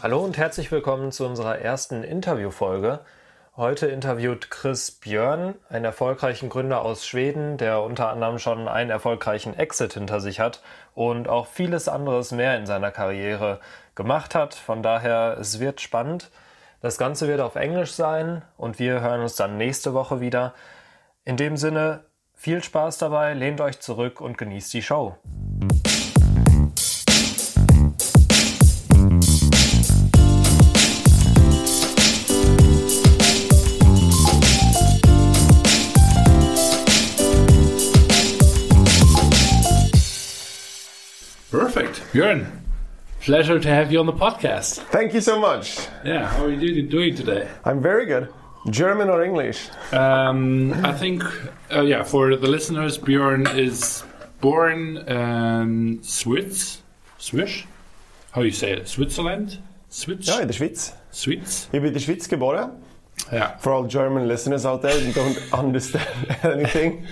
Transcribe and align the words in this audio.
Hallo 0.00 0.20
und 0.20 0.38
herzlich 0.38 0.70
willkommen 0.70 1.10
zu 1.10 1.26
unserer 1.26 1.58
ersten 1.58 2.04
Interviewfolge. 2.04 3.00
Heute 3.56 3.88
interviewt 3.88 4.48
Chris 4.48 4.92
Björn, 4.92 5.56
einen 5.68 5.84
erfolgreichen 5.84 6.50
Gründer 6.50 6.82
aus 6.82 7.04
Schweden, 7.04 7.56
der 7.56 7.82
unter 7.82 8.08
anderem 8.08 8.38
schon 8.38 8.68
einen 8.68 8.90
erfolgreichen 8.90 9.58
Exit 9.58 9.94
hinter 9.94 10.20
sich 10.20 10.38
hat 10.38 10.62
und 10.94 11.28
auch 11.28 11.48
vieles 11.48 11.88
anderes 11.88 12.30
mehr 12.30 12.56
in 12.56 12.64
seiner 12.64 12.92
Karriere 12.92 13.58
gemacht 13.96 14.36
hat. 14.36 14.54
Von 14.54 14.84
daher, 14.84 15.36
es 15.40 15.58
wird 15.58 15.80
spannend. 15.80 16.30
Das 16.80 16.96
Ganze 16.96 17.26
wird 17.26 17.40
auf 17.40 17.56
Englisch 17.56 17.90
sein 17.90 18.42
und 18.56 18.78
wir 18.78 19.00
hören 19.00 19.22
uns 19.22 19.34
dann 19.34 19.56
nächste 19.56 19.94
Woche 19.94 20.20
wieder. 20.20 20.54
In 21.24 21.36
dem 21.36 21.56
Sinne, 21.56 22.04
viel 22.34 22.62
Spaß 22.62 22.98
dabei, 22.98 23.34
lehnt 23.34 23.60
euch 23.60 23.80
zurück 23.80 24.20
und 24.20 24.38
genießt 24.38 24.72
die 24.74 24.82
Show. 24.82 25.16
Björn, 42.12 42.46
pleasure 43.20 43.60
to 43.60 43.68
have 43.68 43.92
you 43.92 44.00
on 44.00 44.06
the 44.06 44.12
podcast. 44.12 44.78
Thank 44.90 45.12
you 45.12 45.20
so 45.20 45.38
much. 45.38 45.78
Yeah, 46.04 46.26
how 46.26 46.44
are 46.44 46.50
you 46.50 46.82
doing 46.82 47.14
today? 47.14 47.48
I'm 47.64 47.82
very 47.82 48.06
good. 48.06 48.32
German 48.70 49.10
or 49.10 49.22
English? 49.22 49.68
Um, 49.92 50.72
I 50.84 50.92
think, 50.92 51.22
uh, 51.70 51.82
yeah, 51.82 52.02
for 52.02 52.34
the 52.36 52.48
listeners, 52.48 52.96
Björn 52.98 53.46
is 53.56 54.04
born 54.40 54.96
in 54.98 56.02
Swiss, 56.02 56.80
Swiss? 57.18 57.64
How 58.32 58.40
do 58.40 58.46
you 58.46 58.52
say 58.54 58.72
it? 58.72 58.88
Switzerland? 58.88 59.58
Swiss? 59.90 60.26
Ja, 60.26 60.40
in 60.40 60.48
der 60.48 60.54
Schweiz. 60.54 60.92
Swiss? 61.10 61.66
Ich 61.66 61.80
bin 61.80 61.86
in 61.86 61.92
der 61.92 62.00
Schweiz 62.00 62.26
geboren. 62.28 62.82
Yeah. 63.32 63.56
For 63.58 63.72
all 63.72 63.84
German 63.86 64.28
listeners 64.28 64.64
out 64.64 64.80
there 64.80 64.98
who 64.98 65.12
don't 65.12 65.52
understand 65.52 66.36
anything. 66.42 67.06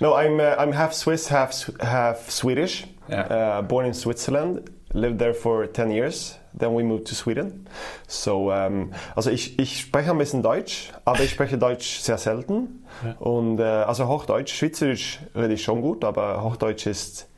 No, 0.00 0.14
I'm 0.14 0.40
uh, 0.40 0.54
I'm 0.58 0.72
half 0.72 0.92
Swiss, 0.94 1.28
half 1.28 1.68
half 1.80 2.30
Swedish. 2.30 2.84
Yeah. 3.08 3.58
Uh, 3.58 3.62
born 3.62 3.86
in 3.86 3.94
Switzerland, 3.94 4.70
lived 4.92 5.18
there 5.18 5.34
for 5.34 5.66
10 5.66 5.90
years. 5.90 6.38
Then 6.56 6.74
we 6.74 6.84
moved 6.84 7.06
to 7.08 7.14
Sweden. 7.14 7.66
So, 8.06 8.52
um, 8.52 8.92
also 9.16 9.30
ich, 9.30 9.58
ich 9.58 9.80
spreche 9.80 10.10
ein 10.10 10.18
bisschen 10.18 10.42
Deutsch, 10.42 10.92
aber 11.04 11.20
ich 11.20 11.30
spreche 11.30 11.58
Deutsch 11.58 11.98
sehr 11.98 12.16
selten. 12.16 12.84
Und 13.18 13.58
äh, 13.58 13.62
also 13.62 14.06
Hochdeutsch, 14.06 14.54
Schweizerisch 14.54 15.18
rede 15.34 15.54
ich 15.54 15.64
schon 15.64 15.82
gut, 15.82 16.04
aber 16.04 16.42
Hochdeutsch 16.44 16.86
ist 16.86 17.28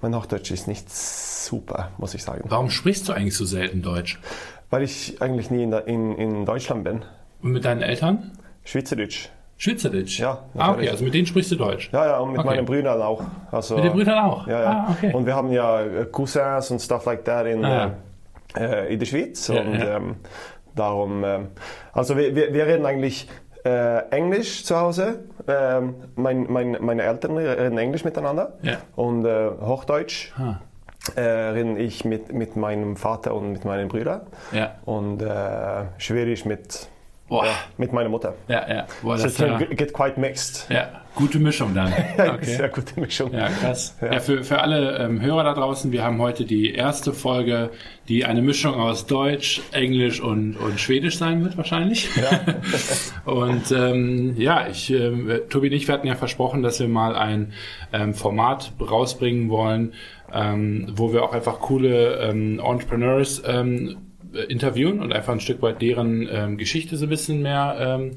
mein 0.00 0.14
Hochdeutsch 0.14 0.50
ist 0.50 0.66
nicht 0.68 0.90
super, 0.90 1.92
muss 1.98 2.14
ich 2.14 2.22
sagen. 2.22 2.44
Warum 2.48 2.70
sprichst 2.70 3.08
du 3.08 3.12
eigentlich 3.12 3.36
so 3.36 3.44
selten 3.44 3.82
Deutsch? 3.82 4.20
Weil 4.70 4.82
ich 4.82 5.20
eigentlich 5.20 5.50
nie 5.50 5.62
in, 5.62 5.72
in, 5.72 6.16
in 6.16 6.46
Deutschland 6.46 6.84
bin. 6.84 7.04
Und 7.42 7.52
mit 7.52 7.64
deinen 7.64 7.82
Eltern? 7.82 8.32
Schweizerdeutsch. 8.64 9.30
Schweizerdeutsch? 9.62 10.18
Ja, 10.20 10.38
Ah, 10.56 10.72
okay, 10.72 10.88
also 10.88 11.04
mit 11.04 11.12
denen 11.12 11.26
sprichst 11.26 11.50
du 11.52 11.56
Deutsch. 11.56 11.90
Ja, 11.92 12.06
ja, 12.06 12.18
und 12.18 12.30
mit 12.32 12.38
Okay. 12.40 12.48
meinen 12.48 12.64
Brüdern 12.64 13.02
auch. 13.02 13.22
Also, 13.52 13.74
Mit 13.76 13.84
den 13.84 13.92
Brüdern 13.92 14.18
auch? 14.24 14.46
Ja, 14.46 14.62
ja. 14.62 14.70
Ah, 14.88 14.92
okay. 14.96 15.12
Und 15.12 15.26
wir 15.26 15.34
haben 15.34 15.52
ja 15.52 15.82
äh, 15.82 16.06
Cousins 16.10 16.70
und 16.70 16.80
stuff 16.80 17.04
like 17.04 17.24
that 17.26 17.44
in, 17.46 17.62
Ah, 17.62 17.90
äh, 18.58 18.90
in 18.92 18.98
der 18.98 19.04
Schweiz. 19.06 19.48
Ja, 19.48 19.60
und 19.60 19.74
ja. 19.78 19.96
Ähm, 19.96 20.16
darum, 20.74 21.22
ähm, 21.24 21.48
also 21.92 22.16
wir, 22.16 22.34
wir, 22.34 22.54
wir 22.54 22.66
reden 22.66 22.86
eigentlich 22.86 23.28
äh, 23.66 23.98
Englisch 24.10 24.64
zu 24.64 24.80
Hause. 24.80 25.24
Ähm, 25.46 25.94
mein, 26.16 26.46
mein, 26.50 26.78
meine 26.80 27.02
Eltern 27.02 27.36
reden 27.36 27.76
Englisch 27.76 28.04
miteinander. 28.04 28.54
Ja. 28.62 28.78
Und 28.96 29.26
äh, 29.26 29.50
Hochdeutsch 29.60 30.32
Ah. 30.38 30.54
äh, 31.16 31.20
reden 31.20 31.76
ich 31.76 32.06
mit, 32.06 32.32
mit 32.32 32.56
meinem 32.56 32.96
Vater 32.96 33.34
und 33.34 33.52
mit 33.52 33.66
meinen 33.66 33.88
Brüdern. 33.88 34.22
Ja. 34.52 34.76
Und 34.86 35.20
äh, 35.20 35.28
Schwedisch 35.98 36.46
mit, 36.46 36.88
Boah. 37.30 37.46
mit 37.78 37.92
meiner 37.94 38.10
Mutter. 38.10 38.34
Ja, 38.48 38.68
ja. 38.68 38.86
Boah, 39.02 39.16
So 39.16 39.24
das 39.24 39.36
can 39.36 39.46
ja, 39.52 39.58
get- 39.58 39.76
get 39.78 39.92
quite 39.94 40.20
mixed. 40.20 40.66
ja, 40.68 40.88
gute 41.14 41.38
Mischung 41.38 41.72
dann. 41.74 41.90
Okay. 42.18 42.44
Sehr 42.56 42.68
gute 42.68 43.00
Mischung. 43.00 43.32
Ja, 43.32 43.48
krass. 43.48 43.96
Ja, 44.02 44.14
Ja. 44.14 44.20
für, 44.20 44.44
für 44.44 44.60
alle 44.60 44.98
ähm, 44.98 45.20
Hörer 45.22 45.44
da 45.44 45.54
draußen, 45.54 45.90
wir 45.92 46.02
haben 46.04 46.18
heute 46.20 46.44
die 46.44 46.74
erste 46.74 47.12
Folge, 47.14 47.70
die 48.08 48.24
eine 48.26 48.42
Mischung 48.42 48.74
aus 48.74 49.06
Deutsch, 49.06 49.62
Englisch 49.72 50.20
und, 50.20 50.56
und 50.56 50.78
Schwedisch 50.80 51.16
sein 51.18 51.42
wird 51.44 51.56
wahrscheinlich. 51.56 52.08
und 53.24 53.70
ähm, 53.72 54.34
ja, 54.36 54.66
ich, 54.68 54.90
ähm, 54.92 55.30
Tobi 55.48 55.68
und 55.68 55.72
ich, 55.74 55.86
wir 55.88 55.94
hatten 55.94 56.06
ja 56.06 56.16
versprochen, 56.16 56.62
dass 56.62 56.80
wir 56.80 56.88
mal 56.88 57.14
ein 57.16 57.52
ähm, 57.92 58.14
Format 58.14 58.72
rausbringen 58.80 59.48
wollen, 59.50 59.92
ähm, 60.32 60.88
wo 60.96 61.12
wir 61.12 61.22
auch 61.22 61.32
einfach 61.32 61.60
coole 61.60 62.16
ähm, 62.20 62.60
Entrepreneurs 62.64 63.42
ähm, 63.46 63.96
interviewen 64.48 65.00
und 65.00 65.12
einfach 65.12 65.32
ein 65.32 65.40
Stück 65.40 65.62
weit 65.62 65.82
deren 65.82 66.28
ähm, 66.30 66.56
Geschichte 66.56 66.96
so 66.96 67.06
ein 67.06 67.10
bisschen 67.10 67.42
mehr 67.42 67.76
ähm, 67.78 68.12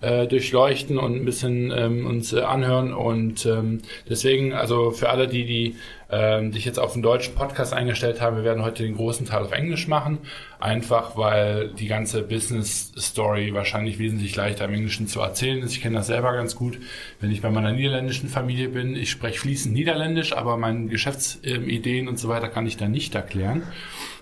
äh, 0.00 0.26
durchleuchten 0.26 0.98
und 0.98 1.16
ein 1.16 1.24
bisschen 1.24 1.72
ähm, 1.74 2.06
uns 2.06 2.32
äh, 2.32 2.40
anhören 2.40 2.92
und 2.92 3.46
ähm, 3.46 3.80
deswegen, 4.08 4.52
also 4.52 4.90
für 4.90 5.08
alle, 5.08 5.26
die, 5.26 5.46
die 5.46 5.76
ähm, 6.10 6.52
sich 6.52 6.66
jetzt 6.66 6.78
auf 6.78 6.92
den 6.92 7.02
deutschen 7.02 7.34
Podcast 7.34 7.72
eingestellt 7.72 8.20
haben, 8.20 8.36
wir 8.36 8.44
werden 8.44 8.62
heute 8.62 8.82
den 8.82 8.94
großen 8.94 9.26
Teil 9.26 9.42
auf 9.42 9.52
Englisch 9.52 9.88
machen, 9.88 10.18
einfach 10.60 11.16
weil 11.16 11.70
die 11.70 11.86
ganze 11.86 12.22
Business 12.22 12.92
Story 12.98 13.54
wahrscheinlich 13.54 13.98
wesentlich 13.98 14.36
leichter 14.36 14.66
im 14.66 14.74
Englischen 14.74 15.08
zu 15.08 15.20
erzählen 15.20 15.62
ist. 15.62 15.72
Ich 15.72 15.80
kenne 15.80 15.96
das 15.96 16.08
selber 16.08 16.32
ganz 16.34 16.56
gut, 16.56 16.78
wenn 17.20 17.30
ich 17.30 17.40
bei 17.40 17.50
meiner 17.50 17.72
niederländischen 17.72 18.28
Familie 18.28 18.68
bin. 18.68 18.94
Ich 18.94 19.10
spreche 19.10 19.40
fließend 19.40 19.74
Niederländisch, 19.74 20.34
aber 20.34 20.58
meine 20.58 20.88
Geschäftsideen 20.88 22.06
und 22.06 22.18
so 22.18 22.28
weiter 22.28 22.48
kann 22.48 22.66
ich 22.66 22.76
da 22.76 22.86
nicht 22.86 23.14
erklären. 23.14 23.62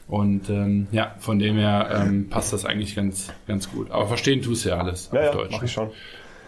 Und 0.09 0.51
ähm, 0.51 0.87
ja, 0.93 1.15
von 1.19 1.39
dem 1.39 1.57
her 1.57 1.89
ähm, 2.07 2.29
passt 2.29 2.53
das 2.53 2.65
eigentlich 2.65 2.95
ganz, 2.95 3.33
ganz 3.49 3.71
gut. 3.73 3.91
Aber 3.91 4.07
verstehen 4.07 4.43
tust 4.43 4.65
du 4.65 4.69
ja 4.71 4.79
alles 4.79 5.11
Ja, 5.13 5.21
auf 5.21 5.25
ja, 5.27 5.33
Deutsch. 5.33 5.53
mach 5.53 5.63
ich 5.63 5.73
schon. 5.73 5.89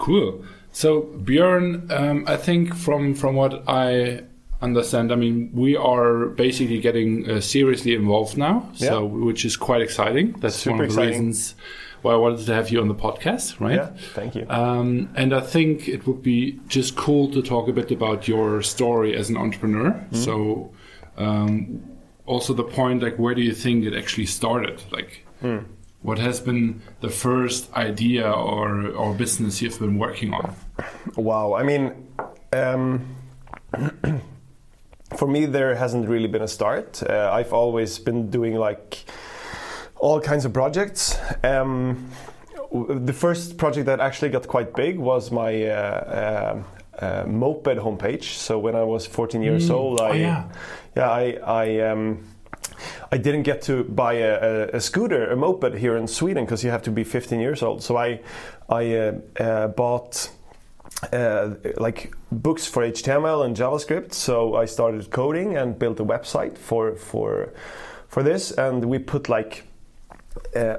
Cool. 0.06 0.40
So 0.72 1.10
Björn, 1.24 1.88
um, 1.90 2.26
I 2.28 2.36
think 2.36 2.74
from 2.76 3.14
from 3.14 3.34
what 3.34 3.62
I 3.66 4.20
understand, 4.60 5.10
I 5.10 5.16
mean 5.16 5.50
we 5.54 5.78
are 5.78 6.26
basically 6.26 6.80
getting 6.80 7.24
uh, 7.26 7.40
seriously 7.40 7.94
involved 7.94 8.36
now, 8.36 8.68
so 8.74 8.84
Yeah. 8.84 9.00
which 9.26 9.46
is 9.46 9.56
quite 9.58 9.80
exciting. 9.82 10.34
That's 10.40 10.56
Super 10.56 10.76
one 10.76 10.84
of 10.84 10.94
the 10.94 11.00
exciting. 11.00 11.26
reasons 11.28 11.54
why 12.02 12.12
I 12.12 12.16
wanted 12.16 12.44
to 12.44 12.52
have 12.54 12.68
you 12.70 12.80
on 12.82 12.88
the 12.88 12.94
podcast, 12.94 13.58
right? 13.58 13.76
Yeah, 13.76 13.88
thank 14.14 14.34
you. 14.34 14.44
Um, 14.50 15.08
and 15.16 15.32
I 15.32 15.40
think 15.40 15.88
it 15.88 16.06
would 16.06 16.22
be 16.22 16.60
just 16.68 16.94
cool 16.94 17.30
to 17.32 17.40
talk 17.40 17.68
a 17.68 17.72
bit 17.72 17.90
about 17.90 18.28
your 18.28 18.60
story 18.62 19.16
as 19.16 19.30
an 19.30 19.38
entrepreneur. 19.38 19.98
So, 20.12 20.72
um, 21.16 21.80
also 22.26 22.52
the 22.52 22.64
point, 22.64 23.02
like, 23.02 23.18
where 23.18 23.34
do 23.34 23.42
you 23.42 23.54
think 23.54 23.84
it 23.84 23.94
actually 23.94 24.26
started? 24.26 24.82
Like, 24.92 25.24
what 26.02 26.18
has 26.18 26.40
been 26.40 26.82
the 27.00 27.08
first 27.08 27.72
idea 27.74 28.30
or, 28.30 28.88
or 28.88 29.14
business 29.14 29.60
you've 29.62 29.78
been 29.78 29.98
working 29.98 30.32
on? 30.34 30.54
Wow, 31.16 31.54
I 31.54 31.62
mean, 31.62 32.08
um, 32.52 33.16
for 35.16 35.28
me, 35.28 35.46
there 35.46 35.74
hasn't 35.74 36.08
really 36.08 36.28
been 36.28 36.42
a 36.42 36.48
start. 36.48 37.02
Uh, 37.02 37.30
I've 37.32 37.52
always 37.52 37.98
been 37.98 38.30
doing 38.30 38.54
like 38.54 39.04
all 39.96 40.20
kinds 40.20 40.44
of 40.44 40.52
projects. 40.52 41.16
Um, 41.42 42.10
the 42.72 43.12
first 43.12 43.56
project 43.56 43.86
that 43.86 44.00
actually 44.00 44.28
got 44.28 44.46
quite 44.46 44.74
big 44.74 44.98
was 44.98 45.30
my 45.30 45.64
uh, 45.64 45.72
uh, 45.74 46.62
uh, 46.98 47.24
moped 47.26 47.78
homepage. 47.78 48.24
So 48.36 48.58
when 48.58 48.74
I 48.74 48.82
was 48.84 49.06
14 49.06 49.42
years 49.42 49.70
old, 49.70 50.00
I 50.00 50.08
Oh, 50.08 50.12
yeah. 50.12 50.44
yeah, 50.96 51.10
I 51.10 51.38
I, 51.44 51.90
um, 51.90 52.18
I 53.12 53.18
didn't 53.18 53.42
get 53.42 53.62
to 53.62 53.84
buy 53.84 54.14
a, 54.14 54.34
a, 54.72 54.76
a 54.76 54.80
scooter, 54.80 55.30
a 55.30 55.36
moped 55.36 55.74
here 55.74 55.96
in 55.96 56.06
Sweden 56.08 56.44
because 56.44 56.64
you 56.64 56.70
have 56.70 56.82
to 56.82 56.90
be 56.90 57.04
15 57.04 57.40
years 57.40 57.62
old. 57.62 57.82
So 57.82 57.96
I 57.96 58.20
I 58.68 58.94
uh, 58.96 59.12
uh, 59.40 59.68
bought 59.68 60.30
uh, 61.12 61.50
like 61.76 62.12
books 62.32 62.66
for 62.66 62.82
HTML 62.82 63.44
and 63.44 63.56
JavaScript. 63.56 64.12
So 64.14 64.56
I 64.56 64.66
started 64.66 65.10
coding 65.10 65.56
and 65.56 65.78
built 65.78 66.00
a 66.00 66.04
website 66.04 66.56
for 66.58 66.96
for 66.96 67.52
for 68.08 68.22
this, 68.22 68.52
and 68.58 68.84
we 68.84 68.98
put 68.98 69.28
like 69.28 69.64
uh, 70.54 70.76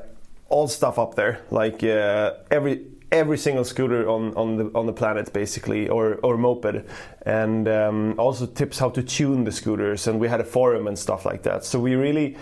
all 0.50 0.68
stuff 0.68 0.98
up 0.98 1.16
there, 1.16 1.40
like 1.52 1.84
uh, 1.84 2.34
every 2.50 2.86
every 3.12 3.38
single 3.38 3.64
scooter 3.64 4.10
on, 4.10 4.34
on 4.36 4.58
the 4.58 4.72
on 4.76 4.86
the 4.86 4.94
planet, 4.94 5.32
basically, 5.34 5.90
or 5.90 6.16
or 6.24 6.38
moped, 6.38 6.86
and 7.26 7.68
um, 7.68 8.16
also 8.20 8.46
tips 8.46 8.80
how 8.80 8.90
to 8.90 9.02
tune 9.04 9.44
the 9.44 9.52
scooters, 9.52 10.08
and 10.08 10.20
we 10.20 10.28
had 10.28 10.40
a 10.42 10.44
forum 10.46 10.88
and 10.88 10.98
stuff 10.98 11.26
like 11.26 11.44
that. 11.44 11.64
So 11.66 11.80
we 11.80 11.96
really. 11.96 12.36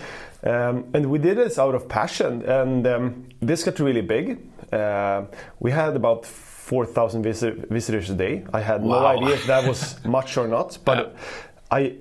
Um, 0.43 0.85
and 0.93 1.07
we 1.09 1.17
did 1.17 1.37
this 1.37 1.57
out 1.57 1.73
of 1.73 1.87
passion, 1.89 2.43
and 2.43 2.85
um, 2.85 3.29
this 3.39 3.63
got 3.63 3.79
really 3.79 4.01
big. 4.01 4.37
Uh, 4.71 5.23
we 5.59 5.71
had 5.71 5.95
about 5.95 6.23
4,000 6.23 7.23
visit- 7.23 7.67
visitors 7.69 8.11
a 8.11 8.13
day. 8.13 8.43
I 8.53 8.61
had 8.61 8.83
no 8.83 9.05
idea 9.07 9.29
if 9.29 9.47
that 9.47 9.67
was 9.67 9.95
much 10.05 10.37
or 10.37 10.47
not, 10.47 10.77
but 10.85 10.97
Yeah. 10.97 11.21
I 11.71 11.95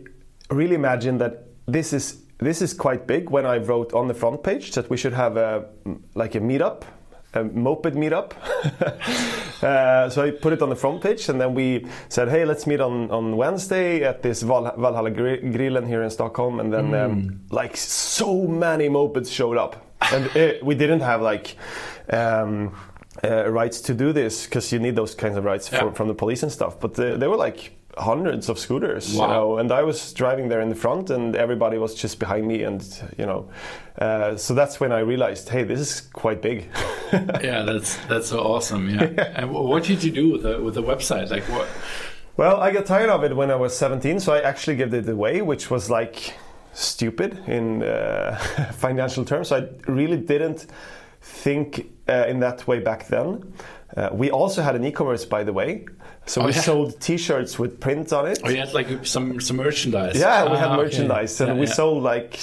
really 0.50 0.75
imagine 0.75 1.16
that 1.19 1.44
this 1.66 1.93
is 1.94 2.20
this 2.38 2.61
is 2.61 2.75
quite 2.75 3.06
big. 3.06 3.31
When 3.31 3.46
I 3.46 3.56
wrote 3.56 3.94
on 3.94 4.08
the 4.08 4.14
front 4.14 4.43
page 4.43 4.72
that 4.72 4.90
we 4.90 4.96
should 4.99 5.14
have 5.14 5.38
a 5.38 5.64
like 6.14 6.34
a 6.34 6.40
meetup 6.40 6.82
a 7.35 7.45
moped 7.45 7.95
meetup. 7.95 8.33
uh, 9.63 10.09
so 10.11 10.23
I 10.23 10.31
put 10.31 10.53
it 10.53 10.63
on 10.63 10.69
the 10.69 10.77
front 10.77 11.03
page, 11.03 11.29
and 11.29 11.41
then 11.41 11.55
we 11.55 11.87
said, 12.09 12.29
"Hey, 12.29 12.45
let's 12.45 12.67
meet 12.67 12.81
on, 12.81 13.11
on 13.11 13.37
Wednesday 13.37 14.03
at 14.03 14.23
this 14.23 14.43
Val- 14.43 14.75
Valhalla 14.77 15.11
Gri- 15.11 15.41
Grillen 15.53 15.87
here 15.87 16.03
in 16.03 16.11
Stockholm." 16.11 16.61
And 16.61 16.73
then, 16.73 16.95
um, 16.95 17.41
like, 17.51 17.77
so 17.77 18.47
many 18.47 18.89
mopeds 18.89 19.31
showed 19.33 19.57
up, 19.57 19.77
and 20.13 20.25
uh, 20.37 20.55
we 20.63 20.75
didn't 20.75 21.01
have 21.01 21.23
like. 21.23 21.57
Um, 22.11 22.75
uh, 23.22 23.49
rights 23.50 23.81
to 23.82 23.94
do 23.94 24.12
this 24.12 24.44
because 24.46 24.72
you 24.72 24.78
need 24.78 24.96
those 24.96 25.14
kinds 25.14 25.37
of 25.37 25.44
rights 25.44 25.70
Yeah. 25.70 25.81
for, 25.81 25.93
from 25.93 26.08
the 26.08 26.14
police 26.14 26.43
and 26.43 26.50
stuff. 26.52 26.81
But 26.81 26.99
uh, 26.99 27.16
there 27.16 27.31
were 27.31 27.37
like 27.37 27.72
hundreds 27.96 28.49
of 28.49 28.58
scooters, 28.58 29.14
Wow. 29.14 29.26
you 29.26 29.32
know, 29.32 29.58
and 29.58 29.70
I 29.72 29.82
was 29.84 30.12
driving 30.12 30.49
there 30.49 30.61
in 30.61 30.69
the 30.69 30.75
front, 30.75 31.11
and 31.11 31.37
everybody 31.37 31.78
was 31.78 31.94
just 31.94 32.19
behind 32.19 32.46
me, 32.49 32.64
and 32.64 32.82
you 33.16 33.25
know, 33.26 33.49
uh, 34.00 34.37
so 34.37 34.52
that's 34.55 34.81
when 34.81 34.90
I 34.90 34.99
realized, 34.99 35.49
hey, 35.49 35.62
this 35.62 35.78
is 35.78 36.00
quite 36.00 36.43
big. 36.43 36.69
yeah, 37.12 37.62
that's 37.62 37.96
that's 38.08 38.28
so 38.28 38.40
awesome. 38.40 38.88
Yeah. 38.90 39.32
And 39.37 39.52
what 39.52 39.84
did 39.84 40.02
you 40.02 40.11
do 40.11 40.32
with 40.32 40.43
the 40.43 40.61
with 40.61 40.75
the 40.75 40.82
website? 40.82 41.31
Like 41.31 41.44
what? 41.44 41.69
well, 42.37 42.56
I 42.61 42.72
got 42.72 42.84
tired 42.87 43.11
of 43.11 43.22
it 43.22 43.37
when 43.37 43.50
I 43.52 43.55
was 43.55 43.76
17, 43.76 44.19
so 44.19 44.32
I 44.32 44.40
actually 44.40 44.75
gave 44.76 44.93
it 44.93 45.08
away, 45.08 45.40
which 45.43 45.70
was 45.70 45.88
like 45.88 46.34
stupid 46.72 47.38
in 47.46 47.82
uh, 47.84 48.37
financial 48.72 49.25
terms. 49.25 49.52
I 49.52 49.69
really 49.87 50.16
didn't 50.16 50.66
think 51.25 51.91
uh, 52.09 52.26
in 52.29 52.41
that 52.41 52.67
way 52.67 52.81
back 52.81 53.09
then. 53.09 53.53
Uh, 53.97 54.11
we 54.12 54.31
also 54.31 54.61
had 54.62 54.75
an 54.76 54.85
e-commerce, 54.85 55.25
by 55.25 55.44
the 55.44 55.53
way. 55.53 55.87
So 56.26 56.43
Oh, 56.43 56.47
we 56.47 56.53
yeah. 56.53 56.61
sold 56.61 57.00
T-shirts 57.00 57.59
with 57.59 57.81
print 57.81 58.12
on 58.12 58.26
it. 58.26 58.41
Oh, 58.44 58.49
you 58.50 58.56
had 58.59 58.73
like 58.75 59.06
some 59.06 59.41
some 59.41 59.56
merchandise. 59.56 60.17
Yeah, 60.19 60.44
we 60.44 60.56
Ah, 60.56 60.59
had 60.59 60.71
okay. 60.73 60.82
merchandise, 60.82 61.41
and 61.41 61.49
Yeah, 61.55 61.61
we 61.61 61.67
yeah. 61.67 61.73
sold 61.75 62.03
like 62.03 62.38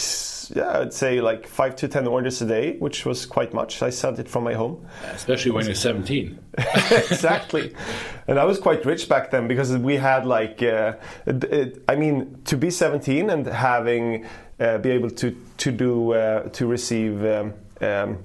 yeah, 0.56 0.80
I'd 0.82 0.94
say 0.94 1.22
like 1.22 1.48
five 1.48 1.76
to 1.78 1.88
ten 1.88 2.08
orders 2.08 2.42
a 2.42 2.46
day, 2.46 2.78
which 2.80 3.06
was 3.06 3.26
quite 3.26 3.54
much. 3.54 3.82
I 3.82 3.90
sent 3.92 4.20
it 4.20 4.30
from 4.30 4.44
my 4.44 4.54
home. 4.54 4.86
especially 5.16 5.52
when 5.52 5.66
you're 5.66 5.76
17. 5.76 6.38
exactly, 6.92 7.74
and 8.28 8.40
I 8.40 8.46
was 8.46 8.60
quite 8.60 8.86
rich 8.86 9.08
back 9.10 9.32
then 9.32 9.48
because 9.48 9.76
we 9.78 9.96
had 9.98 10.26
like 10.26 10.62
uh, 10.64 10.94
it, 11.26 11.84
I 11.88 11.96
mean, 11.96 12.38
to 12.46 12.58
be 12.58 12.70
17 12.70 13.30
and 13.30 13.46
having 13.48 14.26
uh, 14.60 14.78
be 14.78 14.92
able 14.92 15.10
to 15.12 15.36
to 15.58 15.72
do 15.72 16.14
uh, 16.14 16.50
to 16.50 16.66
receive. 16.68 17.24
Um, 17.26 17.54
um, 17.82 18.18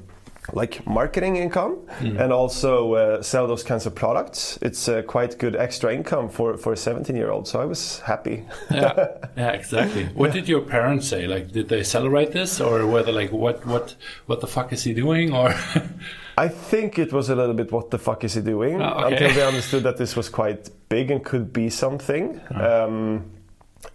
like 0.53 0.87
marketing 0.87 1.37
income 1.37 1.79
and 2.01 2.33
also 2.33 2.95
uh, 2.95 3.23
sell 3.23 3.47
those 3.47 3.63
kinds 3.65 3.87
of 3.87 3.95
products. 3.95 4.59
It's 4.63 4.89
uh, 4.89 5.03
quite 5.03 5.39
good 5.39 5.57
extra 5.57 5.93
income 5.93 6.29
for, 6.29 6.57
for 6.57 6.73
a 6.73 6.77
17 6.77 7.17
year 7.17 7.31
old. 7.31 7.49
So 7.49 7.61
I 7.61 7.65
was 7.65 8.01
happy. 8.01 8.45
yeah, 8.71 9.09
yeah, 9.37 9.51
exactly. 9.51 10.05
What 10.15 10.33
did 10.33 10.49
your 10.49 10.61
parents 10.63 11.09
say? 11.09 11.27
Like, 11.27 11.51
did 11.53 11.69
they 11.69 11.83
celebrate 11.83 12.33
this, 12.33 12.61
or 12.61 12.87
whether 12.87 13.13
like 13.13 13.33
what 13.33 13.67
what 13.67 13.97
what 14.27 14.41
the 14.41 14.47
fuck 14.47 14.73
is 14.73 14.85
he 14.85 14.95
doing, 14.95 15.33
or 15.35 15.55
I 16.39 16.49
think 16.49 16.99
it 16.99 17.13
was 17.13 17.29
a 17.31 17.35
little 17.35 17.55
bit 17.55 17.73
what 17.73 17.91
the 17.91 17.99
fuck 17.99 18.23
is 18.25 18.35
he 18.35 18.41
doing 18.43 18.81
Oh, 18.83 19.05
okay. 19.05 19.15
until 19.15 19.35
they 19.35 19.47
understood 19.47 19.83
that 19.85 19.97
this 19.97 20.15
was 20.17 20.29
quite 20.29 20.71
big 20.89 21.11
and 21.11 21.25
could 21.25 21.53
be 21.53 21.71
something. 21.71 22.39
Uh-huh. 22.51 22.85
Um, 22.87 23.31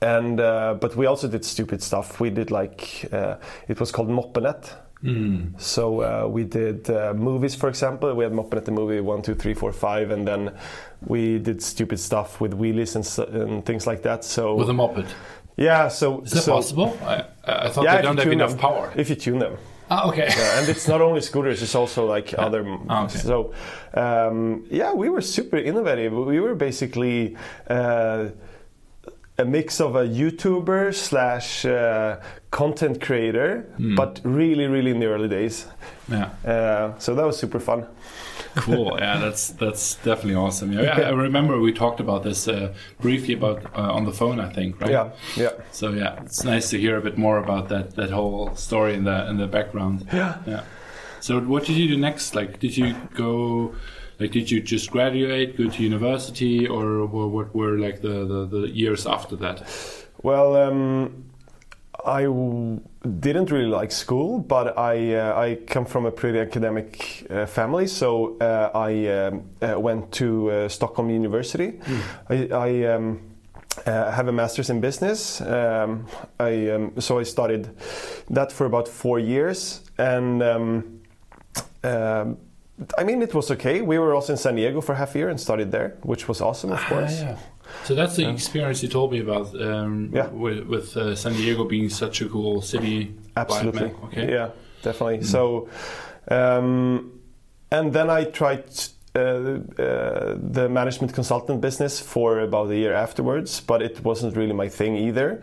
and 0.01 0.39
uh, 0.39 0.75
but 0.79 0.95
we 0.95 1.05
also 1.05 1.27
did 1.27 1.43
stupid 1.45 1.81
stuff. 1.83 2.19
We 2.19 2.29
did 2.29 2.51
like 2.51 3.07
uh, 3.13 3.35
it 3.67 3.79
was 3.79 3.91
called 3.91 4.09
Moppenet. 4.09 4.73
Hmm. 5.01 5.47
So 5.57 6.01
uh, 6.01 6.27
we 6.27 6.43
did 6.43 6.87
uh, 6.89 7.13
movies, 7.15 7.55
for 7.55 7.69
example. 7.69 8.13
We 8.13 8.23
had 8.23 8.33
Moppenet 8.33 8.65
the 8.65 8.71
movie 8.71 8.99
one, 9.01 9.21
two, 9.21 9.33
three, 9.33 9.55
four, 9.55 9.71
five, 9.73 10.11
and 10.11 10.27
then 10.27 10.53
we 11.07 11.39
did 11.39 11.61
stupid 11.61 11.99
stuff 11.99 12.39
with 12.39 12.53
wheelies 12.57 12.95
and, 12.95 13.35
and 13.35 13.65
things 13.65 13.87
like 13.87 14.03
that. 14.03 14.23
So 14.23 14.55
with 14.55 14.69
a 14.69 14.73
moped? 14.73 15.07
yeah, 15.57 15.87
so 15.87 16.21
Is 16.21 16.31
that 16.31 16.43
so, 16.43 16.53
possible? 16.53 16.97
I, 17.03 17.25
I 17.45 17.69
thought 17.69 17.83
Yeah, 17.83 17.95
they 17.95 18.01
don't 18.03 18.17
have 18.17 18.31
enough 18.31 18.51
them. 18.51 18.59
power. 18.59 18.93
If 18.95 19.09
you 19.09 19.15
tune 19.15 19.39
them. 19.39 19.57
Ah, 19.89 20.07
okay. 20.07 20.27
Yeah, 20.29 20.59
and 20.59 20.69
it's 20.69 20.87
not 20.87 21.01
only 21.01 21.19
scooters; 21.19 21.61
it's 21.61 21.75
also 21.75 22.05
like 22.05 22.33
other. 22.37 22.63
Ah, 22.87 23.05
okay. 23.05 23.17
So, 23.17 23.53
um, 23.93 24.63
yeah, 24.69 24.93
we 24.93 25.09
were 25.09 25.19
super 25.21 25.57
innovative. 25.57 26.13
We 26.13 26.39
were 26.39 26.55
basically 26.55 27.35
uh, 27.69 28.29
a 29.37 29.43
mix 29.45 29.81
of 29.81 29.95
a 29.97 30.03
YouTuber 30.07 30.93
slash 30.93 31.65
uh, 31.65 32.21
content 32.51 32.99
creator, 33.01 33.65
Hmm. 33.77 33.95
but 33.95 34.19
really, 34.23 34.67
really 34.67 34.91
in 34.91 34.99
the 34.99 35.07
early 35.07 35.27
days. 35.29 35.65
Yeah. 36.09 36.29
Uh, 36.45 36.97
so 36.99 37.15
that 37.15 37.25
was 37.25 37.37
super 37.37 37.59
fun. 37.59 37.85
cool 38.55 38.97
yeah 39.01 39.17
that's 39.19 39.53
that's 39.59 39.95
definitely 40.03 40.35
awesome 40.35 40.73
yeah, 40.73 41.07
I 41.07 41.11
remember 41.11 41.57
we 41.61 41.71
talked 41.71 42.01
about 42.01 42.23
this 42.23 42.47
uh, 42.47 42.73
briefly 42.99 43.33
about 43.35 43.63
uh, 43.77 43.95
on 43.97 44.03
the 44.05 44.11
phone 44.11 44.41
i 44.41 44.49
think 44.53 44.81
right 44.81 44.91
Yeah, 44.91 45.11
yeah, 45.37 45.51
so 45.71 45.93
yeah 45.93 46.21
it's 46.25 46.43
nice 46.43 46.69
to 46.71 46.77
hear 46.77 46.97
a 46.97 47.01
bit 47.01 47.17
more 47.17 47.37
about 47.37 47.69
that 47.69 47.95
that 47.95 48.09
whole 48.09 48.53
story 48.55 48.93
in 48.95 49.03
the 49.05 49.29
in 49.29 49.37
the 49.37 49.47
background 49.47 50.05
yeah. 50.13 50.33
yeah 50.45 50.63
so 51.21 51.39
what 51.39 51.65
did 51.65 51.77
you 51.77 51.87
do 51.87 51.97
next 51.97 52.35
like 52.35 52.59
did 52.59 52.75
you 52.75 52.93
go 53.15 53.73
like 54.19 54.31
did 54.33 54.51
you 54.51 54.59
just 54.59 54.91
graduate 54.91 55.55
go 55.57 55.69
to 55.69 55.81
university 55.83 56.67
or 56.67 57.05
what 57.05 57.55
were 57.55 57.77
like 57.79 58.01
the 58.01 58.15
the, 58.31 58.39
the 58.53 58.67
years 58.69 59.05
after 59.07 59.37
that 59.37 59.57
Well, 60.23 60.55
um, 60.57 61.30
I 62.05 62.23
w- 62.23 62.79
didn't 63.19 63.51
really 63.51 63.67
like 63.69 63.91
school, 63.91 64.39
but 64.39 64.77
I 64.77 65.15
uh, 65.15 65.39
I 65.39 65.55
come 65.67 65.85
from 65.85 66.05
a 66.05 66.11
pretty 66.11 66.39
academic 66.39 67.27
uh, 67.29 67.45
family, 67.45 67.87
so 67.87 68.37
uh, 68.39 68.69
I 68.73 69.07
um, 69.07 69.43
uh, 69.61 69.79
went 69.79 70.11
to 70.13 70.49
uh, 70.51 70.69
Stockholm 70.69 71.09
University. 71.09 71.79
I, 72.29 72.47
I 72.51 72.83
um, 72.95 73.19
uh, 73.85 74.11
have 74.11 74.27
a 74.27 74.31
master's 74.31 74.69
in 74.69 74.81
business. 74.81 75.41
Um, 75.41 76.05
I 76.39 76.69
um, 76.69 76.91
so 76.99 77.19
I 77.19 77.23
studied 77.23 77.69
that 78.29 78.51
for 78.51 78.65
about 78.65 78.87
four 78.87 79.19
years, 79.19 79.81
and 79.97 80.41
um, 80.43 81.01
um, 81.83 82.37
I 82.97 83.03
mean 83.03 83.21
it 83.21 83.33
was 83.33 83.51
okay. 83.51 83.81
We 83.81 83.99
were 83.99 84.13
also 84.15 84.33
in 84.33 84.37
San 84.37 84.55
Diego 84.55 84.81
for 84.81 84.95
half 84.95 85.15
a 85.15 85.17
year 85.19 85.29
and 85.29 85.39
studied 85.39 85.71
there, 85.71 85.97
which 86.03 86.27
was 86.27 86.41
awesome, 86.41 86.71
of 86.71 86.79
course. 86.85 87.21
Ah, 87.21 87.25
yeah. 87.25 87.37
So 87.83 87.95
that's 87.95 88.15
the 88.15 88.29
experience 88.29 88.83
you 88.83 88.89
told 88.89 89.11
me 89.11 89.19
about 89.19 89.59
um, 89.61 90.11
Yeah. 90.13 90.27
with, 90.27 90.67
with 90.67 90.95
uh, 90.97 91.15
San 91.15 91.33
Diego 91.33 91.65
being 91.65 91.89
such 91.89 92.21
a 92.21 92.29
cool 92.29 92.61
city. 92.61 93.13
Absolutely. 93.35 93.93
Okay. 94.05 94.31
Yeah, 94.31 94.49
definitely. 94.83 95.23
So, 95.23 95.67
um, 96.29 97.19
and 97.71 97.93
then 97.93 98.09
I 98.09 98.25
tried 98.25 98.65
uh, 99.15 99.19
uh, 99.19 100.37
the 100.37 100.69
management 100.69 101.13
consultant 101.13 101.59
business 101.61 101.99
for 101.99 102.39
about 102.39 102.69
a 102.69 102.75
year 102.75 102.93
afterwards, 102.93 103.59
but 103.61 103.81
it 103.81 104.03
wasn't 104.03 104.35
really 104.37 104.53
my 104.53 104.69
thing 104.69 104.95
either. 104.95 105.41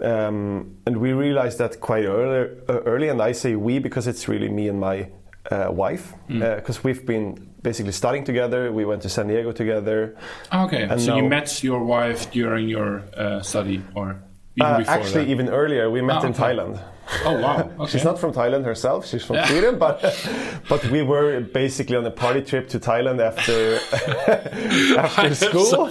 Um, 0.00 0.76
and 0.86 0.96
we 0.96 1.12
realized 1.12 1.58
that 1.58 1.80
quite 1.80 2.04
early, 2.04 2.56
uh, 2.68 2.80
early, 2.86 3.08
and 3.08 3.20
I 3.20 3.32
say 3.32 3.54
we 3.56 3.78
because 3.78 4.06
it's 4.06 4.28
really 4.28 4.48
me 4.48 4.68
and 4.68 4.80
my 4.80 5.08
uh, 5.50 5.68
wife, 5.70 6.14
because 6.28 6.82
we've 6.82 7.04
been 7.04 7.51
basically 7.62 7.92
studying 7.92 8.24
together. 8.24 8.72
We 8.72 8.84
went 8.84 9.02
to 9.02 9.08
San 9.08 9.26
Diego 9.28 9.52
together. 9.52 10.14
Ah, 10.50 10.64
Okay. 10.66 10.82
And 10.90 11.00
so 11.00 11.16
you 11.16 11.24
met 11.28 11.62
your 11.62 11.82
wife 11.84 12.30
during 12.30 12.68
your 12.68 13.02
uh, 13.16 13.40
study, 13.42 13.82
or 13.94 14.16
even 14.56 14.72
Uh, 14.72 14.78
before 14.78 14.94
actually, 14.94 15.24
that? 15.24 15.30
even 15.34 15.48
earlier, 15.48 15.90
we 15.90 16.00
met 16.02 16.16
Ah, 16.16 16.26
in 16.26 16.32
okay. 16.32 16.42
Thailand. 16.44 16.74
Oh 17.26 17.36
wow. 17.40 17.58
Okay. 17.80 17.90
She's 17.90 18.04
not 18.04 18.18
from 18.18 18.32
Thailand 18.32 18.64
herself. 18.64 19.06
She's 19.06 19.24
from 19.24 19.36
Sweden, 19.46 19.74
but 19.78 19.96
but 20.72 20.82
we 20.94 21.02
were 21.02 21.40
basically 21.40 21.96
on 21.96 22.04
a 22.06 22.10
party 22.24 22.42
trip 22.42 22.68
to 22.68 22.78
Thailand 22.78 23.18
after 23.20 23.58
after 24.98 25.34
school. 25.34 25.90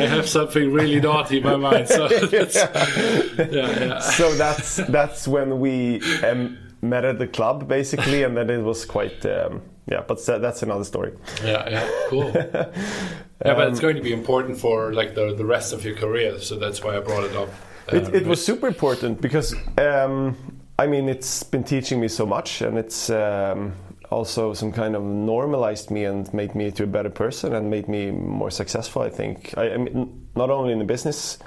I 0.00 0.02
have 0.06 0.28
something 0.28 0.72
really 0.72 1.00
naughty 1.00 1.36
in 1.38 1.44
my 1.44 1.56
mind. 1.56 1.88
So 1.88 2.08
that's, 2.08 2.56
yeah, 2.56 3.86
yeah. 3.86 3.98
so 4.00 4.24
that's 4.34 4.76
that's 4.88 5.26
when 5.28 5.60
we 5.60 6.00
um, 6.28 6.58
met 6.82 7.04
at 7.04 7.18
the 7.18 7.26
club, 7.26 7.66
basically, 7.68 8.22
and 8.24 8.36
then 8.36 8.50
it 8.50 8.62
was 8.62 8.84
quite 8.84 9.24
um, 9.26 9.62
yeah. 9.90 10.02
But 10.06 10.24
that's 10.24 10.62
another 10.62 10.84
story. 10.84 11.12
Yeah, 11.44 11.68
yeah, 11.68 11.90
cool. 12.08 12.30
yeah, 12.34 13.54
but 13.54 13.68
it's 13.68 13.80
going 13.80 13.96
to 13.96 14.02
be 14.02 14.12
important 14.12 14.58
for 14.58 14.92
like 14.92 15.14
the 15.14 15.34
the 15.34 15.44
rest 15.44 15.72
of 15.72 15.84
your 15.84 15.96
career, 15.96 16.38
so 16.40 16.58
that's 16.58 16.82
why 16.82 16.96
I 16.96 17.00
brought 17.00 17.24
it 17.24 17.36
up. 17.36 17.48
It, 17.92 18.06
Um, 18.06 18.14
it 18.14 18.26
was 18.26 18.44
super 18.44 18.68
important 18.68 19.20
because 19.20 19.54
um, 19.78 20.36
I 20.78 20.86
mean 20.86 21.08
it's 21.08 21.42
been 21.42 21.64
teaching 21.64 22.00
me 22.00 22.08
so 22.08 22.26
much, 22.26 22.62
and 22.62 22.78
it's 22.78 23.10
um, 23.10 23.72
also 24.10 24.54
some 24.54 24.72
kind 24.72 24.94
of 24.96 25.02
normalized 25.02 25.90
me 25.90 26.04
and 26.04 26.32
made 26.32 26.54
me 26.54 26.70
to 26.70 26.84
a 26.84 26.86
better 26.86 27.10
person 27.10 27.54
and 27.54 27.70
made 27.70 27.88
me 27.88 28.10
more 28.10 28.50
successful. 28.50 29.02
I 29.02 29.10
think 29.10 29.54
I, 29.56 29.74
I 29.74 29.76
mean 29.78 30.28
not 30.36 30.50
only 30.50 30.72
in 30.72 30.78
the 30.78 30.84
business 30.84 31.38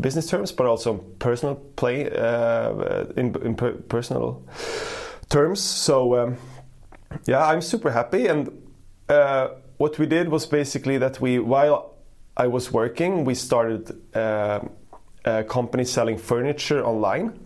business 0.00 0.26
terms, 0.26 0.52
but 0.52 0.66
also 0.66 0.94
personal 1.18 1.54
play 1.76 2.10
uh, 2.10 3.04
in, 3.16 3.34
in 3.42 3.54
per- 3.54 3.78
personal 3.88 4.42
terms. 5.28 5.60
So 5.60 6.16
um, 6.18 6.36
yeah, 7.26 7.44
I'm 7.46 7.60
super 7.62 7.90
happy. 7.90 8.26
And 8.26 8.50
uh, 9.08 9.48
what 9.76 9.98
we 9.98 10.06
did 10.06 10.28
was 10.28 10.46
basically 10.46 10.98
that 10.98 11.20
we, 11.20 11.38
while 11.38 11.94
I 12.36 12.46
was 12.46 12.72
working, 12.72 13.24
we 13.24 13.34
started 13.34 13.96
uh, 14.14 14.60
a 15.24 15.44
company 15.44 15.84
selling 15.84 16.18
furniture 16.18 16.84
online. 16.84 17.38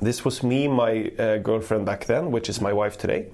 This 0.00 0.24
was 0.24 0.42
me, 0.42 0.68
my 0.68 1.10
uh, 1.18 1.38
girlfriend 1.38 1.86
back 1.86 2.04
then, 2.06 2.30
which 2.30 2.48
is 2.48 2.60
my 2.60 2.72
wife 2.72 2.98
today, 2.98 3.26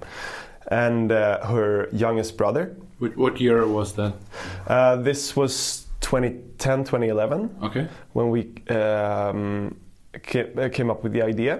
and 0.71 1.11
uh, 1.11 1.45
her 1.45 1.89
youngest 1.91 2.37
brother. 2.37 2.75
What, 2.99 3.15
what 3.17 3.41
year 3.41 3.67
was 3.67 3.93
that? 3.93 4.13
Uh, 4.67 4.95
this 4.95 5.35
was 5.35 5.85
2010, 6.01 6.85
2011 6.85 7.57
Okay. 7.63 7.87
when 8.13 8.29
we 8.29 8.53
um, 8.75 9.75
came, 10.23 10.69
came 10.71 10.89
up 10.89 11.03
with 11.03 11.13
the 11.13 11.21
idea. 11.21 11.59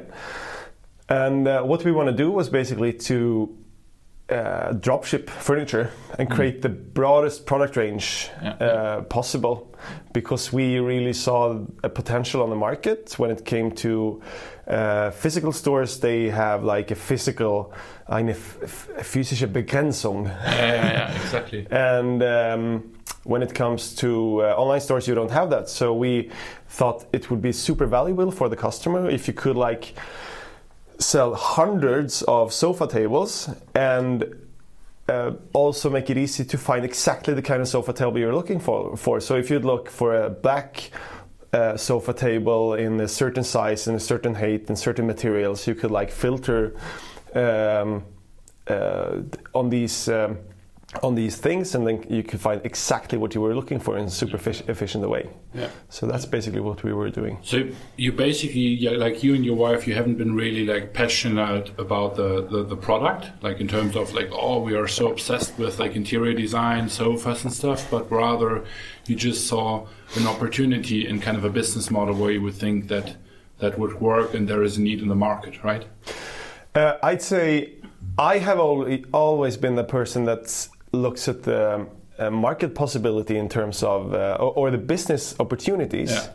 And 1.10 1.48
uh, 1.48 1.62
what 1.64 1.84
we 1.84 1.92
want 1.92 2.08
to 2.10 2.16
do 2.16 2.32
was 2.32 2.50
basically 2.50 2.94
to 2.94 3.56
uh, 4.30 4.74
dropship 4.74 5.30
furniture 5.30 5.92
and 6.18 6.30
create 6.30 6.62
the 6.62 6.70
broadest 6.70 7.46
product 7.46 7.76
range 7.76 8.30
Yeah. 8.42 8.54
uh, 8.54 9.02
possible 9.04 9.72
because 10.14 10.52
we 10.52 10.80
really 10.80 11.14
saw 11.14 11.60
a 11.84 11.90
potential 11.90 12.42
on 12.42 12.50
the 12.50 12.56
market 12.56 13.14
when 13.20 13.30
it 13.30 13.46
came 13.46 13.72
to 13.72 14.22
uh, 14.68 15.12
physical 15.12 15.52
stores. 15.52 16.00
They 16.00 16.30
have 16.32 16.64
like 16.64 16.90
a 16.92 16.96
physical, 16.96 17.72
eine 18.10 18.34
physische 18.34 19.48
Begrenzung. 19.48 20.26
Yeah, 20.26 20.56
yeah, 20.58 20.92
yeah, 20.92 21.22
exactly. 21.22 21.68
And 21.72 22.24
um, 22.24 22.84
when 23.26 23.44
it 23.44 23.54
comes 23.54 23.94
to 23.96 24.42
uh, 24.42 24.56
online 24.58 24.82
stores, 24.82 25.08
you 25.08 25.14
don't 25.16 25.32
have 25.32 25.50
that. 25.52 25.70
So 25.70 25.94
we 25.94 26.32
thought 26.70 27.06
it 27.14 27.30
would 27.30 27.42
be 27.42 27.52
super 27.52 27.86
valuable 27.86 28.32
for 28.32 28.50
the 28.50 28.56
customer 28.56 29.08
if 29.10 29.28
you 29.28 29.34
could 29.34 29.56
like 29.56 29.94
sell 31.00 31.36
hundreds 31.36 32.22
of 32.24 32.54
sofa 32.54 32.88
tables 32.88 33.50
and 33.74 34.24
uh, 35.08 35.34
also 35.54 35.90
make 35.90 36.10
it 36.10 36.18
easy 36.18 36.44
to 36.46 36.58
find 36.58 36.84
exactly 36.84 37.34
the 37.34 37.42
kind 37.42 37.62
of 37.62 37.68
sofa 37.68 37.94
table 37.94 38.18
you're 38.18 38.34
looking 38.34 38.60
for. 38.60 38.98
for. 38.98 39.20
So 39.20 39.36
if 39.36 39.50
you'd 39.50 39.66
look 39.66 39.90
for 39.90 40.16
a 40.16 40.30
black 40.30 40.90
uh, 41.54 41.78
sofa 41.78 42.14
table 42.14 42.74
in 42.74 43.00
a 43.00 43.08
certain 43.08 43.44
size 43.44 43.88
and 43.88 43.96
a 43.96 44.00
certain 44.00 44.34
height 44.34 44.68
and 44.68 44.78
certain 44.78 45.06
materials, 45.06 45.68
you 45.68 45.76
could 45.76 45.92
like 45.92 46.12
filter 46.12 46.76
um, 47.34 48.04
uh, 48.68 49.22
on 49.54 49.70
these. 49.70 50.10
Um, 50.10 50.38
on 51.04 51.16
these 51.16 51.38
things, 51.38 51.76
and 51.76 51.86
then 51.86 52.06
you 52.10 52.24
could 52.24 52.40
find 52.40 52.62
exactly 52.64 53.18
what 53.18 53.36
you 53.36 53.42
were 53.42 53.54
looking 53.56 53.80
for 53.80 53.98
in 53.98 54.06
a 54.06 54.10
super 54.10 54.38
efficient 54.38 55.10
way. 55.10 55.30
Yeah. 55.54 55.70
So 55.90 56.08
that's 56.08 56.26
basically 56.26 56.62
what 56.62 56.84
we 56.84 56.94
were 56.94 57.10
doing. 57.10 57.38
So 57.44 57.68
you 57.98 58.12
basically, 58.12 58.60
yeah, 58.60 58.92
like 58.92 59.24
you 59.24 59.36
and 59.36 59.46
your 59.46 59.56
wife, 59.56 59.88
you 59.88 59.94
haven't 59.94 60.16
been 60.16 60.36
really 60.36 60.66
like 60.66 60.94
passionate 60.94 61.72
about 61.78 62.16
the, 62.16 62.48
the, 62.48 62.64
the 62.64 62.78
product, 62.78 63.28
like 63.44 63.60
in 63.60 63.68
terms 63.68 63.96
of 63.96 64.14
like, 64.14 64.30
oh, 64.32 64.60
we 64.60 64.76
are 64.76 64.88
so 64.88 65.12
obsessed 65.12 65.58
with 65.58 65.80
like 65.80 65.96
interior 65.96 66.34
design, 66.34 66.90
sofas 66.90 67.44
and 67.44 67.54
stuff, 67.54 67.90
but 67.90 68.10
rather 68.12 68.66
you 69.08 69.16
just 69.16 69.48
saw 69.48 69.88
an 70.16 70.28
opportunity 70.28 71.08
in 71.08 71.20
kind 71.20 71.38
of 71.38 71.44
a 71.44 71.50
business 71.50 71.92
model 71.92 72.16
where 72.16 72.32
you 72.32 72.42
would 72.42 72.56
think 72.56 72.88
that 72.88 73.16
that 73.60 73.80
would 73.80 74.02
work 74.02 74.34
and 74.34 74.48
there 74.48 74.64
is 74.64 74.78
a 74.78 74.82
need 74.82 75.02
in 75.02 75.08
the 75.08 75.16
market, 75.16 75.64
right? 75.64 75.86
Uh, 76.74 76.98
I'd 77.02 77.22
say 77.22 77.76
I 78.18 78.38
have 78.38 78.60
always 78.60 79.58
been 79.58 79.76
the 79.76 79.84
person 79.84 80.26
that 80.26 80.68
looks 80.96 81.28
at 81.28 81.44
the 81.44 81.86
uh, 82.18 82.30
market 82.32 82.74
possibility 82.74 83.38
in 83.38 83.50
terms 83.50 83.84
of, 83.84 84.14
uh, 84.14 84.38
or, 84.40 84.54
or 84.54 84.72
the 84.72 84.78
business 84.78 85.36
opportunities, 85.40 86.12
Yeah. 86.12 86.28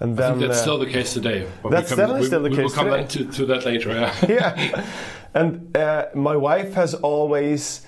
and 0.00 0.12
I 0.18 0.22
then 0.22 0.38
think 0.38 0.48
that's 0.48 0.60
uh, 0.60 0.62
still 0.62 0.78
the 0.78 0.86
case 0.86 1.12
today. 1.12 1.46
that's 1.70 1.90
we 1.90 1.96
definitely 1.96 2.20
we, 2.22 2.26
still 2.26 2.42
the 2.42 2.50
we 2.50 2.56
case 2.56 2.64
will 2.64 2.70
come 2.70 2.86
today. 2.86 3.00
back 3.02 3.08
to, 3.10 3.24
to 3.32 3.46
that 3.46 3.64
later, 3.66 3.90
yeah. 3.90 4.26
yeah. 4.28 4.86
And 5.34 5.76
uh, 5.76 6.06
my 6.14 6.34
wife 6.36 6.72
has 6.74 6.94
always 6.94 7.86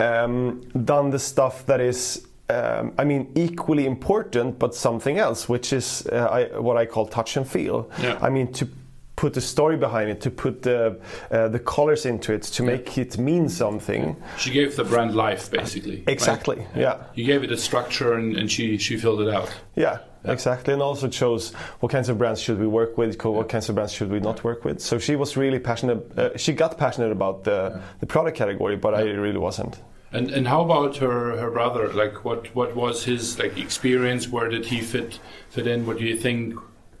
um, 0.00 0.62
done 0.84 1.10
the 1.10 1.18
stuff 1.18 1.66
that 1.66 1.80
is, 1.80 2.26
um, 2.48 2.94
I 2.96 3.04
mean, 3.04 3.30
equally 3.34 3.84
important, 3.84 4.58
but 4.58 4.74
something 4.74 5.18
else, 5.18 5.48
which 5.48 5.72
is 5.74 6.06
uh, 6.10 6.16
I, 6.16 6.58
what 6.58 6.78
I 6.78 6.86
call 6.86 7.06
touch 7.06 7.36
and 7.36 7.46
feel. 7.46 7.90
Yeah. 8.00 8.18
I 8.22 8.30
mean, 8.30 8.52
to 8.54 8.68
put 9.16 9.32
the 9.32 9.40
story 9.40 9.76
behind 9.76 10.10
it, 10.10 10.20
to 10.20 10.30
put 10.30 10.62
the 10.62 11.00
uh, 11.30 11.48
the 11.48 11.58
colors 11.58 12.06
into 12.06 12.32
it, 12.32 12.42
to 12.42 12.62
make 12.62 12.98
it 12.98 13.18
mean 13.18 13.48
something. 13.48 14.14
She 14.38 14.50
gave 14.50 14.76
the 14.76 14.84
brand 14.84 15.14
life, 15.14 15.50
basically. 15.50 15.96
right? 15.98 16.08
Exactly. 16.08 16.66
Yeah. 16.76 17.02
You 17.14 17.24
gave 17.24 17.42
it 17.42 17.50
a 17.50 17.56
structure 17.56 18.14
and, 18.14 18.36
and 18.36 18.50
she, 18.50 18.76
she 18.78 18.96
filled 18.96 19.22
it 19.22 19.34
out. 19.34 19.54
Yeah, 19.74 19.98
exactly. 20.24 20.74
And 20.74 20.82
also 20.82 21.08
chose 21.08 21.54
what 21.80 21.90
kinds 21.90 22.08
of 22.08 22.18
brands 22.18 22.40
should 22.40 22.60
we 22.60 22.66
work 22.66 22.98
with, 22.98 23.22
what 23.24 23.48
kinds 23.48 23.68
of 23.68 23.74
brands 23.74 23.92
should 23.92 24.10
we 24.10 24.20
not 24.20 24.44
work 24.44 24.64
with. 24.64 24.80
So 24.80 24.98
she 24.98 25.16
was 25.16 25.36
really 25.36 25.58
passionate. 25.58 26.18
Uh, 26.18 26.36
she 26.36 26.52
got 26.52 26.76
passionate 26.76 27.10
about 27.10 27.44
the, 27.44 27.80
the 28.00 28.06
product 28.06 28.36
category, 28.36 28.76
but 28.76 28.94
I 28.94 29.02
really 29.02 29.38
wasn't. 29.38 29.80
And 30.12 30.30
and 30.30 30.46
how 30.46 30.62
about 30.62 30.96
her 30.98 31.36
her 31.36 31.50
brother? 31.50 31.92
Like 31.92 32.24
what 32.24 32.54
what 32.54 32.76
was 32.76 33.04
his 33.04 33.38
like 33.38 33.58
experience? 33.58 34.28
Where 34.28 34.48
did 34.48 34.66
he 34.66 34.80
fit 34.80 35.18
fit 35.50 35.66
in? 35.66 35.84
What 35.84 35.98
do 35.98 36.04
you 36.04 36.16
think? 36.16 36.54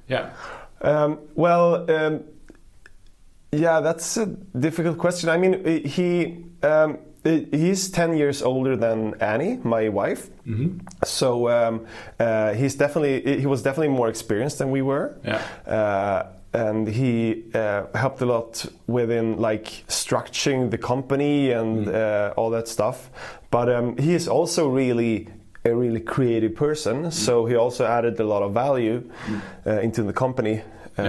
Yeah. 0.08 0.30
Um, 0.80 1.18
well, 1.34 1.90
um, 1.90 2.24
yeah, 3.52 3.80
that's 3.80 4.16
a 4.16 4.26
difficult 4.26 4.98
question. 4.98 5.28
I 5.28 5.36
mean, 5.36 5.84
he 5.84 6.44
um, 6.62 6.98
he's 7.24 7.90
ten 7.90 8.16
years 8.16 8.42
older 8.42 8.76
than 8.76 9.14
Annie, 9.20 9.58
my 9.62 9.88
wife. 9.88 10.30
So 11.04 11.48
um, 11.48 11.86
uh, 12.18 12.52
he's 12.54 12.74
definitely 12.74 13.40
he 13.40 13.46
was 13.46 13.62
definitely 13.62 13.94
more 13.96 14.08
experienced 14.08 14.58
than 14.58 14.70
we 14.70 14.82
were. 14.82 15.16
Yeah. 15.24 15.42
Uh, 15.66 16.32
and 16.52 16.88
he 16.88 17.44
uh, 17.54 17.84
helped 17.94 18.22
a 18.22 18.26
lot 18.26 18.64
within 18.86 19.36
like 19.36 19.84
structuring 19.88 20.70
the 20.70 20.78
company 20.78 21.50
and 21.50 21.88
uh, 21.88 22.32
all 22.36 22.50
that 22.50 22.66
stuff. 22.66 23.10
But 23.50 23.68
um, 23.68 23.96
he 23.98 24.14
is 24.14 24.26
also 24.26 24.68
really 24.68 25.28
a 25.66 25.74
really 25.74 26.00
creative 26.00 26.54
person, 26.54 27.10
so 27.10 27.46
he 27.46 27.56
also 27.56 27.84
added 27.84 28.18
a 28.20 28.24
lot 28.24 28.42
of 28.42 28.52
value 28.54 29.02
uh, 29.66 29.80
into 29.80 30.02
the 30.02 30.12
company 30.12 30.62
uh, 30.98 31.02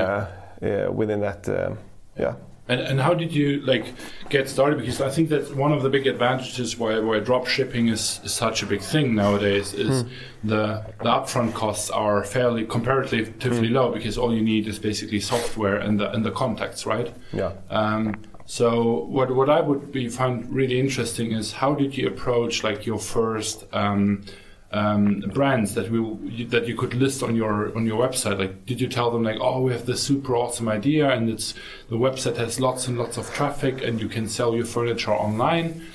Yeah. 0.62 0.88
uh, 0.88 0.92
within 0.92 1.22
that. 1.22 1.48
um 1.50 1.78
yeah. 2.20 2.34
And, 2.70 2.82
and 2.82 3.00
how 3.00 3.14
did 3.14 3.32
you 3.34 3.62
like 3.62 3.86
get 4.30 4.50
started? 4.50 4.80
Because 4.80 5.00
I 5.00 5.10
think 5.16 5.30
that 5.30 5.56
one 5.56 5.72
of 5.78 5.84
the 5.84 5.90
big 5.90 6.06
advantages 6.08 6.78
why, 6.78 7.00
why 7.00 7.20
drop 7.20 7.48
shipping 7.48 7.88
is, 7.88 8.20
is 8.26 8.34
such 8.34 8.64
a 8.64 8.66
big 8.66 8.82
thing 8.82 9.16
nowadays 9.16 9.74
is 9.74 10.04
the 10.44 10.84
the 11.06 11.10
upfront 11.18 11.54
costs 11.54 11.90
are 11.92 12.24
fairly 12.26 12.66
comparatively 12.66 13.70
low 13.70 13.92
because 13.94 14.18
all 14.18 14.34
you 14.34 14.42
need 14.42 14.68
is 14.68 14.80
basically 14.80 15.20
software 15.22 15.78
and 15.86 15.98
the 16.00 16.08
and 16.14 16.26
the 16.26 16.32
contacts, 16.32 16.86
right? 16.86 17.10
Yeah. 17.32 17.52
Um, 17.70 18.16
so 18.46 18.68
what 19.16 19.30
what 19.40 19.50
I 19.50 19.62
would 19.62 19.92
be 19.92 20.10
find 20.10 20.36
really 20.60 20.78
interesting 20.80 21.32
is 21.40 21.54
how 21.54 21.76
did 21.76 21.92
you 21.98 22.08
approach 22.08 22.64
like 22.64 22.86
your 22.86 23.00
first 23.00 23.66
um, 23.74 24.24
um, 24.72 25.22
brands 25.34 25.74
that 25.76 25.90
we 25.90 26.46
that 26.46 26.68
you 26.68 26.76
could 26.76 26.94
list 26.94 27.24
on 27.24 27.36
your 27.36 27.76
on 27.76 27.86
your 27.86 28.00
website? 28.08 28.38
Like, 28.40 28.66
did 28.66 28.82
you 28.82 28.88
tell 28.88 29.12
them 29.12 29.24
like, 29.24 29.38
oh, 29.40 29.62
we 29.62 29.72
have 29.72 29.86
this 29.86 30.02
super 30.04 30.36
awesome 30.36 30.68
idea, 30.70 31.10
and 31.10 31.30
it's 31.30 31.54
the 31.90 31.96
website 31.98 32.38
has 32.38 32.60
lots 32.60 32.88
and 32.88 32.98
lots 32.98 33.18
of 33.18 33.32
traffic, 33.34 33.82
and 33.82 34.02
you 34.02 34.10
can 34.10 34.28
sell 34.28 34.56
your 34.56 34.66
furniture 34.66 35.12
online? 35.14 35.86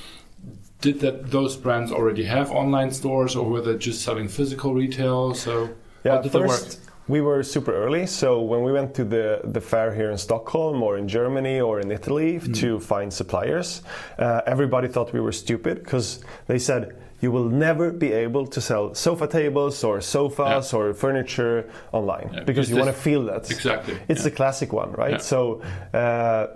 Did 0.81 1.01
that 1.01 1.31
those 1.31 1.57
brands 1.57 1.93
already 1.93 2.25
have 2.25 2.51
online 2.51 2.91
stores, 2.91 3.37
or 3.37 3.49
were 3.49 3.61
they 3.61 3.77
just 3.79 4.03
selling 4.03 4.29
physical 4.29 4.75
retail? 4.75 5.35
So 5.35 5.71
Yeah, 6.05 6.17
how 6.17 6.23
did 6.23 6.33
that 6.33 6.39
work? 6.41 6.51
first 6.51 6.81
we 7.09 7.21
were 7.21 7.43
super 7.43 7.75
early. 7.75 8.07
So 8.07 8.41
when 8.41 8.63
we 8.63 8.73
went 8.73 8.95
to 8.95 9.05
the, 9.05 9.41
the 9.45 9.61
fair 9.61 9.93
here 9.93 10.11
in 10.11 10.17
Stockholm 10.19 10.83
or 10.83 10.97
in 10.97 11.09
Germany 11.09 11.61
or 11.61 11.81
in 11.81 11.91
Italy 11.91 12.39
Mm. 12.41 12.55
to 12.61 12.81
find 12.81 13.13
suppliers, 13.13 13.83
uh, 14.19 14.41
everybody 14.47 14.89
thought 14.89 15.13
we 15.13 15.21
were 15.21 15.33
stupid 15.33 15.83
because 15.83 16.21
they 16.47 16.59
said 16.59 16.97
you 17.23 17.31
will 17.33 17.49
never 17.49 17.91
be 17.93 18.13
able 18.13 18.47
to 18.47 18.61
sell 18.61 18.95
sofa 18.95 19.27
tables 19.27 19.85
or 19.85 20.01
sofas 20.01 20.73
Yeah. 20.73 20.79
or 20.79 20.95
furniture 20.95 21.65
online 21.93 22.29
Yeah, 22.35 22.45
because 22.45 22.69
you 22.71 22.77
want 22.77 22.89
to 22.97 23.01
feel 23.03 23.23
that. 23.27 23.51
Exactly, 23.51 23.95
It's 24.09 24.25
the 24.25 24.31
classic 24.31 24.73
one, 24.73 24.91
right? 24.93 25.23
So 25.23 25.63
uh, 25.95 26.47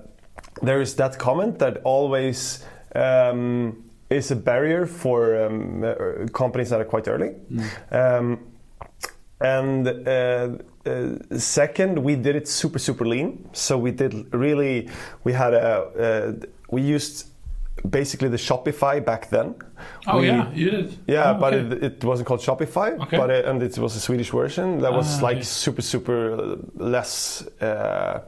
there 0.62 0.80
is 0.82 0.94
that 0.96 1.18
comment 1.18 1.58
that 1.58 1.78
always. 1.84 2.64
Um, 2.94 3.82
is 4.08 4.30
a 4.30 4.36
barrier 4.36 4.86
for 4.86 5.46
um, 5.46 5.82
uh, 5.84 5.94
companies 6.32 6.70
that 6.70 6.80
are 6.80 6.84
quite 6.84 7.08
early. 7.08 7.30
Um, 7.90 8.38
and 9.40 9.88
uh, 9.88 10.48
uh, 10.86 11.38
second, 11.38 11.98
we 11.98 12.14
did 12.14 12.36
it 12.36 12.46
super 12.48 12.78
super 12.78 13.04
lean. 13.04 13.48
So 13.52 13.76
we 13.76 13.90
did 13.90 14.32
really 14.32 14.88
we 15.24 15.32
had 15.32 15.54
a 15.54 15.58
uh, 15.60 16.46
we 16.70 16.82
used 16.82 17.26
basically 17.90 18.28
the 18.28 18.36
Shopify 18.38 19.04
back 19.04 19.28
then. 19.30 19.54
Oh 20.06 20.20
We- 20.20 20.26
yeah, 20.28 20.50
you 20.52 20.70
did. 20.70 20.98
yeah, 21.06 21.32
Oh, 21.32 21.40
but 21.40 21.54
okay. 21.54 21.76
it, 21.76 21.82
it 21.82 22.04
wasn't 22.04 22.26
called 22.28 22.40
Shopify, 22.40 22.98
Okay. 23.02 23.16
but 23.16 23.30
it, 23.30 23.44
and 23.44 23.62
it 23.62 23.78
was 23.78 23.94
a 23.96 24.00
Swedish 24.00 24.30
version 24.30 24.80
that 24.80 24.92
was 24.92 25.18
Ah, 25.20 25.26
like 25.26 25.36
okay. 25.36 25.44
super 25.44 25.82
super 25.82 26.32
uh, 26.32 26.56
less 26.74 27.46
uh, 27.60 28.20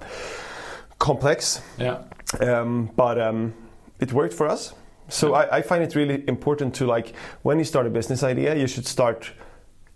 complex. 0.99 1.63
yeah. 1.79 2.03
Um, 2.41 2.91
but 2.97 3.19
um, 3.19 3.55
it 4.01 4.13
worked 4.13 4.35
for 4.35 4.47
us. 4.47 4.75
So 5.09 5.33
I, 5.35 5.59
I 5.59 5.63
find 5.63 5.83
it 5.83 5.95
really 5.95 6.23
important 6.29 6.75
to 6.75 6.87
like 6.87 7.15
when 7.43 7.59
you 7.59 7.65
start 7.65 7.87
a 7.87 7.91
business 7.91 8.23
idea, 8.23 8.55
you 8.55 8.67
should 8.67 8.87
start 8.87 9.33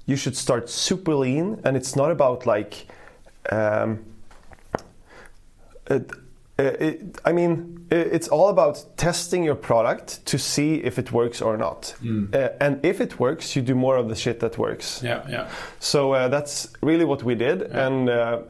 you 0.07 0.17
should 0.17 0.37
start 0.37 0.69
super 0.71 1.15
lean, 1.15 1.61
and 1.65 1.77
it's 1.77 1.95
not 1.97 2.11
about 2.11 2.47
like. 2.47 2.87
Um, 3.51 4.05
it, 5.91 6.11
it, 6.59 7.19
I 7.25 7.33
mean, 7.33 7.87
it, 7.91 8.09
it's 8.13 8.29
all 8.29 8.49
about 8.49 8.97
testing 8.97 9.43
your 9.45 9.55
product 9.55 10.25
to 10.27 10.39
see 10.39 10.77
if 10.77 10.99
it 10.99 11.13
works 11.13 11.41
or 11.41 11.57
not. 11.57 11.95
Uh, 12.35 12.49
and 12.61 12.85
if 12.85 13.01
it 13.01 13.19
works, 13.19 13.57
you 13.57 13.63
do 13.63 13.75
more 13.75 13.97
of 13.97 14.09
the 14.09 14.15
shit 14.17 14.41
that 14.41 14.59
works. 14.59 15.03
Yeah, 15.03 15.25
yeah. 15.29 15.49
So 15.81 16.13
uh, 16.13 16.29
that's 16.29 16.69
really 16.83 17.05
what 17.05 17.23
we 17.23 17.35
did, 17.35 17.63
and 17.63 18.09
uh, 18.09 18.43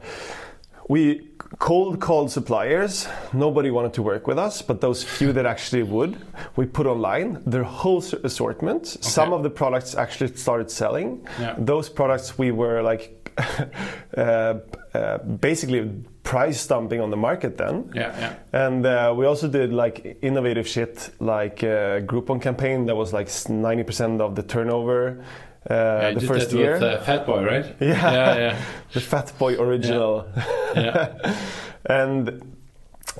we 0.89 1.29
cold 1.59 1.99
called 1.99 2.31
suppliers. 2.31 3.07
Nobody 3.31 3.71
wanted 3.71 3.93
to 3.93 4.01
work 4.01 4.27
with 4.27 4.37
us, 4.37 4.61
but 4.61 4.81
those 4.81 5.03
few 5.03 5.31
that 5.33 5.45
actually 5.45 5.83
would, 5.83 6.17
we 6.55 6.65
put 6.65 6.85
online 6.87 7.41
their 7.45 7.63
whole 7.63 8.03
assortment. 8.23 8.87
Some 8.87 9.33
of 9.33 9.43
the 9.43 9.49
products 9.49 9.95
actually 9.95 10.35
started 10.35 10.69
selling. 10.69 11.27
Yeah. 11.39 11.55
Those 11.57 11.89
products 11.89 12.37
we 12.37 12.51
were 12.51 12.81
like. 12.81 13.22
uh, 14.17 14.55
uh, 14.93 15.17
basically 15.19 15.89
price 16.23 16.65
dumping 16.67 17.01
on 17.01 17.09
the 17.09 17.17
market 17.17 17.57
then. 17.57 17.91
Yeah, 17.93 18.17
yeah. 18.17 18.35
And 18.65 18.85
uh, 18.85 19.13
we 19.15 19.25
also 19.25 19.47
did 19.47 19.73
like 19.73 20.17
innovative 20.21 20.67
shit, 20.67 21.09
like 21.19 21.63
a 21.63 22.01
Groupon 22.05 22.41
campaign 22.41 22.85
that 22.85 22.95
was 22.95 23.13
like 23.13 23.27
90% 23.27 24.21
of 24.21 24.35
the 24.35 24.43
turnover. 24.43 25.23
Uh, 25.69 25.73
Yeah, 25.73 26.11
the 26.11 26.21
first 26.27 26.51
year, 26.51 26.73
with 26.73 26.83
uh, 26.83 27.01
Fat 27.03 27.25
Boy, 27.25 27.43
right? 27.45 27.65
Yeah. 27.79 28.11
yeah, 28.11 28.37
yeah. 28.37 28.57
the 28.93 28.99
Fat 28.99 29.31
Boy 29.39 29.55
original, 29.55 30.27
yeah. 30.75 31.35
and 31.85 32.55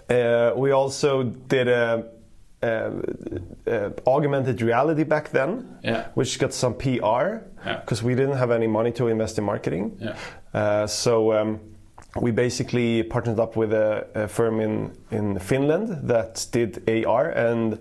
uh, 0.09 0.51
we 0.55 0.71
also 0.71 1.23
did 1.23 1.67
a, 1.69 2.05
a, 2.63 2.91
a 3.67 3.91
augmented 4.07 4.61
reality 4.61 5.03
back 5.03 5.29
then, 5.31 5.77
Yeah. 5.83 6.05
which 6.15 6.39
got 6.39 6.53
some 6.53 6.73
PR 6.73 6.87
Yeah. 7.65 7.79
because 7.81 8.03
we 8.03 8.15
didn't 8.15 8.37
have 8.37 8.51
any 8.51 8.67
money 8.67 8.91
to 8.93 9.07
invest 9.07 9.37
in 9.37 9.43
marketing. 9.43 9.97
Yeah. 9.99 10.15
Uh, 10.53 10.87
so 10.87 11.33
um, 11.33 11.59
we 12.21 12.31
basically 12.31 13.03
partnered 13.03 13.39
up 13.39 13.55
with 13.55 13.73
a, 13.73 14.05
a 14.15 14.27
firm 14.27 14.59
in, 14.59 14.91
in 15.11 15.39
Finland 15.39 16.07
that 16.09 16.47
did 16.51 16.87
AR, 16.87 17.29
and 17.29 17.79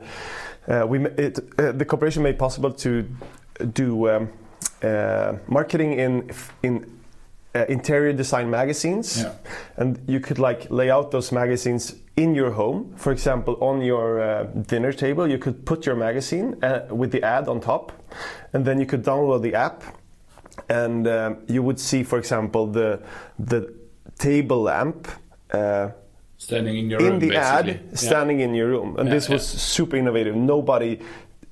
uh, 0.69 0.87
we 0.89 0.99
it, 1.19 1.39
uh, 1.59 1.73
the 1.73 1.85
cooperation 1.85 2.23
made 2.23 2.39
possible 2.39 2.73
to 2.73 3.05
do 3.75 4.09
um, 4.09 4.29
uh, 4.83 5.33
marketing 5.49 5.93
in 5.99 6.31
in 6.63 6.85
uh, 7.55 7.65
interior 7.69 8.13
design 8.17 8.49
magazines, 8.51 9.21
Yeah. 9.23 9.33
and 9.77 9.99
you 10.07 10.21
could 10.21 10.39
like 10.39 10.67
lay 10.71 10.91
out 10.91 11.11
those 11.11 11.35
magazines 11.35 11.95
in 12.17 12.35
your 12.35 12.51
home. 12.53 12.93
For 12.97 13.13
example, 13.13 13.57
on 13.61 13.81
your 13.83 14.21
uh, 14.21 14.45
dinner 14.45 14.93
table, 14.93 15.27
you 15.29 15.39
could 15.39 15.65
put 15.65 15.87
your 15.87 15.97
magazine 15.97 16.57
uh, 16.63 16.87
with 16.91 17.11
the 17.13 17.23
ad 17.23 17.49
on 17.49 17.61
top, 17.61 17.93
and 18.53 18.65
then 18.65 18.79
you 18.81 18.87
could 18.87 19.03
download 19.05 19.43
the 19.43 19.55
app, 19.55 19.83
and 20.69 21.07
um, 21.09 21.37
you 21.49 21.63
would 21.63 21.81
see, 21.81 22.03
for 22.03 22.19
example, 22.19 22.67
the 22.67 23.01
the 23.39 23.73
table 24.19 24.63
lamp. 24.63 25.09
Uh, 25.51 25.91
Standing 26.39 26.77
in 26.77 26.91
your 26.91 27.01
in 27.01 27.07
room, 27.07 27.19
the 27.21 27.37
ad. 27.37 27.67
Yeah. 27.69 27.77
standing 27.95 28.41
in 28.41 28.53
your 28.53 28.67
room, 28.69 28.97
and 28.99 29.07
Yeah, 29.09 29.15
this 29.15 29.29
was 29.29 29.47
super 29.47 29.97
innovative. 29.97 30.35
Nobody 30.35 30.99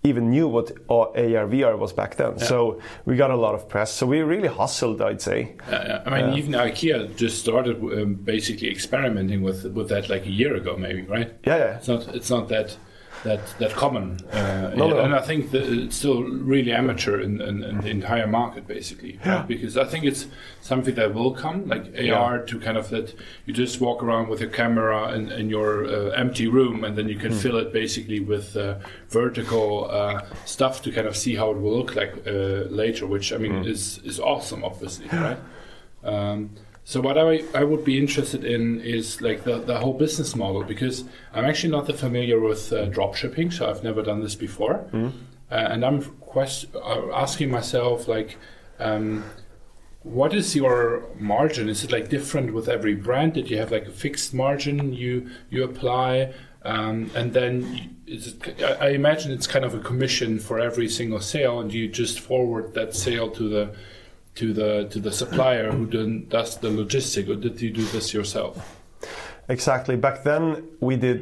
even 0.03 0.31
knew 0.31 0.49
what 0.49 0.71
AR 0.89 1.13
VR 1.15 1.79
was 1.79 1.93
back 1.93 2.17
then, 2.17 2.39
so 2.39 2.81
we 3.05 3.17
got 3.17 3.31
a 3.31 3.37
lot 3.37 3.55
of 3.55 3.69
press. 3.69 3.93
So 3.93 4.07
we 4.07 4.21
really 4.21 4.49
hustled, 4.49 5.03
I'd 5.03 5.21
say. 5.21 5.57
Yeah, 5.69 5.87
yeah. 5.87 6.03
I 6.07 6.23
mean, 6.23 6.39
even 6.39 6.53
IKEA 6.53 7.15
just 7.17 7.39
started 7.39 7.77
um, 7.83 8.15
basically 8.15 8.71
experimenting 8.71 9.43
with 9.43 9.65
with 9.67 9.89
that 9.91 10.09
like 10.09 10.25
a 10.25 10.31
year 10.31 10.57
ago, 10.57 10.77
maybe, 10.77 11.03
right? 11.03 11.35
Yeah, 11.45 11.57
yeah. 11.59 11.77
It's 11.77 11.89
not 11.89 12.09
it's 12.15 12.31
not 12.31 12.49
that 12.49 12.77
that 13.25 13.41
that 13.59 13.73
common, 13.73 14.19
uh, 14.33 14.73
No, 14.75 14.89
no. 14.89 15.01
and 15.01 15.15
I 15.15 15.21
think 15.21 15.51
that 15.51 15.65
it's 15.71 15.97
still 15.97 16.23
really 16.23 16.73
amateur 16.73 17.21
in, 17.21 17.41
in, 17.41 17.63
in 17.63 17.81
the 17.81 17.91
entire 17.91 18.27
market, 18.27 18.67
basically. 18.67 19.19
right? 19.19 19.27
Yeah. 19.27 19.43
Because 19.47 19.77
I 19.77 19.85
think 19.85 20.05
it's 20.05 20.27
something 20.63 20.95
that 20.95 21.13
will 21.15 21.33
come, 21.33 21.69
like 21.69 21.85
AR, 22.11 22.39
to 22.47 22.59
kind 22.59 22.79
of 22.79 22.89
that 22.91 23.15
you 23.47 23.53
just 23.53 23.81
walk 23.81 24.03
around 24.03 24.29
with 24.29 24.41
a 24.41 24.47
camera 24.47 25.13
in, 25.13 25.31
in 25.33 25.51
your 25.51 25.85
uh, 25.85 26.11
empty 26.23 26.47
room, 26.49 26.83
and 26.85 26.97
then 26.97 27.09
you 27.09 27.17
can 27.17 27.33
fill 27.33 27.59
it 27.59 27.73
basically 27.73 28.21
with 28.21 28.57
uh, 28.57 28.77
vertical 29.11 29.91
uh, 29.91 30.21
stuff 30.47 30.81
to 30.83 30.91
kind 30.91 31.07
of 31.07 31.15
see 31.17 31.35
how 31.37 31.51
it 31.51 31.59
will 31.61 31.77
look 31.79 31.95
like 31.97 32.15
uh, 32.27 32.31
later, 32.71 33.07
which 33.07 33.33
I 33.33 33.37
mean 33.39 33.51
Hmm. 33.63 33.69
is 33.69 34.01
is 34.05 34.19
awesome, 34.21 34.65
obviously, 34.65 35.07
right? 35.13 35.39
Um, 36.05 36.51
so 36.91 37.01
what 37.01 37.17
I, 37.17 37.45
I 37.55 37.63
would 37.63 37.85
be 37.85 37.97
interested 38.05 38.43
in 38.45 38.81
is 38.81 39.23
like 39.23 39.45
the, 39.45 39.61
the 39.61 39.79
whole 39.79 39.97
business 40.05 40.35
model 40.35 40.65
because 40.65 41.05
I'm 41.33 41.45
actually 41.45 41.71
not 41.71 41.87
that 41.87 41.99
familiar 42.01 42.41
with 42.41 42.73
uh, 42.73 42.87
drop 42.87 43.15
shipping, 43.15 43.53
so 43.53 43.71
I've 43.71 43.85
never 43.85 44.03
done 44.03 44.21
this 44.27 44.35
before, 44.35 44.75
uh, 44.93 45.11
and 45.73 45.85
I'm 45.85 46.03
quest- 46.35 46.75
uh, 46.75 47.13
asking 47.25 47.49
myself 47.49 48.09
like, 48.09 48.39
um, 48.81 49.23
what 50.03 50.35
is 50.35 50.57
your 50.57 51.05
margin? 51.17 51.69
Is 51.69 51.85
it 51.85 51.93
like 51.93 52.09
different 52.09 52.55
with 52.55 52.69
every 52.69 52.97
brand? 52.97 53.35
Did 53.35 53.49
you 53.51 53.59
have 53.59 53.71
like 53.71 53.87
a 53.87 53.93
fixed 53.93 54.35
margin 54.35 54.93
you 54.93 55.31
you 55.49 55.63
apply? 55.63 56.33
Um, 56.65 57.09
and 57.15 57.33
then 57.33 57.99
is 58.09 58.23
it, 58.29 58.63
I 58.65 58.87
I 58.87 58.89
imagine 59.01 59.31
it's 59.31 59.47
kind 59.47 59.65
of 59.65 59.75
a 59.75 59.81
commission 59.91 60.41
for 60.41 60.59
every 60.59 60.89
single 60.89 61.21
sale, 61.21 61.61
and 61.61 61.73
you 61.73 61.87
just 61.87 62.19
forward 62.19 62.75
that 62.75 62.97
sale 62.97 63.31
to 63.39 63.49
the 63.49 63.65
to 64.41 64.53
the 64.55 64.89
to 64.93 64.99
the 65.01 65.13
supplier 65.13 65.71
who 65.71 65.87
does 66.29 66.57
the 66.59 66.69
logistic, 66.71 67.29
or 67.29 67.37
did 67.37 67.61
you 67.61 67.71
do 67.71 67.85
this 67.93 68.15
yourself? 68.15 68.55
Exactly. 69.49 69.97
Back 69.97 70.23
then, 70.25 70.65
we 70.81 70.97
did 70.97 71.19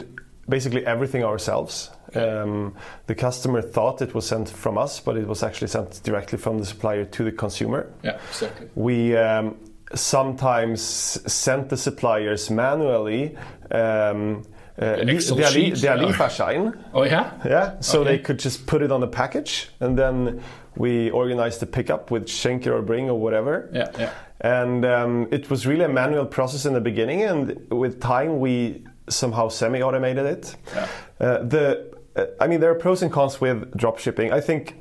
basically 0.48 0.84
everything 0.86 1.24
ourselves. 1.24 1.90
Um, 2.14 2.74
the 3.06 3.14
customer 3.14 3.60
thought 3.62 4.00
it 4.02 4.14
was 4.14 4.26
sent 4.26 4.48
from 4.48 4.78
us, 4.78 5.00
but 5.00 5.16
it 5.16 5.26
was 5.26 5.42
actually 5.42 5.68
sent 5.68 6.02
directly 6.04 6.38
from 6.38 6.58
the 6.58 6.64
supplier 6.66 7.04
to 7.04 7.24
the 7.24 7.32
consumer. 7.32 7.86
Yeah, 8.02 8.18
exactly. 8.30 8.68
We 8.74 9.16
um, 9.16 9.56
sometimes 9.94 10.80
sent 10.80 11.68
the 11.68 11.76
suppliers 11.76 12.50
manually 12.50 13.36
um, 13.70 14.44
uh, 14.80 14.96
li- 15.02 15.14
Excel 15.16 15.36
their, 15.36 15.50
li- 15.50 15.64
sheets, 15.66 15.80
their 15.82 15.96
yeah. 16.00 16.70
Oh 16.94 17.02
yeah. 17.04 17.32
Yeah, 17.44 17.80
so 17.80 18.00
Okay. 18.00 18.10
they 18.10 18.18
could 18.22 18.38
just 18.38 18.66
put 18.66 18.80
it 18.82 18.90
on 18.92 19.00
the 19.00 19.08
package, 19.08 19.68
and 19.80 19.98
then 19.98 20.40
we 20.78 21.10
organized 21.10 21.60
the 21.60 21.66
pickup 21.66 22.10
with 22.10 22.26
Schenker 22.26 22.68
or 22.68 22.82
Bring 22.82 23.10
or 23.10 23.18
whatever. 23.20 23.68
Yeah, 23.72 23.90
yeah. 23.98 24.10
And 24.40 24.84
um, 24.84 25.28
it 25.32 25.50
was 25.50 25.66
really 25.66 25.84
a 25.84 25.88
manual 25.88 26.24
process 26.26 26.64
in 26.64 26.72
the 26.72 26.80
beginning, 26.80 27.22
and 27.22 27.66
with 27.70 28.00
time 28.00 28.38
we 28.40 28.84
somehow 29.08 29.48
semi-automated 29.48 30.24
it. 30.26 30.56
Yeah. 30.74 30.88
Uh, 31.20 31.42
the, 31.42 31.96
uh, 32.16 32.26
I 32.40 32.46
mean, 32.46 32.60
there 32.60 32.70
are 32.70 32.74
pros 32.76 33.02
and 33.02 33.10
cons 33.12 33.40
with 33.40 33.76
drop 33.76 33.98
shipping. 33.98 34.32
I 34.32 34.40
think 34.40 34.74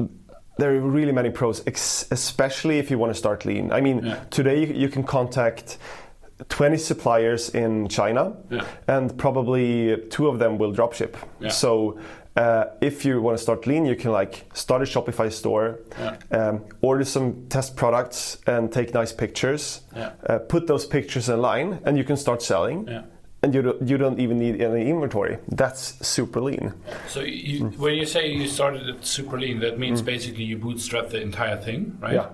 there 0.57 0.75
are 0.75 0.79
really 0.79 1.11
many 1.11 1.29
pros, 1.31 1.63
ex- 1.65 2.07
especially 2.11 2.77
if 2.79 2.91
you 2.91 2.97
want 2.99 3.11
to 3.13 3.17
start 3.17 3.45
lean. 3.45 3.71
I 3.71 3.81
mean, 3.81 4.05
Yeah. 4.05 4.19
today 4.29 4.65
you, 4.65 4.73
you 4.73 4.89
can 4.89 5.03
contact 5.03 5.77
20 6.49 6.77
suppliers 6.77 7.49
in 7.55 7.87
China, 7.87 8.33
Yeah. 8.51 8.63
and 8.87 9.17
probably 9.17 9.97
two 10.09 10.27
of 10.27 10.37
them 10.39 10.57
will 10.59 10.71
drop 10.71 10.93
ship. 10.93 11.17
Yeah. 11.39 11.49
So 11.49 11.99
uh, 12.37 12.65
if 12.81 13.03
you 13.05 13.21
want 13.21 13.37
to 13.37 13.43
start 13.43 13.65
lean, 13.67 13.85
you 13.85 13.95
can 13.95 14.11
like 14.11 14.45
start 14.53 14.81
a 14.81 14.85
Shopify 14.85 15.31
store, 15.31 15.79
Yeah. 15.99 16.17
um, 16.31 16.65
order 16.81 17.03
some 17.03 17.47
test 17.49 17.75
products, 17.75 18.37
and 18.45 18.71
take 18.71 18.93
nice 18.93 19.11
pictures. 19.11 19.81
Yeah. 19.95 20.11
Uh, 20.29 20.39
put 20.39 20.67
those 20.67 20.85
pictures 20.85 21.29
online, 21.29 21.79
and 21.85 21.97
you 21.97 22.03
can 22.03 22.15
start 22.17 22.41
selling. 22.41 22.87
Yeah. 22.87 23.01
And 23.43 23.53
you 23.53 23.61
don't, 23.61 23.81
you 23.89 23.97
don't 23.97 24.19
even 24.19 24.39
need 24.39 24.61
any 24.61 24.89
inventory. 24.89 25.37
That's 25.49 25.81
super 26.07 26.41
lean. 26.41 26.73
So 27.07 27.19
you, 27.21 27.65
when 27.77 27.93
you 27.95 28.05
say 28.05 28.31
you 28.31 28.47
started 28.47 28.89
at 28.89 29.05
super 29.05 29.39
lean, 29.39 29.59
that 29.59 29.77
means 29.77 30.01
basically 30.01 30.43
you 30.43 30.57
bootstrap 30.57 31.09
the 31.09 31.21
entire 31.21 31.55
thing, 31.57 31.97
right? 32.01 32.15
Yeah. 32.15 32.29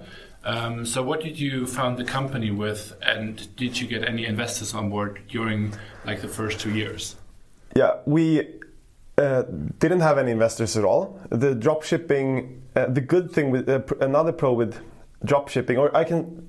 Um, 0.46 0.86
so 0.86 1.04
what 1.04 1.22
did 1.22 1.38
you 1.40 1.68
found 1.68 1.98
the 1.98 2.06
company 2.06 2.52
with, 2.52 2.94
and 3.02 3.54
did 3.58 3.80
you 3.80 3.88
get 3.88 4.08
any 4.08 4.26
investors 4.26 4.74
on 4.74 4.90
board 4.90 5.22
during 5.30 5.74
like 6.06 6.22
the 6.22 6.28
first 6.30 6.60
two 6.62 6.72
years? 6.72 7.16
Yeah, 7.76 7.98
we 8.06 8.48
uh, 9.18 9.44
didn't 9.80 10.02
have 10.02 10.18
any 10.18 10.32
investors 10.32 10.76
at 10.78 10.84
all. 10.84 11.20
The 11.30 11.54
drop 11.56 11.84
shipping, 11.84 12.62
uh, 12.76 12.88
the 12.88 13.02
good 13.02 13.32
thing 13.32 13.52
with 13.52 13.70
uh, 13.70 13.80
pr- 13.80 13.96
another 14.02 14.32
pro 14.32 14.54
with 14.54 14.80
drop 15.26 15.50
shipping, 15.50 15.78
or 15.78 15.96
I 15.96 16.04
can 16.04 16.48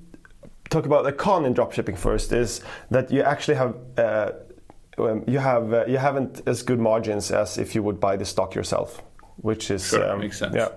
talk 0.69 0.85
about 0.85 1.03
the 1.03 1.11
con 1.13 1.45
in 1.45 1.53
drop 1.53 1.73
shipping 1.73 1.95
first, 1.95 2.31
is 2.31 2.61
that 2.91 3.11
you 3.11 3.21
actually 3.21 3.55
have. 3.57 3.75
Uh, 3.97 4.31
um, 4.97 5.23
you 5.27 5.39
have 5.39 5.73
uh, 5.73 5.85
you 5.87 5.97
haven't 5.97 6.41
as 6.47 6.63
good 6.63 6.79
margins 6.79 7.29
as 7.29 7.57
if 7.57 7.75
you 7.75 7.83
would 7.83 7.99
buy 7.99 8.15
the 8.15 8.23
stock 8.25 8.55
yourself, 8.55 9.03
which 9.41 9.69
is 9.69 9.85
Sure, 9.89 10.15
makes 10.17 10.39
sense. 10.39 10.55
Yeah, 10.55 10.69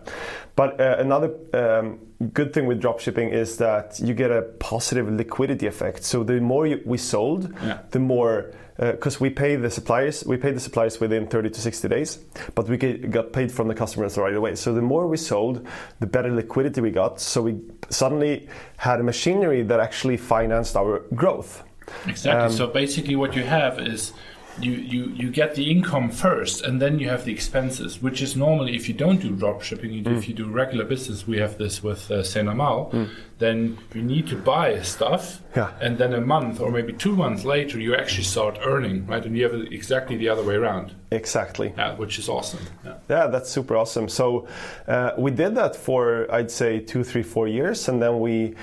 but 0.57 0.81
uh, 0.81 0.97
another 0.99 1.31
um, 1.55 2.01
good 2.33 2.53
thing 2.53 2.67
with 2.67 2.81
drop 2.81 2.99
shipping 2.99 3.29
is 3.29 3.57
that 3.59 4.01
you 4.01 4.15
get 4.15 4.33
a 4.33 4.43
positive 4.59 5.09
liquidity 5.09 5.69
effect. 5.69 6.03
So 6.03 6.25
the 6.25 6.41
more 6.41 6.67
you, 6.67 6.83
we 6.85 6.99
sold, 6.99 7.55
Yeah. 7.65 7.79
the 7.93 8.01
more 8.01 8.51
because 8.79 9.19
we 9.19 9.29
pay 9.29 9.57
the 9.57 9.71
suppliers, 9.71 10.25
we 10.25 10.37
pay 10.37 10.53
the 10.53 10.61
suppliers 10.61 11.01
within 11.01 11.27
30 11.27 11.51
to 11.51 11.61
60 11.61 11.89
days, 11.89 12.19
but 12.55 12.69
we 12.69 12.77
get, 12.77 13.11
got 13.11 13.33
paid 13.33 13.51
from 13.51 13.67
the 13.67 13.75
customers 13.75 14.17
right 14.17 14.35
away. 14.35 14.55
So 14.55 14.73
the 14.73 14.83
more 14.83 15.09
we 15.09 15.17
sold, 15.17 15.67
the 15.99 16.07
better 16.07 16.33
liquidity 16.33 16.81
we 16.81 16.93
got. 16.93 17.21
So 17.21 17.43
we 17.43 17.61
suddenly 17.91 18.49
had 18.77 19.01
a 19.01 19.03
machinery 19.03 19.63
that 19.63 19.81
actually 19.81 20.17
financed 20.17 20.77
our 20.77 21.01
growth. 21.15 21.65
Exactly. 22.07 22.47
Um, 22.47 22.53
so 22.53 22.69
basically, 22.69 23.17
what 23.17 23.35
you 23.35 23.43
have 23.43 23.81
is 23.81 24.13
you, 24.61 24.73
you 24.73 25.05
you 25.15 25.31
get 25.31 25.55
the 25.55 25.71
income 25.71 26.11
first, 26.11 26.63
and 26.65 26.81
then 26.83 26.99
you 26.99 27.09
have 27.09 27.25
the 27.25 27.33
expenses, 27.33 28.03
which 28.03 28.21
is 28.23 28.37
normally 28.37 28.75
if 28.77 28.89
you 28.89 28.95
don't 28.95 29.21
do 29.21 29.31
drop 29.31 29.63
shipping, 29.63 29.93
you 29.93 30.03
do, 30.03 30.11
Mm. 30.11 30.19
if 30.19 30.29
you 30.29 30.35
do 30.35 30.47
regular 30.49 30.85
business, 30.85 31.27
we 31.27 31.39
have 31.39 31.59
this 31.59 31.83
with 31.83 32.11
uh, 32.11 32.23
Senamal, 32.23 33.09
then 33.39 33.79
you 33.95 34.03
need 34.03 34.27
to 34.29 34.37
buy 34.37 34.81
stuff, 34.83 35.41
Yeah. 35.57 35.71
and 35.81 35.97
then 35.99 36.13
a 36.15 36.21
month 36.21 36.61
or 36.61 36.71
maybe 36.71 36.93
two 36.93 37.15
months 37.15 37.45
later, 37.45 37.79
you 37.79 37.95
actually 37.95 38.25
start 38.25 38.59
earning, 38.65 39.07
right? 39.07 39.25
And 39.25 39.37
you 39.37 39.45
have 39.45 39.55
it 39.55 39.73
exactly 39.73 40.17
the 40.17 40.29
other 40.29 40.43
way 40.43 40.57
around, 40.57 40.93
Exactly. 41.11 41.73
yeah, 41.77 41.95
which 41.97 42.19
is 42.19 42.29
awesome. 42.29 42.61
Yeah. 42.85 42.95
Yeah, 43.09 43.27
that's 43.29 43.51
super 43.51 43.77
awesome. 43.77 44.09
So 44.09 44.47
uh, 44.89 45.11
we 45.19 45.31
did 45.31 45.55
that 45.55 45.77
for 45.77 46.27
I'd 46.33 46.51
say 46.51 46.81
two, 46.81 47.05
three, 47.05 47.23
four 47.23 47.47
years, 47.49 47.89
and 47.89 48.01
then 48.03 48.19
we 48.21 48.55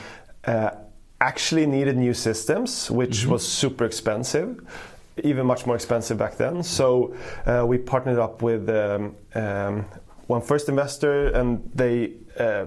uh, 0.45 0.71
actually 1.21 1.65
needed 1.65 1.95
new 1.97 2.13
systems, 2.13 2.91
which 2.91 3.25
was 3.25 3.47
super 3.47 3.85
expensive, 3.85 4.49
even 5.23 5.45
much 5.45 5.65
more 5.65 5.75
expensive 5.75 6.17
back 6.17 6.37
then. 6.37 6.63
So 6.63 7.15
uh, 7.45 7.65
we 7.67 7.77
partnered 7.77 8.19
up 8.19 8.41
with 8.41 8.69
um, 8.69 9.15
um, 9.33 9.85
one 10.27 10.41
first 10.41 10.69
investor, 10.69 11.27
and 11.29 11.69
they 11.73 12.13
uh, 12.39 12.65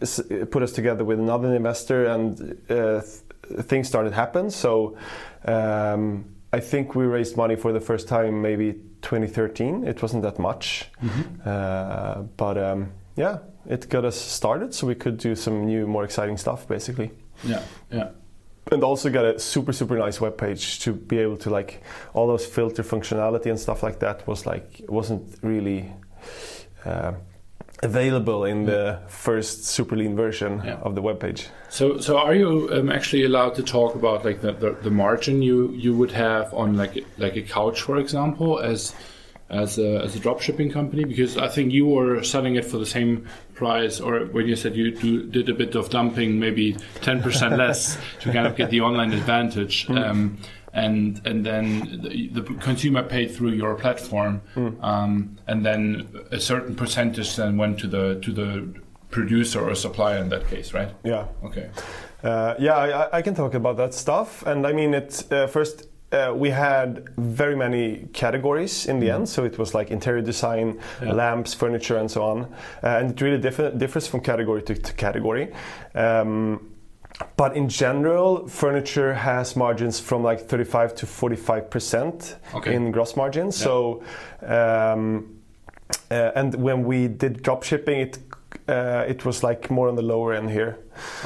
s- 0.00 0.20
put 0.50 0.62
us 0.62 0.72
together 0.72 1.04
with 1.04 1.18
another 1.18 1.54
investor, 1.54 2.06
and 2.06 2.56
uh, 2.70 3.00
th- 3.02 3.64
things 3.66 3.88
started 3.88 4.12
happen. 4.12 4.50
So 4.50 4.96
um, 5.44 6.24
I 6.52 6.60
think 6.60 6.94
we 6.94 7.04
raised 7.04 7.36
money 7.36 7.56
for 7.56 7.72
the 7.72 7.80
first 7.80 8.08
time 8.08 8.40
maybe 8.40 8.74
2013. 9.02 9.84
It 9.86 10.00
wasn't 10.00 10.22
that 10.22 10.38
much, 10.38 10.90
uh, 11.44 12.22
but 12.36 12.56
um, 12.56 12.92
yeah, 13.16 13.38
it 13.68 13.88
got 13.90 14.04
us 14.04 14.16
started, 14.16 14.72
so 14.74 14.86
we 14.86 14.94
could 14.94 15.18
do 15.18 15.34
some 15.34 15.66
new, 15.66 15.86
more 15.86 16.04
exciting 16.04 16.36
stuff, 16.38 16.66
basically. 16.66 17.10
Yeah, 17.44 17.62
yeah. 17.90 18.10
And 18.72 18.82
also 18.82 19.10
got 19.10 19.24
a 19.24 19.38
super 19.38 19.72
super 19.72 19.96
nice 19.98 20.20
web 20.20 20.38
page 20.38 20.80
to 20.80 20.92
be 20.92 21.18
able 21.18 21.36
to 21.38 21.50
like 21.50 21.82
all 22.14 22.26
those 22.26 22.46
filter 22.46 22.82
functionality 22.82 23.46
and 23.50 23.58
stuff 23.60 23.82
like 23.82 23.98
that 24.00 24.26
was 24.26 24.46
like 24.46 24.80
wasn't 24.88 25.36
really 25.42 25.92
uh, 26.86 27.12
available 27.82 28.44
in 28.44 28.64
the 28.64 28.98
first 29.08 29.64
super 29.66 29.96
lean 29.96 30.16
version 30.16 30.62
Yeah. 30.64 30.76
of 30.82 30.94
the 30.94 31.02
web 31.02 31.20
page. 31.20 31.48
So, 31.68 31.98
so 32.00 32.16
are 32.18 32.34
you 32.34 32.70
um, 32.72 32.90
actually 32.90 33.24
allowed 33.24 33.54
to 33.56 33.62
talk 33.62 33.94
about 33.94 34.24
like 34.24 34.40
the, 34.40 34.52
the, 34.52 34.70
the 34.82 34.90
margin 34.90 35.42
you, 35.42 35.70
you 35.72 35.94
would 35.96 36.12
have 36.12 36.52
on 36.54 36.76
like 36.76 37.04
like 37.18 37.36
a 37.36 37.42
couch, 37.42 37.82
for 37.82 37.98
example, 37.98 38.58
as 38.60 38.94
as 39.50 39.78
a, 39.78 40.00
as 40.02 40.16
a 40.16 40.18
dropshipping 40.18 40.72
company? 40.72 41.04
Because 41.04 41.36
I 41.36 41.48
think 41.48 41.72
you 41.72 41.86
were 41.86 42.22
selling 42.24 42.54
it 42.56 42.64
for 42.64 42.78
the 42.78 42.86
same 42.86 43.26
price, 43.54 44.00
or 44.00 44.26
when 44.26 44.46
you 44.46 44.56
said 44.56 44.76
you 44.76 44.90
do, 44.90 45.24
did 45.24 45.48
a 45.48 45.54
bit 45.54 45.74
of 45.74 45.90
dumping, 45.90 46.38
maybe 46.38 46.76
ten 47.00 47.22
percent 47.22 47.56
less 47.64 47.98
to 48.20 48.32
kind 48.32 48.46
of 48.46 48.56
get 48.56 48.70
the 48.70 48.80
online 48.80 49.12
advantage. 49.12 49.88
Um, 49.90 50.38
and 50.72 51.20
and 51.24 51.46
then 51.46 52.00
the, 52.02 52.28
the 52.28 52.42
consumer 52.54 53.02
paid 53.02 53.30
through 53.30 53.52
your 53.52 53.76
platform, 53.76 54.42
um, 54.80 55.36
and 55.46 55.64
then 55.64 56.08
a 56.32 56.40
certain 56.40 56.74
percentage 56.74 57.36
then 57.36 57.56
went 57.56 57.78
to 57.78 57.86
the 57.86 58.20
to 58.20 58.32
the 58.32 58.74
producer 59.10 59.60
or 59.60 59.74
supplier 59.76 60.18
in 60.18 60.28
that 60.28 60.48
case, 60.48 60.74
right? 60.74 60.90
Yeah. 61.04 61.28
Okay. 61.44 61.70
Uh, 62.24 62.54
yeah, 62.58 62.74
I, 62.74 63.18
I 63.18 63.22
can 63.22 63.34
talk 63.34 63.54
about 63.54 63.76
that 63.76 63.94
stuff. 63.94 64.44
And 64.44 64.66
I 64.66 64.72
mean, 64.72 64.94
it 64.94 65.32
uh, 65.32 65.46
first. 65.46 65.88
Uh, 66.14 66.32
we 66.32 66.50
had 66.50 67.08
very 67.16 67.56
many 67.56 68.08
categories 68.12 68.86
in 68.86 69.00
the 69.00 69.10
end, 69.10 69.28
so 69.28 69.44
it 69.44 69.58
was 69.58 69.74
like 69.74 69.90
interior 69.90 70.22
design, 70.22 70.78
Yeah. 71.02 71.12
lamps, 71.12 71.54
furniture, 71.54 71.98
and 71.98 72.08
so 72.10 72.22
on. 72.22 72.42
Uh, 72.82 72.98
and 73.00 73.10
it 73.10 73.20
really 73.20 73.38
differ, 73.38 73.70
differs 73.72 74.06
from 74.06 74.20
category 74.20 74.62
to, 74.62 74.74
to 74.74 74.92
category. 74.92 75.52
Um, 75.94 76.70
but 77.36 77.56
in 77.56 77.68
general, 77.68 78.46
furniture 78.48 79.14
has 79.14 79.56
margins 79.56 79.98
from 80.00 80.22
like 80.22 80.40
35 80.48 80.94
to 80.96 81.06
45 81.06 81.70
percent 81.70 82.36
Okay. 82.54 82.74
in 82.74 82.92
gross 82.92 83.16
margin. 83.16 83.52
So, 83.52 84.02
um, 84.46 85.40
uh, 86.10 86.30
and 86.36 86.54
when 86.54 86.84
we 86.84 87.08
did 87.08 87.42
drop 87.42 87.62
shipping, 87.64 88.00
it 88.00 88.18
uh, 88.68 89.04
it 89.08 89.24
was 89.24 89.42
like 89.42 89.70
more 89.70 89.88
on 89.88 89.96
the 89.96 90.02
lower 90.02 90.32
end 90.34 90.50
here. 90.50 90.76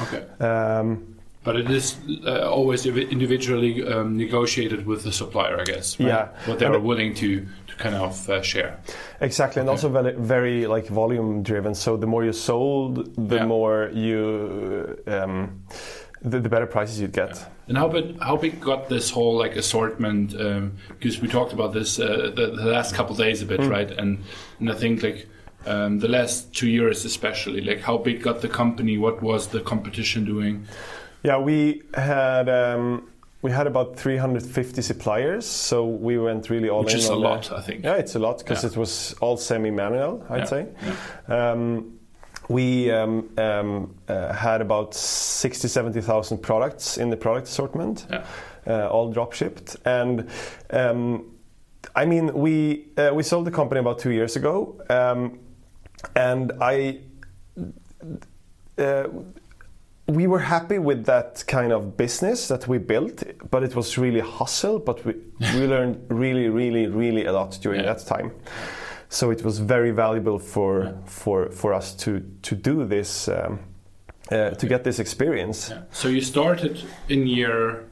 Okay. 0.01 0.23
Um, 0.43 1.15
But 1.49 1.57
it 1.61 1.71
is 1.71 1.97
uh, 2.27 2.47
always 2.47 2.85
individually 2.85 3.83
um, 3.93 4.15
negotiated 4.17 4.85
with 4.85 5.01
the 5.03 5.11
supplier, 5.11 5.59
I 5.59 5.63
guess. 5.63 5.99
Right? 5.99 6.09
Yeah. 6.09 6.27
What 6.45 6.59
they 6.59 6.67
And 6.67 6.75
are 6.75 6.79
willing 6.79 7.15
to, 7.15 7.29
to 7.69 7.75
kind 7.77 7.95
of 7.95 8.29
uh, 8.29 8.43
share. 8.43 8.71
Exactly, 9.19 9.59
and 9.61 9.67
Okay. 9.69 9.75
also 9.75 9.89
very, 9.89 10.13
very 10.35 10.67
like 10.67 10.85
volume 11.01 11.41
driven. 11.41 11.73
So 11.73 11.97
the 11.97 12.05
more 12.05 12.23
you 12.23 12.33
sold, 12.33 12.91
the 13.29 13.37
Yeah. 13.37 13.45
more 13.47 13.89
you, 14.05 14.21
um, 15.07 15.63
the, 16.21 16.39
the 16.39 16.49
better 16.49 16.67
prices 16.67 17.01
you'd 17.01 17.13
get. 17.13 17.33
And 17.67 17.77
how 17.79 17.87
big, 17.87 18.05
how 18.21 18.37
big 18.37 18.59
got 18.61 18.89
this 18.89 19.09
whole 19.09 19.35
like 19.43 19.55
assortment? 19.55 20.27
Because 20.99 21.19
we 21.23 21.27
talked 21.27 21.53
about 21.53 21.73
this 21.73 21.99
uh, 21.99 22.31
the, 22.35 22.45
the 22.63 22.69
last 22.75 22.93
couple 22.93 23.15
days 23.15 23.41
a 23.41 23.45
bit, 23.47 23.59
Hmm. 23.63 23.69
right? 23.77 23.91
And 24.01 24.19
and 24.59 24.69
I 24.69 24.75
think 24.75 25.01
like 25.01 25.27
um, 25.65 25.97
the 25.99 26.09
last 26.17 26.53
two 26.59 26.69
years 26.69 27.05
especially, 27.05 27.61
like 27.61 27.81
how 27.81 27.97
big 27.97 28.21
got 28.21 28.41
the 28.41 28.49
company? 28.61 28.97
What 28.99 29.23
was 29.23 29.47
the 29.47 29.61
competition 29.61 30.25
doing? 30.25 30.67
Yeah, 31.23 31.37
we 31.37 31.81
had 31.93 32.47
um, 32.49 33.09
we 33.41 33.51
had 33.51 33.67
about 33.67 33.97
350 33.97 34.81
suppliers, 34.81 35.45
so 35.45 35.85
we 35.85 36.17
went 36.17 36.49
really 36.49 36.69
all 36.69 36.83
Which 36.83 36.93
in. 36.93 36.99
is 36.99 37.09
a 37.09 37.13
on 37.13 37.21
lot, 37.21 37.43
the, 37.49 37.57
I 37.57 37.61
think. 37.61 37.83
Yeah, 37.83 37.95
it's 37.95 38.15
a 38.15 38.19
lot 38.19 38.39
because 38.39 38.63
Yeah. 38.63 38.69
it 38.71 38.77
was 38.77 39.13
all 39.21 39.37
semi-manual, 39.37 40.25
I'd 40.29 40.39
Yeah, 40.39 40.45
say. 40.45 40.67
Um, 41.27 41.99
we 42.49 42.91
um, 42.91 43.29
um, 43.37 43.95
uh, 44.07 44.33
had 44.33 44.59
about 44.61 44.93
60, 44.95 45.67
70,000 45.67 46.37
products 46.39 46.97
in 46.97 47.09
the 47.09 47.17
product 47.17 47.47
assortment. 47.47 48.05
Yeah. 48.09 48.23
uh, 48.67 48.87
all 48.89 49.11
drop 49.11 49.33
shipped. 49.33 49.75
And 49.85 50.27
um, 50.71 51.25
I 51.95 52.05
mean, 52.05 52.33
we 52.33 52.87
uh, 52.97 53.11
we 53.13 53.23
sold 53.23 53.45
the 53.45 53.51
company 53.51 53.79
about 53.79 53.99
two 53.99 54.11
years 54.11 54.35
ago, 54.35 54.81
um, 54.89 55.39
and 56.15 56.51
I. 56.61 56.99
We 60.09 60.25
were 60.25 60.39
happy 60.39 60.79
with 60.79 61.05
that 61.05 61.43
kind 61.47 61.71
of 61.71 61.95
business 61.95 62.47
that 62.47 62.67
we 62.67 62.79
built, 62.79 63.23
but 63.51 63.63
it 63.63 63.75
was 63.75 63.97
really 63.97 64.21
hustle. 64.21 64.79
But 64.79 65.05
we, 65.05 65.13
we 65.53 65.67
learned 65.73 65.97
really, 66.09 66.49
really, 66.49 66.87
really 66.87 67.25
a 67.25 67.31
lot 67.31 67.59
during 67.61 67.81
Yeah. 67.81 67.93
that 67.93 68.05
time. 68.05 68.31
So 69.09 69.31
it 69.31 69.43
was 69.43 69.59
very 69.59 69.91
valuable 69.91 70.39
for 70.39 70.93
for 71.05 71.51
for 71.51 71.73
us 71.73 71.93
to 71.95 72.19
to 72.41 72.55
do 72.55 72.85
this 72.85 73.27
um, 73.27 73.59
uh, 74.31 74.49
to 74.51 74.67
get 74.67 74.83
this 74.83 74.99
experience. 74.99 75.69
Yeah. 75.71 75.81
So 75.91 76.07
you 76.09 76.21
started 76.21 76.83
in 77.07 77.27
year 77.27 77.83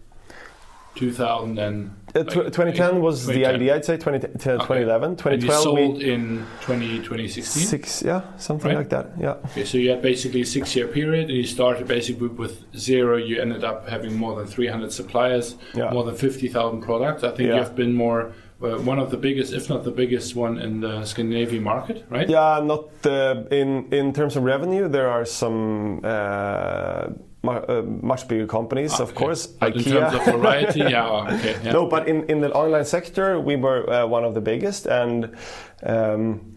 2000 0.96 1.60
and 1.60 1.92
Uh, 2.18 2.24
tw- 2.24 2.52
2010 2.52 3.02
was 3.02 3.26
the 3.28 3.46
idea, 3.46 3.76
I'd 3.76 3.86
say. 3.86 3.98
20, 3.98 4.20
t- 4.20 4.28
2011, 4.34 5.12
And 5.12 5.20
you 5.44 5.50
2012, 5.50 5.64
sold 5.64 5.98
we 5.98 6.12
in 6.12 6.46
20, 6.62 7.00
2016? 7.00 7.64
six, 7.64 8.02
yeah, 8.04 8.22
something 8.38 8.70
Right. 8.72 8.78
like 8.78 8.90
that. 8.90 9.12
Yeah, 9.20 9.36
Okay, 9.52 9.66
so 9.66 9.78
you 9.78 9.90
had 9.92 10.02
basically 10.02 10.42
a 10.42 10.46
six-year 10.46 10.88
period, 10.88 11.26
and 11.30 11.38
you 11.38 11.44
started 11.46 11.88
basically 11.88 12.28
with 12.28 12.64
zero. 12.76 13.18
You 13.18 13.42
ended 13.42 13.64
up 13.64 13.88
having 13.88 14.18
more 14.18 14.36
than 14.36 14.48
300 14.48 14.92
suppliers, 14.92 15.56
Yeah. 15.76 15.92
more 15.92 16.04
than 16.04 16.16
50,000 16.16 16.82
products. 16.82 17.24
I 17.24 17.30
think 17.36 17.50
Yeah. 17.50 17.58
you've 17.60 17.76
been 17.76 17.94
more 17.94 18.32
uh, 18.60 18.70
one 18.94 18.98
of 18.98 19.12
the 19.12 19.18
biggest, 19.18 19.54
if 19.54 19.70
not 19.70 19.84
the 19.84 19.92
biggest 19.92 20.36
one 20.36 20.58
in 20.58 20.82
the 20.82 21.06
Scandinavian 21.06 21.62
market, 21.64 22.04
right? 22.10 22.28
yeah. 22.28 22.60
Not 22.64 22.86
uh, 23.06 23.44
in 23.52 23.86
in 23.92 24.14
terms 24.14 24.36
of 24.36 24.44
revenue. 24.44 24.88
There 24.90 25.08
are 25.08 25.26
some 25.26 26.02
uh, 26.04 27.10
uh, 27.50 27.82
much 28.02 28.28
bigger 28.28 28.48
companies, 28.48 28.94
Ah, 29.00 29.04
of 29.04 29.16
course. 29.16 29.48
But 29.48 29.76
in 29.76 29.84
terms 29.84 30.14
of 30.14 30.26
variety, 30.26 30.80
yeah, 30.80 31.08
okay, 31.36 31.56
yeah. 31.64 31.72
No, 31.72 31.86
but 31.86 32.08
in, 32.08 32.24
in 32.30 32.42
the 32.42 32.52
online 32.54 32.86
sector, 32.86 33.40
we 33.40 33.56
were 33.56 33.90
uh, 33.90 34.06
one 34.06 34.24
of 34.24 34.34
the 34.34 34.42
biggest, 34.42 34.86
and 34.88 35.36
um, 35.84 36.57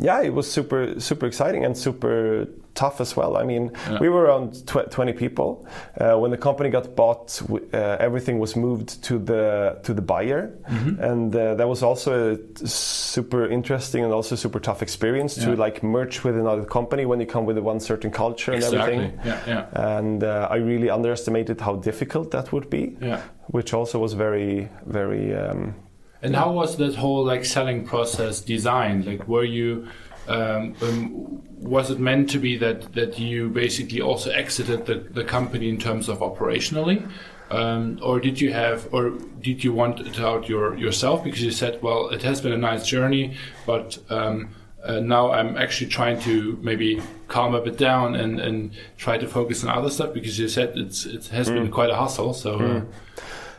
yeah, 0.00 0.20
it 0.22 0.32
was 0.34 0.50
super 0.50 1.00
super 1.00 1.26
exciting 1.26 1.64
and 1.64 1.76
super 1.76 2.46
tough 2.74 3.00
as 3.00 3.16
well. 3.16 3.38
I 3.38 3.44
mean, 3.44 3.70
Yeah. 3.90 3.98
we 4.00 4.08
were 4.10 4.24
around 4.24 4.66
tw- 4.66 4.90
20 4.90 5.12
people. 5.14 5.66
Uh, 5.98 6.18
when 6.20 6.30
the 6.30 6.36
company 6.36 6.68
got 6.68 6.94
bought, 6.94 7.40
w- 7.46 7.66
uh, 7.72 7.96
everything 7.98 8.38
was 8.38 8.54
moved 8.54 9.02
to 9.04 9.18
the 9.18 9.78
to 9.82 9.94
the 9.94 10.02
buyer, 10.02 10.50
Mm-hmm. 10.68 11.02
and 11.02 11.34
uh, 11.34 11.54
that 11.54 11.66
was 11.68 11.82
also 11.82 12.34
a 12.34 12.68
super 12.68 13.46
interesting 13.50 14.04
and 14.04 14.12
also 14.12 14.36
super 14.36 14.60
tough 14.60 14.82
experience 14.82 15.38
Yeah. 15.38 15.54
to 15.54 15.56
like 15.64 15.82
merge 15.82 16.22
with 16.24 16.36
another 16.36 16.64
company 16.64 17.06
when 17.06 17.18
you 17.20 17.26
come 17.26 17.46
with 17.46 17.58
one 17.58 17.80
certain 17.80 18.10
culture 18.10 18.52
and 18.52 18.62
everything. 18.64 19.18
Yeah, 19.24 19.38
yeah, 19.46 19.96
And 19.98 20.22
uh, 20.22 20.48
I 20.50 20.56
really 20.56 20.90
underestimated 20.90 21.60
how 21.60 21.76
difficult 21.76 22.30
that 22.30 22.52
would 22.52 22.68
be 22.70 22.96
yeah. 23.00 23.20
which 23.52 23.72
also 23.74 23.98
was 23.98 24.12
very 24.14 24.68
very 24.86 25.34
um, 25.34 25.74
And 26.22 26.34
how 26.34 26.52
was 26.52 26.76
that 26.78 26.96
whole 26.96 27.24
like 27.24 27.44
selling 27.44 27.84
process 27.84 28.40
designed? 28.40 29.06
Like, 29.06 29.28
were 29.28 29.44
you 29.44 29.88
um, 30.28 30.74
um, 30.82 31.42
was 31.60 31.90
it 31.90 31.98
meant 31.98 32.30
to 32.30 32.38
be 32.38 32.56
that 32.58 32.92
that 32.94 33.18
you 33.18 33.48
basically 33.48 34.00
also 34.00 34.30
exited 34.30 34.86
the, 34.86 34.96
the 34.96 35.24
company 35.24 35.68
in 35.68 35.78
terms 35.78 36.08
of 36.08 36.18
operationally, 36.18 37.08
um, 37.50 37.98
or 38.02 38.18
did 38.20 38.40
you 38.40 38.52
have 38.52 38.92
or 38.92 39.10
did 39.40 39.62
you 39.62 39.72
want 39.72 40.00
it 40.00 40.18
out 40.18 40.48
your 40.48 40.76
yourself 40.76 41.22
because 41.22 41.42
you 41.42 41.52
said, 41.52 41.80
well, 41.82 42.08
it 42.08 42.22
has 42.22 42.40
been 42.40 42.52
a 42.52 42.58
nice 42.58 42.86
journey, 42.86 43.36
but 43.66 43.98
um, 44.10 44.48
uh, 44.84 45.00
now 45.00 45.32
I'm 45.32 45.56
actually 45.56 45.90
trying 45.90 46.20
to 46.20 46.58
maybe 46.62 47.00
calm 47.28 47.54
a 47.54 47.60
bit 47.60 47.76
down 47.76 48.14
and, 48.14 48.40
and 48.40 48.72
try 48.96 49.18
to 49.18 49.26
focus 49.26 49.64
on 49.64 49.70
other 49.76 49.90
stuff 49.90 50.12
because 50.14 50.38
you 50.38 50.48
said 50.48 50.76
it's 50.76 51.06
it 51.06 51.26
has 51.28 51.48
been 51.48 51.70
quite 51.70 51.90
a 51.90 51.96
hustle. 51.96 52.34
So 52.34 52.84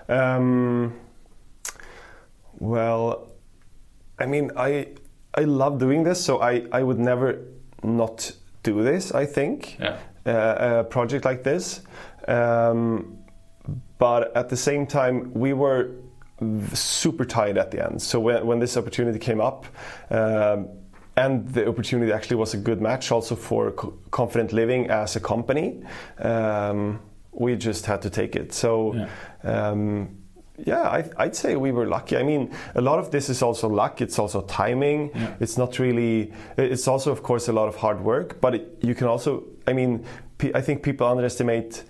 uh, 0.10 0.14
um, 0.14 0.94
well 2.60 3.32
i 4.20 4.26
mean 4.26 4.52
i 4.58 4.88
i 5.36 5.42
love 5.42 5.78
doing 5.80 6.04
this 6.04 6.24
so 6.24 6.42
i 6.42 6.64
i 6.72 6.82
would 6.84 7.00
never 7.00 7.40
not 7.84 8.32
do 8.64 8.84
this 8.84 9.14
i 9.14 9.26
think 9.26 9.78
yeah, 9.80 9.98
uh, 10.26 10.80
a 10.80 10.84
project 10.84 11.24
like 11.26 11.44
this. 11.44 11.82
Um, 12.28 13.18
but 13.98 14.36
at 14.36 14.50
the 14.50 14.58
same 14.58 14.86
time 14.86 15.32
we 15.34 15.54
were 15.54 15.92
super 16.74 17.26
tight 17.26 17.58
at 17.58 17.72
the 17.72 17.84
end. 17.86 18.02
So 18.02 18.20
when, 18.20 18.46
when 18.46 18.60
this 18.60 18.76
opportunity 18.78 19.20
came 19.20 19.40
up 19.42 19.66
um, 20.10 20.68
and 21.16 21.48
the 21.50 21.68
opportunity 21.68 22.12
actually 22.12 22.36
was 22.38 22.54
a 22.54 22.58
good 22.58 22.82
match 22.82 23.12
also 23.12 23.36
for 23.36 23.72
Co- 23.72 23.94
confident 24.12 24.52
living 24.54 24.90
as 24.90 25.16
a 25.16 25.20
company 25.20 25.82
um, 26.20 27.00
we 27.32 27.56
just 27.56 27.86
had 27.86 28.02
to 28.02 28.10
take 28.10 28.36
it. 28.36 28.54
So 28.54 28.94
Yeah. 28.96 29.08
um, 29.70 30.10
yeah, 30.66 30.82
I, 30.82 31.10
I'd 31.18 31.36
say 31.36 31.56
we 31.56 31.72
were 31.72 31.86
lucky. 31.86 32.18
I 32.18 32.24
mean, 32.24 32.52
a 32.76 32.82
lot 32.82 33.00
of 33.00 33.12
this 33.12 33.30
is 33.30 33.42
also 33.42 33.70
luck. 33.70 34.02
It's 34.02 34.18
also 34.18 34.42
timing. 34.42 35.12
Yeah. 35.14 35.36
It's 35.40 35.58
not 35.58 35.80
really. 35.80 36.34
It's 36.58 36.88
also, 36.88 37.12
of 37.12 37.24
course, 37.24 37.48
a 37.48 37.54
lot 37.54 37.68
of 37.68 37.76
hard 37.76 38.02
work. 38.02 38.42
But 38.42 38.56
it, 38.56 38.78
you 38.82 38.96
can 38.96 39.08
also. 39.08 39.44
I 39.68 39.74
mean, 39.74 40.06
I 40.56 40.62
think 40.62 40.82
people 40.82 41.08
underestimate 41.08 41.84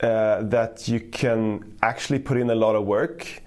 uh, 0.00 0.42
that 0.42 0.88
you 0.88 1.00
can 1.00 1.76
actually 1.82 2.18
put 2.18 2.36
in 2.36 2.50
a 2.50 2.54
lot 2.54 2.76
of 2.76 2.84
work 2.84 3.42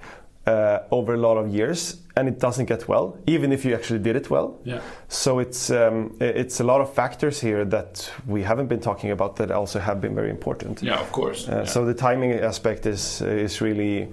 uh, 0.45 0.79
over 0.91 1.13
a 1.13 1.17
lot 1.17 1.37
of 1.37 1.53
years 1.53 2.01
and 2.17 2.27
it 2.27 2.39
doesn't 2.39 2.65
get 2.65 2.87
well, 2.87 3.17
even 3.27 3.51
if 3.51 3.65
you 3.65 3.75
actually 3.75 3.99
did 3.99 4.15
it 4.15 4.29
well. 4.29 4.59
Yeah. 4.63 4.79
So 5.09 5.39
it's 5.39 5.69
um, 5.69 6.15
it's 6.21 6.59
a 6.59 6.63
lot 6.63 6.81
of 6.81 6.93
factors 6.93 7.41
here 7.41 7.65
that 7.65 8.09
we 8.25 8.41
haven't 8.43 8.67
been 8.67 8.79
talking 8.79 9.11
about 9.11 9.35
that 9.37 9.51
also 9.51 9.79
have 9.79 9.99
been 9.99 10.15
very 10.15 10.29
important. 10.29 10.81
Yeah, 10.81 10.99
of 10.99 11.11
course. 11.11 11.47
Uh, 11.47 11.57
yeah. 11.57 11.63
So 11.65 11.85
the 11.85 11.93
timing 11.93 12.31
aspect 12.33 12.85
is 12.85 13.21
is 13.21 13.59
really 13.59 14.07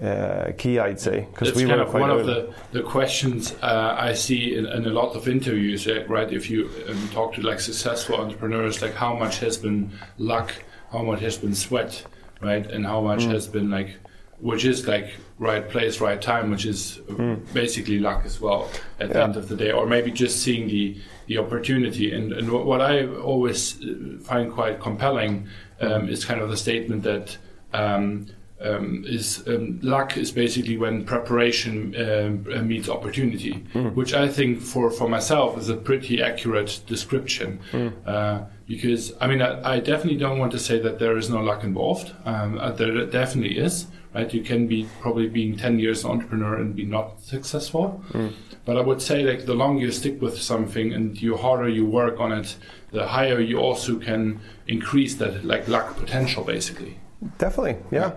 uh, 0.00 0.52
key, 0.56 0.78
I'd 0.78 0.98
say, 0.98 1.28
because 1.30 1.54
we 1.54 1.64
kind 1.64 1.76
were 1.76 1.86
of 1.86 1.94
one 1.94 2.10
early. 2.10 2.20
of 2.20 2.26
the, 2.26 2.54
the 2.72 2.82
questions 2.82 3.54
uh, 3.62 3.94
I 3.98 4.14
see 4.14 4.56
in, 4.56 4.66
in, 4.66 4.86
a 4.86 4.90
lot 4.90 5.14
of 5.14 5.28
interviews, 5.28 5.86
right? 6.08 6.32
If 6.32 6.48
you 6.48 6.70
um, 6.88 7.08
talk 7.10 7.34
to 7.34 7.42
like 7.42 7.60
successful 7.60 8.16
entrepreneurs, 8.16 8.80
like 8.80 8.94
how 8.94 9.14
much 9.14 9.38
has 9.40 9.58
been 9.58 9.92
luck, 10.16 10.52
how 10.90 11.02
much 11.02 11.20
has 11.20 11.36
been 11.36 11.54
sweat, 11.54 12.04
right, 12.40 12.66
and 12.66 12.86
how 12.86 13.02
much 13.02 13.20
mm. 13.20 13.32
has 13.32 13.46
been 13.46 13.70
like, 13.70 13.96
which 14.40 14.64
is 14.64 14.88
like 14.88 15.14
right 15.38 15.68
place, 15.68 16.00
right 16.00 16.22
time, 16.22 16.50
which 16.50 16.64
is 16.64 16.98
mm. 17.08 17.52
basically 17.52 17.98
luck 17.98 18.24
as 18.24 18.40
well 18.40 18.70
at 18.98 19.08
yeah. 19.08 19.12
the 19.12 19.22
end 19.22 19.36
of 19.36 19.48
the 19.48 19.56
day, 19.56 19.72
or 19.72 19.86
maybe 19.86 20.10
just 20.10 20.42
seeing 20.42 20.68
the 20.68 20.96
the 21.26 21.36
opportunity. 21.36 22.14
And, 22.14 22.32
and 22.32 22.50
what 22.50 22.80
I 22.80 23.06
always 23.06 23.80
uh, 23.84 24.18
find 24.22 24.50
quite 24.50 24.80
compelling 24.80 25.48
um, 25.80 26.08
is 26.08 26.24
kind 26.24 26.40
of 26.40 26.48
the 26.48 26.56
statement 26.56 27.02
that. 27.02 27.36
Um, 27.74 28.26
um, 28.64 29.04
is 29.06 29.42
um, 29.46 29.80
luck 29.82 30.16
is 30.16 30.32
basically 30.32 30.76
when 30.76 31.04
preparation 31.04 31.94
um, 31.96 32.68
meets 32.68 32.88
opportunity, 32.88 33.64
mm. 33.74 33.94
which 33.94 34.14
I 34.14 34.28
think 34.28 34.60
for, 34.60 34.90
for 34.90 35.08
myself 35.08 35.58
is 35.58 35.68
a 35.68 35.76
pretty 35.76 36.22
accurate 36.22 36.80
description. 36.86 37.60
Mm. 37.72 38.06
Uh, 38.06 38.44
because 38.66 39.12
I 39.20 39.26
mean, 39.26 39.42
I, 39.42 39.74
I, 39.74 39.80
definitely 39.80 40.18
don't 40.18 40.38
want 40.38 40.52
to 40.52 40.58
say 40.58 40.78
that 40.78 40.98
there 40.98 41.16
is 41.18 41.28
no 41.28 41.40
luck 41.40 41.64
involved. 41.64 42.12
Um, 42.24 42.58
uh, 42.58 42.70
there 42.70 43.04
definitely 43.06 43.58
is, 43.58 43.86
right? 44.14 44.32
You 44.32 44.42
can 44.42 44.66
be 44.66 44.88
probably 45.00 45.28
being 45.28 45.56
10 45.56 45.78
years 45.78 46.04
an 46.04 46.12
entrepreneur 46.12 46.56
and 46.56 46.74
be 46.74 46.84
not 46.84 47.20
successful. 47.20 48.02
Mm. 48.12 48.32
But 48.64 48.76
I 48.76 48.80
would 48.80 49.02
say 49.02 49.24
like 49.24 49.46
the 49.46 49.54
longer 49.54 49.82
you 49.82 49.90
stick 49.90 50.22
with 50.22 50.40
something 50.40 50.92
and 50.92 51.16
the 51.16 51.36
harder 51.36 51.68
you 51.68 51.84
work 51.84 52.20
on 52.20 52.32
it, 52.32 52.56
the 52.92 53.08
higher 53.08 53.40
you 53.40 53.58
also 53.58 53.98
can 53.98 54.40
increase 54.68 55.16
that 55.16 55.44
like 55.44 55.66
luck 55.66 55.96
potential 55.96 56.44
basically. 56.44 56.98
Definitely, 57.38 57.76
yeah. 57.90 58.00
yeah. 58.00 58.12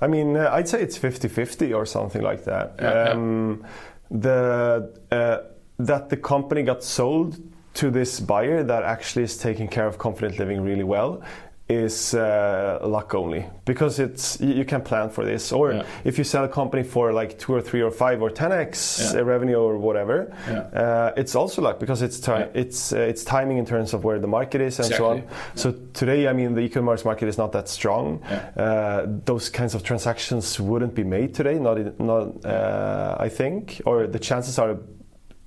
I 0.00 0.06
mean, 0.06 0.36
uh, 0.36 0.50
I'd 0.52 0.68
say 0.68 0.80
it's 0.80 0.98
50-50 0.98 1.74
or 1.74 1.86
something 1.86 2.22
like 2.22 2.44
that. 2.44 2.74
Yeah, 2.78 3.10
um, 3.10 3.60
yeah. 3.62 3.68
The 4.10 5.00
uh, 5.10 5.38
that 5.78 6.08
the 6.08 6.16
company 6.16 6.62
got 6.62 6.84
sold 6.84 7.40
to 7.74 7.90
this 7.90 8.20
buyer 8.20 8.62
that 8.62 8.84
actually 8.84 9.24
is 9.24 9.36
taking 9.36 9.66
care 9.66 9.86
of 9.86 9.98
confident 9.98 10.38
living 10.38 10.60
really 10.60 10.84
well 10.84 11.22
is 11.68 12.12
uh, 12.12 12.78
luck 12.82 13.14
only 13.14 13.46
because 13.64 13.98
it's 13.98 14.38
you 14.38 14.66
can 14.66 14.82
plan 14.82 15.08
for 15.08 15.24
this 15.24 15.50
or 15.50 15.72
yeah. 15.72 15.86
if 16.04 16.18
you 16.18 16.24
sell 16.24 16.44
a 16.44 16.48
company 16.48 16.82
for 16.82 17.10
like 17.10 17.38
two 17.38 17.54
or 17.54 17.62
three 17.62 17.80
or 17.80 17.90
five 17.90 18.20
or 18.20 18.28
10x 18.28 19.14
yeah. 19.14 19.20
revenue 19.20 19.56
or 19.56 19.78
whatever 19.78 20.30
yeah. 20.46 20.58
uh, 20.58 21.12
it's 21.16 21.34
also 21.34 21.62
luck 21.62 21.80
because 21.80 22.02
it's 22.02 22.20
ti- 22.20 22.50
it's 22.52 22.92
uh, 22.92 22.98
it's 22.98 23.24
timing 23.24 23.56
in 23.56 23.64
terms 23.64 23.94
of 23.94 24.04
where 24.04 24.18
the 24.18 24.26
market 24.26 24.60
is 24.60 24.78
and 24.78 24.88
exactly. 24.88 25.22
so 25.22 25.26
on 25.26 25.28
so 25.54 25.72
today 25.94 26.28
i 26.28 26.34
mean 26.34 26.54
the 26.54 26.60
e-commerce 26.60 27.02
market 27.02 27.28
is 27.28 27.38
not 27.38 27.50
that 27.52 27.66
strong 27.66 28.22
uh, 28.22 29.06
those 29.24 29.48
kinds 29.48 29.74
of 29.74 29.82
transactions 29.82 30.60
wouldn't 30.60 30.94
be 30.94 31.04
made 31.04 31.32
today 31.32 31.58
not 31.58 31.78
not 31.98 32.44
uh, 32.44 33.16
i 33.18 33.28
think 33.28 33.80
or 33.86 34.06
the 34.06 34.18
chances 34.18 34.58
are 34.58 34.76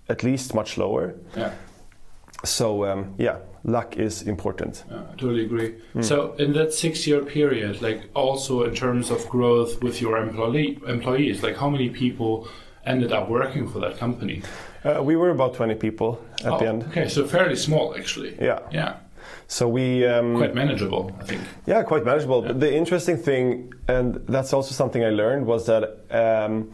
at 0.09 0.23
least 0.23 0.55
much 0.55 0.79
lower 0.79 1.13
so 2.43 2.85
um, 2.85 3.15
yeah 3.17 3.37
luck 3.67 3.97
is 3.97 4.23
important. 4.23 4.83
Yeah, 4.89 5.01
I 5.01 5.15
totally 5.15 5.43
agree. 5.45 5.75
Mm. 5.93 6.03
So 6.03 6.33
in 6.33 6.53
that 6.53 6.73
six-year 6.73 7.23
period, 7.25 7.81
like 7.81 8.09
also 8.15 8.63
in 8.63 8.73
terms 8.73 9.11
of 9.11 9.27
growth 9.29 9.83
with 9.83 10.01
your 10.01 10.17
employee 10.17 10.79
employees, 10.87 11.43
like 11.43 11.57
how 11.57 11.69
many 11.69 11.89
people 11.89 12.47
ended 12.85 13.11
up 13.11 13.29
working 13.29 13.67
for 13.67 13.79
that 13.79 13.97
company? 13.97 14.41
Uh, 14.83 15.03
we 15.03 15.15
were 15.15 15.29
about 15.29 15.53
20 15.53 15.75
people 15.75 16.23
at 16.45 16.53
oh, 16.53 16.59
the 16.59 16.67
end. 16.67 16.83
Okay, 16.85 17.09
so 17.09 17.27
fairly 17.27 17.55
small 17.55 17.95
actually. 17.95 18.37
Yeah. 18.41 18.59
Yeah. 18.71 18.97
So 19.47 19.67
we 19.67 20.05
um, 20.05 20.37
quite 20.37 20.55
manageable, 20.55 21.11
I 21.19 21.23
think. 21.23 21.41
Yeah, 21.65 21.83
quite 21.83 22.05
manageable. 22.05 22.45
Yeah. 22.45 22.53
The 22.53 22.73
interesting 22.73 23.17
thing, 23.17 23.73
and 23.87 24.15
that's 24.27 24.53
also 24.53 24.71
something 24.71 25.03
I 25.03 25.09
learned, 25.09 25.45
was 25.45 25.65
that 25.65 25.83
um, 26.11 26.71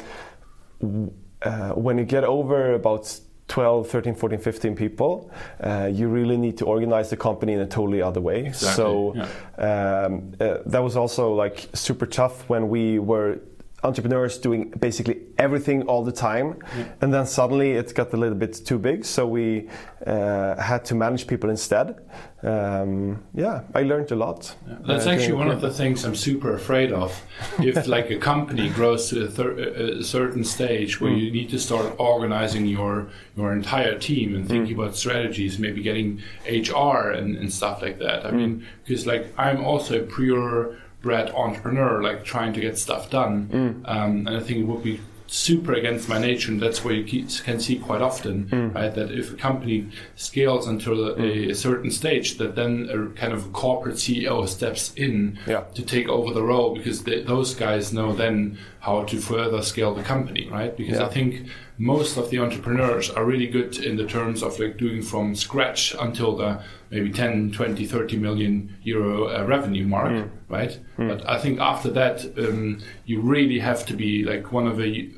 uh, 1.41 1.69
when 1.71 1.97
you 1.97 2.05
get 2.05 2.23
over 2.23 2.73
about 2.73 3.19
12, 3.53 3.87
13, 3.87 4.15
14, 4.15 4.39
15 4.39 4.75
people, 4.75 5.29
uh, 5.59 5.87
you 5.91 6.07
really 6.07 6.37
need 6.37 6.57
to 6.57 6.65
organize 6.65 7.11
the 7.11 7.15
company 7.15 7.53
in 7.53 7.59
a 7.59 7.67
totally 7.67 8.01
other 8.01 8.19
way. 8.19 8.47
Exactly. 8.47 8.75
So 8.75 9.13
yeah. 9.15 10.05
um, 10.07 10.33
uh, 10.39 10.57
that 10.65 10.81
was 10.81 10.97
also 10.97 11.35
like 11.35 11.69
super 11.75 12.07
tough 12.07 12.49
when 12.49 12.67
we 12.67 12.97
were 12.97 13.41
entrepreneurs 13.83 14.37
doing 14.37 14.69
basically 14.79 15.21
everything 15.37 15.83
all 15.83 16.03
the 16.03 16.11
time 16.11 16.57
yeah. 16.77 16.85
and 17.01 17.13
then 17.13 17.25
suddenly 17.25 17.71
it 17.71 17.93
got 17.93 18.13
a 18.13 18.17
little 18.17 18.37
bit 18.37 18.53
too 18.65 18.79
big 18.79 19.03
so 19.03 19.27
we 19.27 19.69
uh, 20.07 20.55
had 20.55 20.85
to 20.85 20.95
manage 20.95 21.27
people 21.27 21.49
instead 21.49 21.99
um, 22.43 23.21
yeah 23.33 23.61
i 23.75 23.81
learned 23.81 24.09
a 24.11 24.15
lot 24.15 24.55
yeah. 24.67 24.75
that's 24.85 25.05
uh, 25.05 25.11
actually 25.11 25.33
one 25.33 25.49
of 25.49 25.59
the 25.59 25.69
things 25.69 26.05
i'm 26.05 26.15
super 26.15 26.53
afraid 26.53 26.91
of 26.91 27.21
if 27.59 27.87
like 27.87 28.09
a 28.09 28.17
company 28.17 28.69
grows 28.69 29.09
to 29.09 29.25
a, 29.25 29.27
thir- 29.27 29.57
a 29.99 30.03
certain 30.03 30.43
stage 30.43 31.01
where 31.01 31.11
mm. 31.11 31.21
you 31.21 31.31
need 31.31 31.49
to 31.49 31.59
start 31.59 31.93
organizing 31.99 32.65
your 32.65 33.07
your 33.35 33.51
entire 33.51 33.97
team 33.97 34.35
and 34.35 34.47
thinking 34.47 34.75
mm. 34.75 34.79
about 34.79 34.95
strategies 34.95 35.59
maybe 35.59 35.81
getting 35.81 36.21
hr 36.47 37.09
and, 37.09 37.35
and 37.35 37.51
stuff 37.51 37.81
like 37.81 37.99
that 37.99 38.25
i 38.25 38.31
mm. 38.31 38.35
mean 38.35 38.67
because 38.85 39.05
like 39.05 39.27
i'm 39.37 39.63
also 39.63 39.99
a 39.99 40.03
pure 40.03 40.77
bred 41.03 41.29
entrepreneur, 41.31 42.01
like 42.01 42.23
trying 42.23 42.53
to 42.53 42.61
get 42.61 42.79
stuff 42.79 43.11
done. 43.11 43.47
Mm. 43.49 43.89
Um, 43.89 44.27
and 44.27 44.35
I 44.35 44.39
think 44.39 44.59
it 44.59 44.63
would 44.63 44.81
be 44.81 44.99
super 45.27 45.73
against 45.73 46.07
my 46.07 46.19
nature, 46.19 46.51
and 46.51 46.61
that's 46.61 46.83
where 46.83 46.93
you 46.93 47.03
can 47.03 47.59
see 47.59 47.77
quite 47.77 48.01
often, 48.01 48.45
mm. 48.45 48.73
right? 48.73 48.93
That 48.93 49.11
if 49.11 49.33
a 49.33 49.35
company 49.35 49.89
scales 50.15 50.67
until 50.67 51.09
a, 51.09 51.15
mm. 51.15 51.49
a, 51.49 51.55
certain 51.55 51.91
stage, 51.91 52.37
that 52.37 52.55
then 52.55 52.89
a 52.89 53.19
kind 53.19 53.33
of 53.33 53.51
corporate 53.51 53.95
CEO 53.95 54.47
steps 54.47 54.93
in 54.93 55.39
yeah. 55.45 55.63
to 55.73 55.81
take 55.81 56.07
over 56.07 56.33
the 56.33 56.43
role 56.43 56.73
because 56.73 57.03
they, 57.03 57.21
those 57.21 57.53
guys 57.53 57.91
know 57.91 58.13
then 58.13 58.57
how 58.79 59.03
to 59.03 59.17
further 59.17 59.61
scale 59.61 59.93
the 59.93 60.03
company, 60.03 60.47
right? 60.49 60.77
Because 60.77 60.99
yeah. 60.99 61.05
I 61.05 61.09
think 61.09 61.47
most 61.79 62.15
of 62.15 62.29
the 62.29 62.39
entrepreneurs 62.39 63.09
are 63.09 63.25
really 63.25 63.47
good 63.47 63.77
in 63.77 63.97
the 63.97 64.05
terms 64.05 64.43
of 64.43 64.59
like 64.59 64.77
doing 64.77 65.01
from 65.01 65.35
scratch 65.35 65.95
until 65.99 66.35
the 66.37 66.61
maybe 66.93 67.11
10 67.11 67.51
20 67.51 67.85
30 67.85 68.17
million 68.17 68.77
euro 68.83 69.27
uh, 69.27 69.43
revenue 69.45 69.85
mark 69.85 70.11
mm. 70.11 70.29
right 70.47 70.79
mm. 70.97 71.07
but 71.07 71.27
i 71.27 71.39
think 71.39 71.59
after 71.59 71.89
that 71.89 72.23
um, 72.37 72.79
you 73.05 73.19
really 73.19 73.59
have 73.59 73.85
to 73.85 73.93
be 73.95 74.23
like 74.23 74.51
one 74.51 74.67
of 74.67 74.79
a 74.79 75.09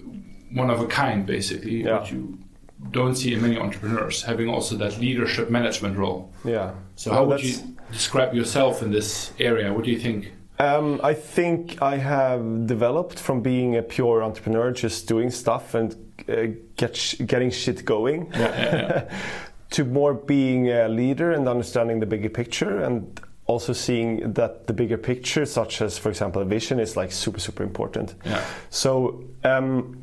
one 0.54 0.70
of 0.70 0.80
a 0.80 0.88
kind 0.88 1.26
basically 1.26 1.84
yeah. 1.84 2.00
which 2.00 2.12
you 2.12 2.38
don't 2.92 3.16
see 3.16 3.34
in 3.34 3.42
many 3.42 3.58
entrepreneurs 3.58 4.24
having 4.24 4.48
also 4.50 4.78
that 4.78 4.98
leadership 5.00 5.50
management 5.50 5.98
role 5.98 6.32
yeah 6.46 6.74
so 6.96 7.12
well, 7.12 7.20
how 7.20 7.26
would 7.26 7.44
you 7.44 7.58
describe 7.92 8.34
yourself 8.34 8.82
in 8.82 8.92
this 8.92 9.34
area 9.40 9.74
what 9.74 9.84
do 9.84 9.92
you 9.92 10.00
think 10.00 10.32
um, 10.58 11.02
I 11.04 11.14
think 11.14 11.82
I 11.82 11.98
have 11.98 12.66
developed 12.66 13.20
from 13.20 13.42
being 13.42 13.76
a 13.76 13.82
pure 13.82 14.24
entrepreneur, 14.24 14.72
just 14.72 15.06
doing 15.06 15.30
stuff 15.30 15.74
and 15.74 15.94
uh, 16.30 16.46
get 16.78 16.96
sh- 16.96 17.16
getting 17.26 17.52
shit 17.52 17.84
going, 17.84 18.32
yeah, 18.32 18.40
yeah, 18.40 18.76
yeah. 18.76 19.20
to 19.76 19.84
more 19.84 20.14
being 20.14 20.70
a 20.70 20.88
leader 20.88 21.32
and 21.32 21.50
understanding 21.50 22.00
the 22.00 22.06
bigger 22.06 22.30
picture 22.30 22.80
and 22.80 23.20
also 23.46 23.74
seeing 23.74 24.34
that 24.34 24.68
the 24.68 24.74
bigger 24.74 24.98
picture, 24.98 25.46
such 25.46 25.82
as, 25.82 25.98
for 25.98 26.10
example, 26.10 26.42
a 26.42 26.46
vision, 26.46 26.80
is 26.80 26.96
like 26.96 27.12
super, 27.12 27.40
super 27.40 27.62
important. 27.64 28.16
yeah. 28.24 28.42
So, 28.70 29.26
um, 29.44 30.02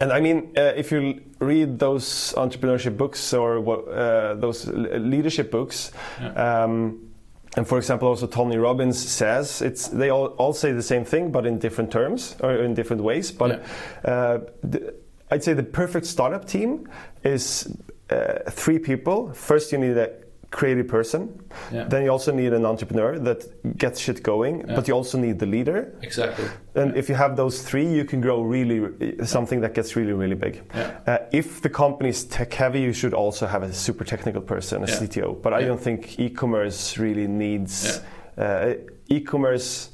and 0.00 0.12
I 0.12 0.20
mean, 0.20 0.52
uh, 0.56 0.72
if 0.76 0.90
you 0.90 1.22
read 1.38 1.78
those 1.78 2.34
entrepreneurship 2.36 2.96
books 2.96 3.32
or 3.32 3.58
uh, 3.88 4.34
those 4.34 4.66
leadership 4.66 5.50
books, 5.50 5.92
um, 6.34 7.10
and 7.56 7.68
for 7.68 7.78
example, 7.78 8.08
also 8.08 8.26
Tony 8.26 8.56
Robbins 8.56 8.98
says 8.98 9.62
it's 9.62 9.86
they 9.88 10.10
all, 10.10 10.26
all 10.38 10.52
say 10.52 10.72
the 10.72 10.82
same 10.82 11.04
thing, 11.04 11.30
but 11.30 11.46
in 11.46 11.58
different 11.58 11.92
terms 11.92 12.34
or 12.40 12.54
in 12.56 12.74
different 12.74 13.02
ways. 13.02 13.30
But 13.30 13.62
yeah. 14.04 14.10
uh, 14.10 14.40
the, 14.62 14.94
I'd 15.30 15.44
say 15.44 15.52
the 15.52 15.62
perfect 15.62 16.06
startup 16.06 16.46
team 16.46 16.88
is 17.22 17.68
uh, 18.10 18.50
three 18.50 18.78
people. 18.78 19.32
First, 19.32 19.72
you 19.72 19.78
need 19.78 19.96
a 19.96 20.10
creative 20.54 20.86
person. 20.86 21.40
Yeah. 21.72 21.84
Then 21.84 22.04
you 22.04 22.10
also 22.10 22.32
need 22.32 22.52
an 22.52 22.64
entrepreneur 22.64 23.18
that 23.18 23.76
gets 23.76 23.98
shit 24.00 24.22
going, 24.22 24.60
yeah. 24.60 24.76
but 24.76 24.86
you 24.88 24.94
also 24.94 25.18
need 25.18 25.38
the 25.38 25.46
leader. 25.46 25.92
Exactly. 26.00 26.46
And 26.76 26.92
yeah. 26.92 26.98
if 26.98 27.08
you 27.08 27.16
have 27.16 27.36
those 27.36 27.62
three, 27.62 27.86
you 27.86 28.04
can 28.04 28.20
grow 28.20 28.40
really 28.42 28.78
something 29.24 29.60
that 29.62 29.74
gets 29.74 29.96
really 29.96 30.12
really 30.12 30.36
big. 30.36 30.62
Uh, 30.74 31.18
if 31.32 31.60
the 31.60 31.70
company 31.70 32.10
is 32.10 32.24
tech 32.24 32.52
heavy, 32.54 32.80
you 32.80 32.92
should 32.92 33.14
also 33.14 33.46
have 33.46 33.62
a 33.62 33.72
super 33.72 34.04
technical 34.04 34.42
person, 34.42 34.82
a 34.84 34.86
CTO. 34.86 35.42
But 35.42 35.52
I 35.52 35.64
don't 35.64 35.80
think 35.80 36.18
e-commerce 36.18 36.98
really 36.98 37.26
needs. 37.26 38.00
Uh, 38.38 38.74
e-commerce 39.08 39.90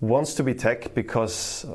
wants 0.00 0.34
to 0.34 0.42
be 0.42 0.54
tech 0.54 0.94
because 0.94 1.66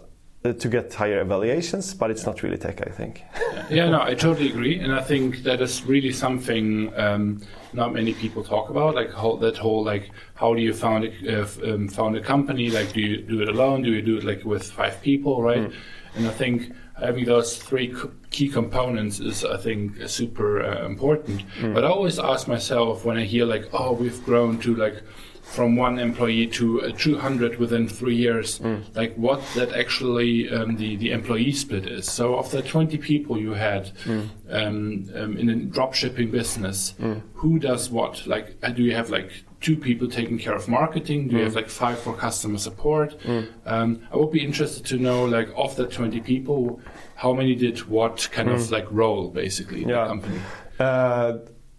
to 0.44 0.70
get 0.70 0.94
higher 0.94 1.20
evaluations, 1.20 1.94
but 1.94 2.10
it's 2.10 2.26
not 2.26 2.42
really 2.44 2.58
tech, 2.58 2.82
I 2.88 2.92
think. 2.92 3.24
yeah, 3.70 3.90
no, 3.90 4.02
I 4.02 4.14
totally 4.14 4.50
agree, 4.50 4.80
and 4.80 4.94
I 4.94 5.02
think 5.02 5.44
that 5.44 5.62
is 5.62 5.84
really 5.84 6.14
something 6.14 6.94
um, 6.98 7.42
not 7.74 7.94
many 7.94 8.14
people 8.14 8.44
talk 8.44 8.70
about. 8.70 8.96
Like 8.96 9.12
whole, 9.12 9.36
that 9.38 9.58
whole 9.58 9.84
like, 9.84 10.12
how 10.36 10.54
do 10.54 10.62
you 10.62 10.74
found 10.74 11.04
a, 11.04 11.42
uh, 11.42 11.74
um, 11.74 11.90
found 11.90 12.16
a 12.16 12.22
company? 12.22 12.70
Like, 12.70 12.94
do 12.94 13.02
you 13.02 13.22
do 13.22 13.42
it 13.42 13.50
alone? 13.50 13.82
Do 13.82 13.92
you 13.92 14.02
do 14.02 14.18
it 14.18 14.24
like 14.24 14.46
with 14.46 14.72
five 14.72 15.02
people, 15.02 15.42
right? 15.42 15.70
Mm. 15.70 15.74
And 16.16 16.28
I 16.28 16.32
think 16.32 16.74
having 16.98 17.26
those 17.26 17.58
three 17.58 17.94
key 18.32 18.48
components 18.48 19.20
is, 19.20 19.44
I 19.44 19.58
think, 19.58 19.98
super 20.08 20.64
uh, 20.64 20.86
important. 20.86 21.44
Mm. 21.60 21.74
But 21.74 21.84
I 21.84 21.90
always 21.90 22.18
ask 22.18 22.48
myself 22.48 23.04
when 23.04 23.18
I 23.18 23.26
hear 23.26 23.46
like, 23.46 23.70
oh, 23.74 23.92
we've 23.92 24.24
grown 24.24 24.58
to 24.60 24.76
like 24.76 25.04
from 25.50 25.76
one 25.76 25.98
employee 25.98 26.46
to 26.46 26.92
200 26.98 27.58
within 27.58 27.88
three 27.88 28.16
years, 28.16 28.60
mm. 28.60 28.84
like 28.96 29.16
what 29.16 29.42
that 29.56 29.74
actually 29.74 30.50
um, 30.50 30.76
the, 30.76 30.96
the 30.98 31.12
employee 31.12 31.52
split 31.52 31.88
is. 31.88 32.10
So 32.10 32.36
of 32.36 32.52
the 32.52 32.62
20 32.62 32.98
people 32.98 33.38
you 33.38 33.54
had 33.54 33.92
mm. 34.06 34.30
um, 34.50 35.10
um, 35.16 35.38
in 35.38 35.50
a 35.50 35.56
drop 35.56 35.96
shipping 35.96 36.30
business, 36.30 36.94
mm. 37.00 37.22
who 37.34 37.58
does 37.58 37.90
what? 37.90 38.28
Like, 38.28 38.58
uh, 38.62 38.70
do 38.70 38.84
you 38.84 38.96
have 38.96 39.10
like 39.10 39.32
two 39.60 39.76
people 39.76 40.08
taking 40.08 40.38
care 40.38 40.54
of 40.54 40.68
marketing? 40.68 41.28
Do 41.28 41.38
you 41.38 41.44
have 41.44 41.56
like 41.56 41.70
five 41.70 42.00
for 42.00 42.16
customer 42.16 42.60
support? 42.60 43.18
Um, 43.66 44.08
I 44.12 44.18
would 44.18 44.32
be 44.32 44.44
interested 44.46 44.86
to 44.86 44.98
know 44.98 45.26
like 45.26 45.50
of 45.56 45.76
the 45.76 45.88
20 45.88 46.20
people, 46.22 46.80
how 47.16 47.34
many 47.34 47.56
did 47.56 47.80
what 47.90 48.30
kind 48.32 48.50
of 48.50 48.70
like 48.70 48.86
role 48.92 49.30
basically 49.30 49.82
in 49.82 49.90
yeah. 49.90 50.04
the 50.04 50.08
company? 50.08 50.40
Uh, 50.80 51.34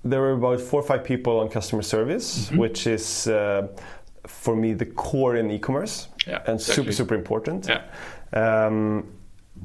there 0.04 0.20
were 0.20 0.32
about 0.32 0.60
four 0.60 0.80
or 0.80 0.86
five 0.86 1.04
people 1.04 1.40
on 1.40 1.48
customer 1.48 1.82
service, 1.82 2.46
mm-hmm. 2.46 2.58
which 2.58 2.86
is 2.86 3.26
uh, 3.26 3.68
for 4.26 4.56
me 4.56 4.72
the 4.72 4.86
core 4.86 5.36
in 5.36 5.50
e-commerce 5.50 6.08
yeah, 6.26 6.38
and 6.46 6.60
exactly. 6.60 6.74
super 6.74 6.92
super 6.92 7.14
important. 7.14 7.68
Yeah. 7.68 7.82
Um, 8.32 9.06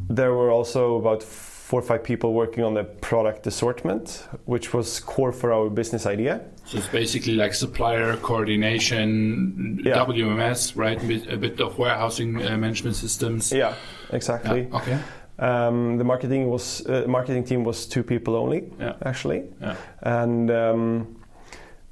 there 0.10 0.34
were 0.34 0.52
also 0.52 0.98
about 0.98 1.24
four 1.24 1.80
or 1.80 1.84
five 1.84 2.04
people 2.04 2.34
working 2.34 2.64
on 2.64 2.74
the 2.74 2.84
product 2.84 3.48
assortment, 3.48 4.28
which 4.46 4.74
was 4.74 5.00
core 5.00 5.32
for 5.32 5.52
our 5.52 5.70
business 5.70 6.06
idea. 6.06 6.42
So 6.66 6.78
it's 6.78 6.88
basically 6.88 7.34
like 7.34 7.54
supplier 7.54 8.18
coordination, 8.18 9.82
yeah. 9.84 9.96
WMS, 9.96 10.76
right? 10.76 11.02
A 11.32 11.38
bit 11.38 11.60
of 11.60 11.78
warehousing 11.78 12.46
uh, 12.46 12.58
management 12.58 12.96
systems. 12.96 13.52
Yeah, 13.52 13.74
exactly. 14.12 14.68
Yeah. 14.70 14.78
Okay. 14.78 15.00
Um, 15.38 15.98
the 15.98 16.04
marketing 16.04 16.50
was 16.50 16.86
uh, 16.88 17.06
marketing 17.08 17.44
team 17.44 17.64
was 17.64 17.86
two 17.86 18.04
people 18.04 18.36
only, 18.36 18.72
yeah. 18.80 18.94
actually, 19.04 19.44
yeah. 19.62 19.76
and 20.02 20.50
um, 20.50 21.16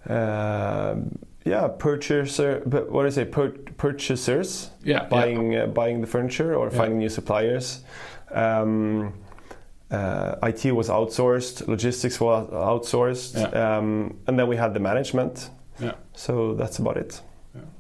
uh, 0.10 0.96
yeah, 1.46 1.68
purchaser. 1.68 2.64
But 2.66 2.90
what 2.90 3.06
is 3.06 3.18
it? 3.18 3.32
Pur- 3.32 3.58
purchasers, 3.78 4.70
yeah, 4.84 5.06
buying 5.10 5.52
yeah. 5.52 5.64
Uh, 5.64 5.68
buying 5.68 6.00
the 6.00 6.08
furniture 6.08 6.56
or 6.56 6.70
finding 6.72 7.00
new 7.00 7.10
suppliers. 7.10 7.84
Um, 8.32 9.14
uh, 9.92 10.36
IT 10.42 10.72
was 10.74 10.90
outsourced, 10.90 11.68
logistics 11.68 12.20
was 12.20 12.50
outsourced, 12.50 13.56
um, 13.56 14.18
and 14.26 14.40
then 14.40 14.48
we 14.48 14.56
had 14.56 14.74
the 14.74 14.80
management. 14.80 15.50
Yeah. 15.80 15.94
So 16.14 16.56
that's 16.56 16.80
about 16.80 16.98
it. 16.98 17.22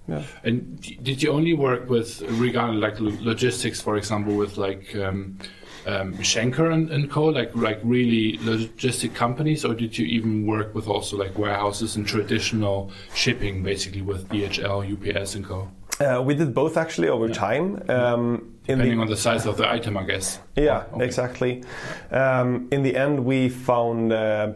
Yeah. 0.08 0.24
And 0.44 0.82
did 1.04 1.24
you 1.24 1.32
only 1.32 1.54
work 1.54 1.89
with 1.89 2.22
regarding 2.24 2.80
like 2.80 3.00
logistics, 3.00 3.82
for 3.82 3.96
example, 3.98 4.36
with 4.36 4.58
like 4.58 4.94
um, 4.96 5.38
um, 5.86 6.13
Schenker 6.16 6.74
and, 6.74 6.89
and, 6.92 7.10
Co, 7.10 7.26
like 7.26 7.56
like 7.56 7.80
really 7.84 8.38
logistic 8.39 9.13
companies, 9.13 9.63
or 9.66 9.74
did 9.74 9.98
you 9.98 10.06
even 10.06 10.46
work 10.46 10.76
with 10.76 10.88
also 10.88 11.18
like 11.18 11.38
warehouses 11.38 11.96
and 11.96 12.06
traditional 12.06 12.92
shipping, 13.13 13.63
basically 13.63 14.02
with 14.02 14.28
DHL, 14.30 14.84
UPS, 14.94 15.36
and 15.36 15.46
Co? 15.46 15.70
Uh, 16.00 16.22
we 16.22 16.36
did 16.36 16.54
both 16.54 16.76
actually 16.76 17.08
over 17.08 17.28
yeah. 17.28 17.34
time. 17.34 17.84
Um, 17.89 18.50
Depending 18.66 18.98
the, 18.98 19.02
on 19.02 19.10
the 19.10 19.18
size 19.18 19.46
of 19.46 19.58
the 19.58 19.70
item, 19.70 19.98
I 19.98 20.04
guess. 20.04 20.39
Yeah, 20.56 20.86
okay. 20.94 21.06
exactly. 21.06 21.63
Um, 22.12 22.68
in 22.72 22.84
the 22.84 22.96
end, 22.96 23.24
we 23.24 23.50
found. 23.50 24.12
Uh, 24.12 24.54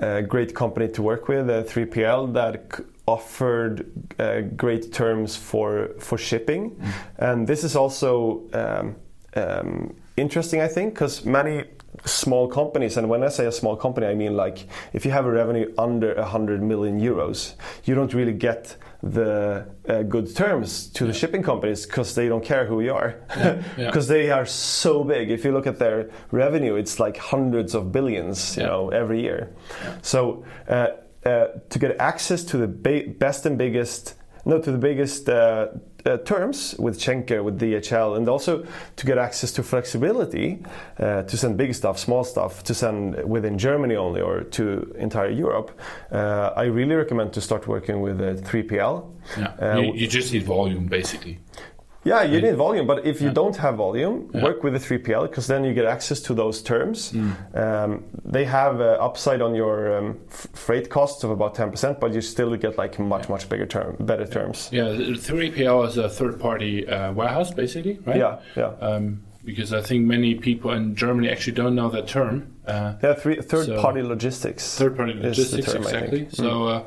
a 0.00 0.20
great 0.22 0.52
company 0.52 0.88
to 0.88 1.00
work 1.00 1.28
with, 1.28 1.48
uh, 1.48 1.62
3PL, 1.62 2.32
that 2.32 2.72
offered 3.06 3.90
uh, 4.18 4.40
great 4.56 4.92
terms 4.92 5.36
for 5.36 5.90
for 5.98 6.18
shipping, 6.18 6.70
mm. 6.70 6.92
and 7.18 7.46
this 7.46 7.64
is 7.64 7.76
also 7.76 8.42
um, 8.52 8.96
um, 9.34 9.94
interesting, 10.16 10.60
I 10.60 10.68
think, 10.68 10.94
because 10.94 11.24
many 11.24 11.64
small 12.04 12.48
companies, 12.48 12.96
and 12.96 13.08
when 13.08 13.22
I 13.22 13.28
say 13.28 13.46
a 13.46 13.52
small 13.52 13.76
company, 13.76 14.06
I 14.06 14.14
mean 14.14 14.36
like 14.36 14.66
if 14.92 15.04
you 15.04 15.10
have 15.10 15.26
a 15.26 15.30
revenue 15.30 15.72
under 15.78 16.14
100 16.14 16.62
million 16.62 17.00
euros, 17.00 17.54
you 17.84 17.94
don't 17.94 18.12
really 18.14 18.32
get 18.32 18.76
the 19.02 19.66
uh, 19.88 20.02
good 20.02 20.34
terms 20.34 20.86
to 20.86 21.06
the 21.06 21.12
shipping 21.12 21.42
companies 21.42 21.86
because 21.86 22.14
they 22.14 22.28
don't 22.28 22.44
care 22.44 22.66
who 22.66 22.80
you 22.80 22.94
are. 22.94 23.16
Because 23.28 23.64
yeah, 23.76 23.84
yeah. 23.88 24.00
they 24.00 24.30
are 24.30 24.46
so 24.46 25.02
big. 25.02 25.30
If 25.30 25.44
you 25.44 25.52
look 25.52 25.66
at 25.66 25.78
their 25.78 26.10
revenue 26.30 26.76
it's 26.76 27.00
like 27.00 27.16
hundreds 27.16 27.74
of 27.74 27.90
billions 27.90 28.56
you 28.56 28.62
yeah. 28.62 28.68
know 28.68 28.90
every 28.90 29.20
year. 29.20 29.50
So 30.02 30.44
uh, 30.68 30.88
uh, 31.24 31.46
to 31.70 31.78
get 31.78 31.96
access 31.98 32.44
to 32.44 32.56
the 32.56 32.68
ba- 32.68 33.08
best 33.18 33.46
and 33.46 33.56
biggest, 33.56 34.14
no, 34.44 34.60
to 34.60 34.72
the 34.72 34.78
biggest 34.78 35.28
uh, 35.28 35.68
uh, 36.04 36.16
terms 36.18 36.74
with 36.78 36.98
Schenker, 36.98 37.44
with 37.44 37.60
DHL, 37.60 38.16
and 38.16 38.28
also 38.28 38.66
to 38.96 39.06
get 39.06 39.18
access 39.18 39.52
to 39.52 39.62
flexibility 39.62 40.58
uh, 40.98 41.22
to 41.22 41.36
send 41.36 41.56
big 41.56 41.74
stuff, 41.74 41.98
small 41.98 42.24
stuff, 42.24 42.64
to 42.64 42.74
send 42.74 43.22
within 43.24 43.58
Germany 43.58 43.94
only 43.96 44.20
or 44.20 44.40
to 44.40 44.94
entire 44.98 45.30
Europe. 45.30 45.78
Uh, 46.10 46.52
I 46.56 46.64
really 46.64 46.94
recommend 46.94 47.32
to 47.34 47.40
start 47.40 47.68
working 47.68 48.00
with 48.00 48.18
3PL. 48.18 49.10
Yeah. 49.38 49.78
You, 49.78 49.94
you, 49.94 50.08
just 50.08 50.32
need 50.32 50.42
volume, 50.42 50.86
basically. 50.86 51.38
Yeah, 52.04 52.22
you 52.22 52.40
need 52.40 52.56
volume, 52.56 52.86
but 52.86 53.06
if 53.06 53.20
you 53.20 53.28
yeah. 53.28 53.34
don't 53.34 53.56
have 53.56 53.76
volume, 53.76 54.30
yeah. 54.34 54.42
work 54.42 54.64
with 54.64 54.72
the 54.72 54.78
3PL 54.80 55.30
because 55.30 55.46
then 55.46 55.64
you 55.64 55.72
get 55.72 55.84
access 55.84 56.20
to 56.22 56.34
those 56.34 56.60
terms. 56.62 57.12
Mm. 57.12 57.56
Um, 57.56 58.04
they 58.24 58.44
have 58.44 58.80
uh, 58.80 58.96
upside 59.00 59.40
on 59.40 59.54
your 59.54 59.96
um, 59.98 60.18
f- 60.28 60.48
freight 60.52 60.90
costs 60.90 61.22
of 61.22 61.30
about 61.30 61.54
10%, 61.54 62.00
but 62.00 62.12
you 62.12 62.20
still 62.20 62.56
get 62.56 62.76
like 62.76 62.98
much, 62.98 63.28
much 63.28 63.48
bigger 63.48 63.66
term, 63.66 63.96
better 64.00 64.26
terms. 64.26 64.68
Yeah, 64.72 64.84
3PL 64.84 65.88
is 65.88 65.96
a 65.96 66.08
third 66.08 66.40
party 66.40 66.88
uh, 66.88 67.12
warehouse, 67.12 67.52
basically, 67.52 67.98
right? 68.04 68.16
Yeah, 68.16 68.40
yeah. 68.56 68.72
Um, 68.80 69.22
because 69.44 69.72
I 69.72 69.80
think 69.80 70.06
many 70.06 70.36
people 70.36 70.72
in 70.72 70.94
Germany 70.94 71.28
actually 71.28 71.54
don't 71.54 71.74
know 71.74 71.88
that 71.90 72.06
term. 72.06 72.54
Uh, 72.66 72.94
yeah, 73.02 73.14
three, 73.14 73.40
third 73.40 73.66
so 73.66 73.80
party 73.80 74.02
logistics. 74.02 74.76
Third 74.76 74.96
party 74.96 75.14
logistics, 75.14 75.72
term, 75.72 75.82
exactly. 75.82 76.28
So. 76.30 76.44
Mm. 76.44 76.84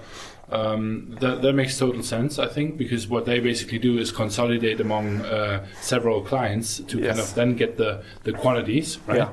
Um, 0.49 1.17
that, 1.21 1.41
that 1.41 1.53
makes 1.53 1.77
total 1.77 2.03
sense, 2.03 2.37
I 2.37 2.47
think, 2.47 2.77
because 2.77 3.07
what 3.07 3.25
they 3.25 3.39
basically 3.39 3.79
do 3.79 3.97
is 3.97 4.11
consolidate 4.11 4.79
among 4.79 5.21
uh, 5.21 5.65
several 5.81 6.21
clients 6.21 6.79
to 6.79 6.99
yes. 6.99 7.07
kind 7.07 7.19
of 7.19 7.35
then 7.35 7.55
get 7.55 7.77
the, 7.77 8.03
the 8.23 8.33
quantities, 8.33 8.99
right? 9.07 9.17
Yeah. 9.17 9.29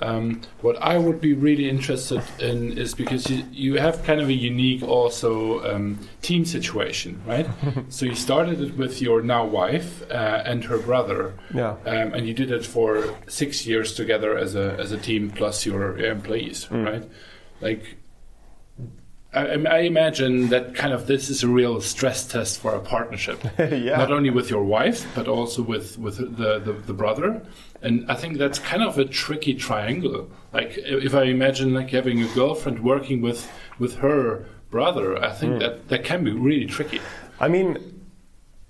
Um, 0.00 0.42
what 0.60 0.76
I 0.82 0.98
would 0.98 1.20
be 1.20 1.34
really 1.34 1.68
interested 1.68 2.20
in 2.40 2.76
is 2.76 2.94
because 2.94 3.30
you, 3.30 3.44
you 3.52 3.78
have 3.78 4.02
kind 4.02 4.20
of 4.20 4.28
a 4.28 4.32
unique 4.32 4.82
also 4.82 5.64
um, 5.72 5.98
team 6.20 6.44
situation, 6.44 7.22
right? 7.24 7.46
so 7.90 8.04
you 8.04 8.16
started 8.16 8.60
it 8.60 8.76
with 8.76 9.00
your 9.00 9.22
now 9.22 9.46
wife 9.46 10.02
uh, 10.10 10.42
and 10.44 10.64
her 10.64 10.78
brother, 10.78 11.34
yeah, 11.54 11.76
um, 11.86 12.12
and 12.12 12.26
you 12.26 12.34
did 12.34 12.50
it 12.50 12.66
for 12.66 13.14
six 13.28 13.66
years 13.66 13.94
together 13.94 14.36
as 14.36 14.56
a 14.56 14.76
as 14.80 14.90
a 14.90 14.98
team 14.98 15.30
plus 15.30 15.64
your 15.64 15.96
employees, 15.96 16.66
mm. 16.66 16.84
right? 16.84 17.08
Like 17.60 17.96
I, 19.34 19.76
I, 19.76 19.78
imagine 19.80 20.48
that 20.48 20.74
kind 20.74 20.92
of 20.92 21.06
this 21.06 21.28
is 21.28 21.42
a 21.42 21.48
real 21.48 21.80
stress 21.80 22.26
test 22.26 22.60
for 22.60 22.74
a 22.74 22.80
partnership. 22.80 23.42
yeah. 23.58 23.96
Not 23.96 24.12
only 24.12 24.30
with 24.30 24.48
your 24.50 24.64
wife, 24.64 25.06
but 25.14 25.28
also 25.28 25.62
with, 25.62 25.98
with 25.98 26.18
the, 26.18 26.58
the, 26.58 26.72
the, 26.72 26.92
brother. 26.92 27.42
And 27.82 28.10
I 28.10 28.14
think 28.14 28.38
that's 28.38 28.58
kind 28.58 28.82
of 28.82 28.98
a 28.98 29.04
tricky 29.04 29.54
triangle. 29.54 30.30
Like 30.52 30.74
if 30.76 31.14
I 31.14 31.24
imagine 31.24 31.74
like 31.74 31.90
having 31.90 32.22
a 32.22 32.28
girlfriend 32.34 32.82
working 32.84 33.20
with, 33.20 33.50
with 33.78 33.96
her 33.96 34.46
brother, 34.70 35.22
I 35.22 35.32
think 35.32 35.54
mm. 35.54 35.60
that, 35.60 35.88
that 35.88 36.04
can 36.04 36.24
be 36.24 36.32
really 36.32 36.66
tricky. 36.66 37.00
I 37.40 37.48
mean, 37.48 38.02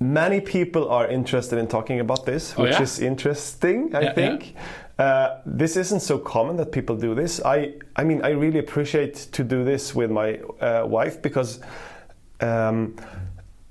many 0.01 0.41
people 0.41 0.89
are 0.89 1.07
interested 1.07 1.59
in 1.59 1.67
talking 1.67 2.01
about 2.01 2.27
this, 2.27 2.55
oh, 2.57 2.63
which 2.63 2.75
oh, 2.75 2.77
yeah? 2.77 2.83
is 2.83 3.01
interesting, 3.01 3.95
I 3.95 4.01
yeah, 4.01 4.13
think. 4.13 4.55
Yeah. 4.55 4.61
Uh, 4.99 5.41
this 5.45 5.77
isn't 5.77 6.01
so 6.01 6.19
common 6.19 6.57
that 6.57 6.71
people 6.71 6.97
do 6.97 7.15
this. 7.15 7.41
I, 7.45 7.75
I 7.97 8.05
mean, 8.05 8.23
I 8.23 8.31
really 8.31 8.61
appreciate 8.61 9.15
to 9.33 9.43
do 9.43 9.65
this 9.65 9.95
with 9.95 10.11
my 10.11 10.39
uh, 10.61 10.85
wife 10.87 11.21
because, 11.21 11.61
um, 12.41 12.95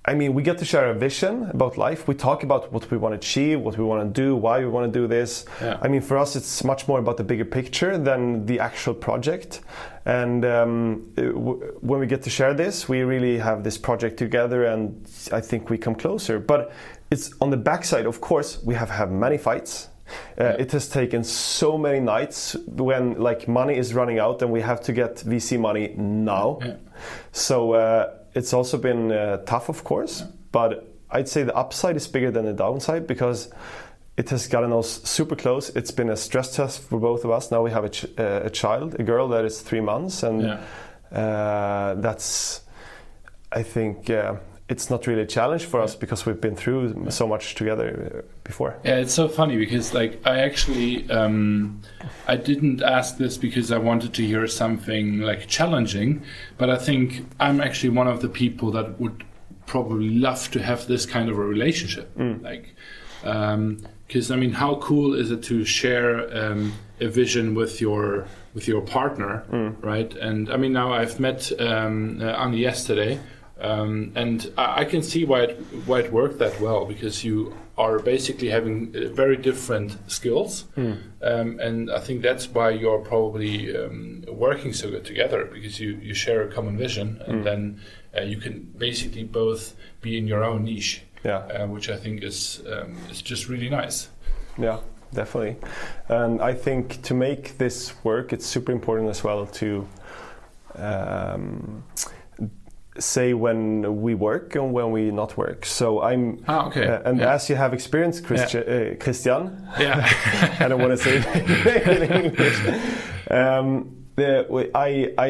I 0.06 0.16
mean, 0.16 0.34
we 0.34 0.44
get 0.44 0.58
to 0.58 0.66
share 0.66 0.90
a 0.90 0.94
vision 0.94 1.50
about 1.52 1.78
life. 1.78 2.10
We 2.10 2.16
talk 2.16 2.44
about 2.44 2.74
what 2.74 2.92
we 2.92 2.98
want 2.98 3.14
to 3.14 3.18
achieve, 3.18 3.62
what 3.62 3.78
we 3.78 3.86
want 3.86 4.14
to 4.14 4.22
do, 4.22 4.36
why 4.36 4.60
we 4.60 4.66
want 4.66 4.92
to 4.92 5.00
do 5.00 5.08
this. 5.08 5.46
Yeah. 5.62 5.80
I 5.82 5.88
mean, 5.88 6.02
for 6.02 6.18
us, 6.18 6.36
it's 6.36 6.62
much 6.66 6.90
more 6.90 7.00
about 7.00 7.16
the 7.16 7.24
bigger 7.24 7.46
picture 7.46 7.98
than 7.98 8.46
the 8.46 8.60
actual 8.60 8.94
project. 8.94 9.62
And 10.06 10.44
um, 10.44 11.10
w- 11.16 11.78
when 11.80 12.02
we 12.02 12.06
get 12.06 12.22
to 12.24 12.30
share 12.30 12.54
this, 12.54 12.90
we 12.90 13.04
really 13.04 13.38
have 13.38 13.64
this 13.64 13.78
project 13.78 14.18
together, 14.18 14.66
and 14.66 15.08
I 15.32 15.40
think 15.40 15.70
we 15.70 15.78
come 15.78 15.96
closer. 15.96 16.38
But 16.38 16.74
it's 17.10 17.34
on 17.40 17.50
the 17.50 17.56
backside, 17.56 18.06
of 18.06 18.20
course, 18.20 18.62
we 18.62 18.76
have 18.76 18.90
had 18.90 19.10
many 19.10 19.38
fights 19.38 19.88
uh, 20.08 20.44
yeah. 20.44 20.50
It 20.60 20.72
has 20.72 20.90
taken 20.90 21.24
so 21.24 21.78
many 21.78 22.00
nights 22.00 22.56
when 22.68 23.20
like 23.20 23.48
money 23.48 23.78
is 23.78 23.94
running 23.94 24.20
out 24.20 24.42
and 24.42 24.52
we 24.52 24.62
have 24.62 24.82
to 24.82 24.94
get 24.94 25.18
VC 25.18 25.60
money 25.60 25.94
now. 25.96 26.60
Yeah. 26.62 26.76
So 27.32 27.74
uh, 27.74 28.14
it's 28.34 28.54
also 28.54 28.78
been 28.78 29.12
uh, 29.12 29.38
tough, 29.46 29.70
of 29.70 29.84
course, 29.84 30.22
yeah. 30.22 30.28
but 30.52 30.94
I'd 31.10 31.30
say 31.30 31.44
the 31.44 31.56
upside 31.56 31.96
is 31.96 32.08
bigger 32.08 32.32
than 32.32 32.46
the 32.46 32.54
downside 32.54 33.08
because 33.08 33.50
it 34.18 34.30
has 34.30 34.48
gotten 34.48 34.74
us 34.74 35.02
super 35.04 35.36
close. 35.36 35.70
It's 35.70 35.92
been 35.92 36.10
a 36.10 36.16
stress 36.18 36.56
test 36.56 36.82
for 36.82 37.00
both 37.00 37.24
of 37.24 37.32
us. 37.32 37.52
Now 37.52 37.64
we 37.64 37.72
have 37.72 37.86
a, 37.86 37.90
ch- 37.90 38.06
uh, 38.18 38.42
a 38.44 38.50
child, 38.50 38.96
a 39.00 39.04
girl 39.04 39.28
that 39.30 39.46
is 39.46 39.62
three 39.62 39.82
months, 39.82 40.24
and 40.24 40.60
uh, 41.12 41.96
that's, 41.96 42.62
I 43.52 43.64
think, 43.64 44.10
uh, 44.10 44.36
it's 44.70 44.90
not 44.90 45.08
really 45.08 45.22
a 45.22 45.26
challenge 45.26 45.66
for 45.66 45.82
us 45.82 45.96
because 45.96 46.26
we've 46.26 46.40
been 46.40 46.56
through 46.56 47.10
so 47.12 47.28
much 47.28 47.56
together 47.56 48.24
before. 48.44 48.80
Yeah, 48.84 48.96
it's 48.96 49.14
so 49.14 49.28
funny 49.28 49.58
because 49.58 49.94
like 49.94 50.22
I 50.26 50.40
actually 50.40 51.10
um, 51.12 51.82
I 52.28 52.38
didn't 52.38 52.82
ask 52.82 53.18
this 53.18 53.38
because 53.38 53.72
I 53.72 53.78
wanted 53.78 54.14
to 54.14 54.26
hear 54.26 54.48
something 54.48 55.20
like 55.20 55.48
challenging, 55.48 56.24
but 56.58 56.70
I 56.70 56.78
think 56.78 57.26
I'm 57.40 57.60
actually 57.60 57.90
one 57.90 58.08
of 58.08 58.22
the 58.22 58.30
people 58.30 58.72
that 58.72 59.00
would 59.00 59.24
probably 59.66 60.10
love 60.10 60.50
to 60.52 60.62
have 60.62 60.88
this 60.88 61.06
kind 61.06 61.30
of 61.30 61.38
a 61.38 61.42
relationship. 61.44 62.12
Like, 62.44 62.76
because 64.08 64.32
I 64.32 64.36
mean, 64.38 64.54
how 64.54 64.76
cool 64.76 65.14
is 65.14 65.32
it 65.32 65.44
to 65.44 65.66
share 65.66 66.36
um, 66.38 66.74
a 67.02 67.08
vision 67.08 67.54
with 67.54 67.82
your 67.82 68.28
with 68.54 68.68
your 68.68 68.82
partner, 68.82 69.44
right? 69.82 70.14
And 70.16 70.50
I 70.50 70.58
mean, 70.58 70.72
now 70.72 70.94
I've 70.94 71.20
met 71.20 71.52
um, 71.60 72.22
uh, 72.22 72.26
Annie 72.26 72.60
yesterday. 72.60 73.20
Um, 73.64 74.12
and 74.16 74.52
I, 74.58 74.82
I 74.82 74.86
can 74.86 75.02
see 75.02 75.24
why 75.26 75.42
it, 75.44 75.58
why 75.86 76.00
it 76.02 76.12
worked 76.12 76.38
that 76.40 76.60
well 76.60 76.86
because 76.86 77.24
you 77.24 77.56
are 77.78 77.98
basically 78.00 78.50
having 78.50 78.94
uh, 78.96 79.08
very 79.14 79.38
different 79.38 79.98
skills, 80.12 80.66
um, 80.78 81.60
and 81.60 81.90
I 81.92 82.00
think 82.00 82.22
that's 82.22 82.48
why 82.50 82.70
you're 82.72 83.00
probably 83.00 83.76
um, 83.76 84.24
working 84.28 84.74
so 84.74 84.90
good 84.92 85.06
together 85.06 85.50
because 85.52 85.80
you, 85.80 85.98
you 86.02 86.14
share 86.14 86.44
a 86.44 86.52
common 86.52 86.78
vision, 86.78 87.22
and 87.26 87.44
then 87.44 87.80
uh, 88.16 88.22
you 88.22 88.38
can 88.38 88.60
basically 88.78 89.24
both 89.24 89.74
be 90.02 90.18
in 90.18 90.28
your 90.28 90.44
own 90.44 90.66
niche, 90.66 91.02
Yeah. 91.24 91.38
uh, 91.38 91.68
which 91.68 91.90
I 91.90 91.98
think 91.98 92.22
is 92.24 92.62
um, 92.72 92.96
is 93.10 93.22
just 93.24 93.48
really 93.50 93.70
nice. 93.70 94.10
Yeah, 94.58 94.80
definitely. 95.14 95.56
And 96.10 96.42
I 96.42 96.54
think 96.54 97.02
to 97.04 97.14
make 97.16 97.58
this 97.58 97.94
work, 98.04 98.34
it's 98.34 98.46
super 98.46 98.72
important 98.72 99.10
as 99.10 99.24
well 99.24 99.48
to 99.48 99.88
um, 100.76 101.84
say 103.00 103.34
when 103.34 104.02
we 104.02 104.14
work 104.16 104.56
and 104.56 104.72
when 104.74 104.92
we 104.92 105.12
not 105.12 105.36
work. 105.38 105.66
So 105.66 106.02
I'm. 106.02 106.44
Ah, 106.48 106.68
okay. 106.68 106.88
uh, 106.88 107.10
and 107.10 107.20
Yeah. 107.20 107.34
as 107.34 107.50
you 107.50 107.56
have 107.56 107.74
experienced, 107.74 108.24
Christi- 108.26 108.60
uh, 108.60 108.96
Christian, 109.04 109.68
Yeah, 109.80 110.08
I 110.60 110.68
don't 110.68 110.80
want 110.82 110.92
to 110.92 110.98
say 110.98 111.18
it 111.18 111.88
in 112.12 112.26
English. 112.26 112.60
Um, 113.32 113.98
the, 114.16 114.46
I 114.76 115.12
I 115.18 115.30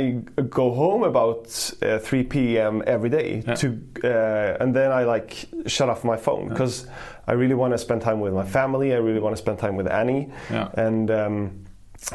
go 0.50 0.72
home 0.74 1.04
about 1.04 1.48
uh, 1.82 2.00
3 2.00 2.24
p.m. 2.24 2.84
every 2.86 3.10
day 3.10 3.42
Yeah. 3.48 3.56
to, 3.56 3.68
uh, 4.04 4.58
and 4.64 4.76
then 4.76 4.92
I 4.92 5.06
like 5.06 5.46
shut 5.68 5.88
off 5.90 6.04
my 6.04 6.18
phone 6.18 6.50
because 6.50 6.86
I 7.28 7.32
really 7.34 7.56
want 7.56 7.72
to 7.74 7.78
spend 7.78 8.02
time 8.02 8.20
with 8.20 8.34
my 8.34 8.44
family. 8.46 8.92
I 8.94 8.98
really 8.98 9.22
want 9.22 9.36
to 9.38 9.42
spend 9.42 9.58
time 9.60 9.78
with 9.78 9.88
Annie, 9.88 10.30
Yeah. 10.52 10.68
and 10.74 11.10
um, 11.12 11.52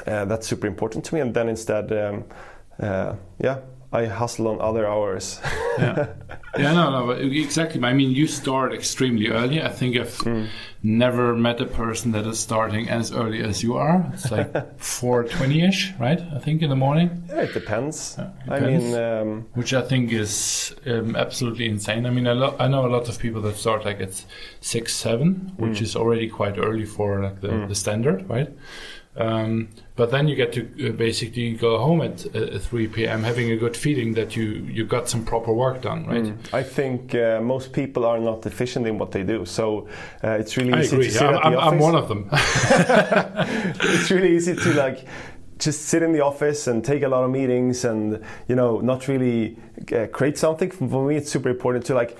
uh, 0.06 0.26
that's 0.26 0.46
super 0.46 0.66
important 0.66 1.04
to 1.06 1.14
me. 1.14 1.20
And 1.22 1.32
then 1.32 1.48
instead, 1.48 1.90
um, 1.92 2.24
uh, 2.80 3.14
yeah, 3.42 3.60
I 3.92 4.04
hustle 4.04 4.48
on 4.48 4.60
other 4.60 4.86
hours. 4.86 5.40
yeah, 5.78 6.08
yeah, 6.58 6.72
no, 6.74 6.90
no, 6.90 7.10
exactly. 7.12 7.82
I 7.82 7.94
mean, 7.94 8.10
you 8.10 8.26
start 8.26 8.74
extremely 8.74 9.28
early. 9.28 9.62
I 9.62 9.68
think 9.70 9.96
I've 9.96 10.14
Hmm. 10.18 10.44
never 10.82 11.34
met 11.34 11.60
a 11.60 11.64
person 11.66 12.12
that 12.12 12.26
is 12.26 12.38
starting 12.38 12.90
as 12.90 13.12
early 13.12 13.42
as 13.42 13.62
you 13.62 13.76
are. 13.78 14.10
It's 14.12 14.30
like 14.30 14.78
four 14.78 15.24
twenty-ish, 15.24 15.94
right? 15.98 16.20
I 16.36 16.38
think 16.38 16.60
in 16.62 16.68
the 16.68 16.76
morning, 16.76 17.24
yeah, 17.28 17.42
it 17.42 17.54
depends. 17.54 18.16
Yeah, 18.18 18.30
I 18.54 18.58
depends. 18.58 18.84
mean, 18.84 18.94
um, 19.02 19.46
which 19.54 19.72
I 19.72 19.80
think 19.82 20.12
is 20.12 20.74
um, 20.86 21.16
absolutely 21.16 21.66
insane. 21.66 22.04
I 22.04 22.10
mean, 22.10 22.26
I, 22.28 22.32
lo- 22.32 22.56
I 22.58 22.68
know 22.68 22.84
a 22.86 22.92
lot 22.96 23.08
of 23.08 23.18
people 23.18 23.40
that 23.42 23.56
start 23.56 23.84
like 23.86 24.00
at 24.02 24.22
six, 24.60 24.94
seven, 24.94 25.52
which 25.56 25.80
is 25.80 25.96
already 25.96 26.28
quite 26.28 26.58
early 26.58 26.84
for 26.84 27.22
like 27.22 27.40
the, 27.40 27.66
the 27.68 27.74
standard, 27.74 28.28
right? 28.28 28.50
Um, 29.18 29.68
but 29.96 30.12
then 30.12 30.28
you 30.28 30.36
get 30.36 30.52
to 30.52 30.62
uh, 30.62 30.92
basically 30.92 31.54
go 31.54 31.78
home 31.78 32.02
at 32.02 32.24
uh, 32.36 32.58
3 32.58 32.86
p.m. 32.86 33.24
having 33.24 33.50
a 33.50 33.56
good 33.56 33.76
feeling 33.76 34.14
that 34.14 34.36
you 34.36 34.44
you 34.44 34.84
got 34.84 35.08
some 35.08 35.24
proper 35.24 35.52
work 35.52 35.82
done, 35.82 36.06
right? 36.06 36.32
I 36.52 36.62
think 36.62 37.16
uh, 37.16 37.40
most 37.42 37.72
people 37.72 38.06
are 38.06 38.20
not 38.20 38.46
efficient 38.46 38.86
in 38.86 38.96
what 38.96 39.10
they 39.10 39.24
do, 39.24 39.44
so 39.44 39.88
uh, 40.22 40.30
it's 40.30 40.56
really 40.56 40.72
I 40.72 40.82
easy 40.82 40.96
agree. 40.96 41.06
to 41.06 41.12
sit 41.12 41.22
I'm, 41.22 41.34
at 41.34 41.42
the 41.42 41.48
I'm, 41.48 41.56
office. 41.56 41.72
I'm 41.72 41.78
one 41.78 41.94
of 41.96 42.08
them. 42.08 42.28
it's 43.98 44.10
really 44.12 44.36
easy 44.36 44.54
to 44.54 44.74
like 44.74 45.04
just 45.58 45.86
sit 45.86 46.02
in 46.02 46.12
the 46.12 46.20
office 46.20 46.68
and 46.68 46.84
take 46.84 47.02
a 47.02 47.08
lot 47.08 47.24
of 47.24 47.30
meetings 47.30 47.84
and 47.84 48.22
you 48.46 48.54
know 48.54 48.78
not 48.80 49.08
really 49.08 49.56
uh, 49.92 50.06
create 50.12 50.38
something. 50.38 50.70
For 50.70 51.06
me, 51.08 51.16
it's 51.16 51.30
super 51.30 51.48
important 51.48 51.84
to 51.86 51.94
like 51.94 52.16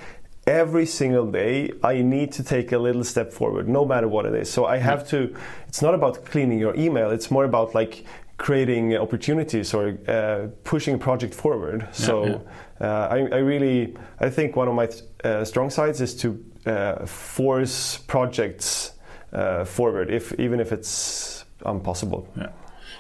every 0.49 0.87
single 0.87 1.31
day 1.31 1.71
I 1.85 2.03
need 2.03 2.33
to 2.33 2.43
take 2.43 2.73
a 2.73 2.79
little 2.79 3.05
step 3.05 3.33
forward, 3.33 3.69
no 3.69 3.85
matter 3.85 4.09
what 4.09 4.27
it 4.27 4.35
is. 4.35 4.51
So 4.51 4.65
I 4.65 4.79
have 4.79 5.07
to. 5.09 5.35
It's 5.69 5.83
not 5.83 5.95
about 5.95 6.25
cleaning 6.25 6.59
your 6.59 6.75
email. 6.75 7.11
It's 7.11 7.31
more 7.31 7.45
about 7.45 7.75
like 7.75 8.05
creating 8.39 8.97
opportunities 8.97 9.75
or 9.75 9.99
uh, 10.09 10.49
pushing 10.65 10.95
a 10.95 10.99
project 10.99 11.35
forward. 11.35 11.87
so 11.93 12.41
Uh, 12.81 13.09
I, 13.11 13.19
I 13.39 13.39
really, 13.39 13.97
I 14.21 14.31
think 14.31 14.55
one 14.57 14.69
of 14.69 14.75
my 14.75 14.89
uh, 15.25 15.45
strong 15.45 15.71
sides 15.71 16.01
is 16.01 16.15
to 16.17 16.39
uh, 16.65 17.07
force 17.07 17.99
projects 18.07 18.93
uh, 19.33 19.65
forward, 19.65 20.11
if 20.11 20.33
even 20.39 20.61
if 20.61 20.71
it's 20.73 21.45
impossible. 21.67 22.29
Yeah. 22.37 22.51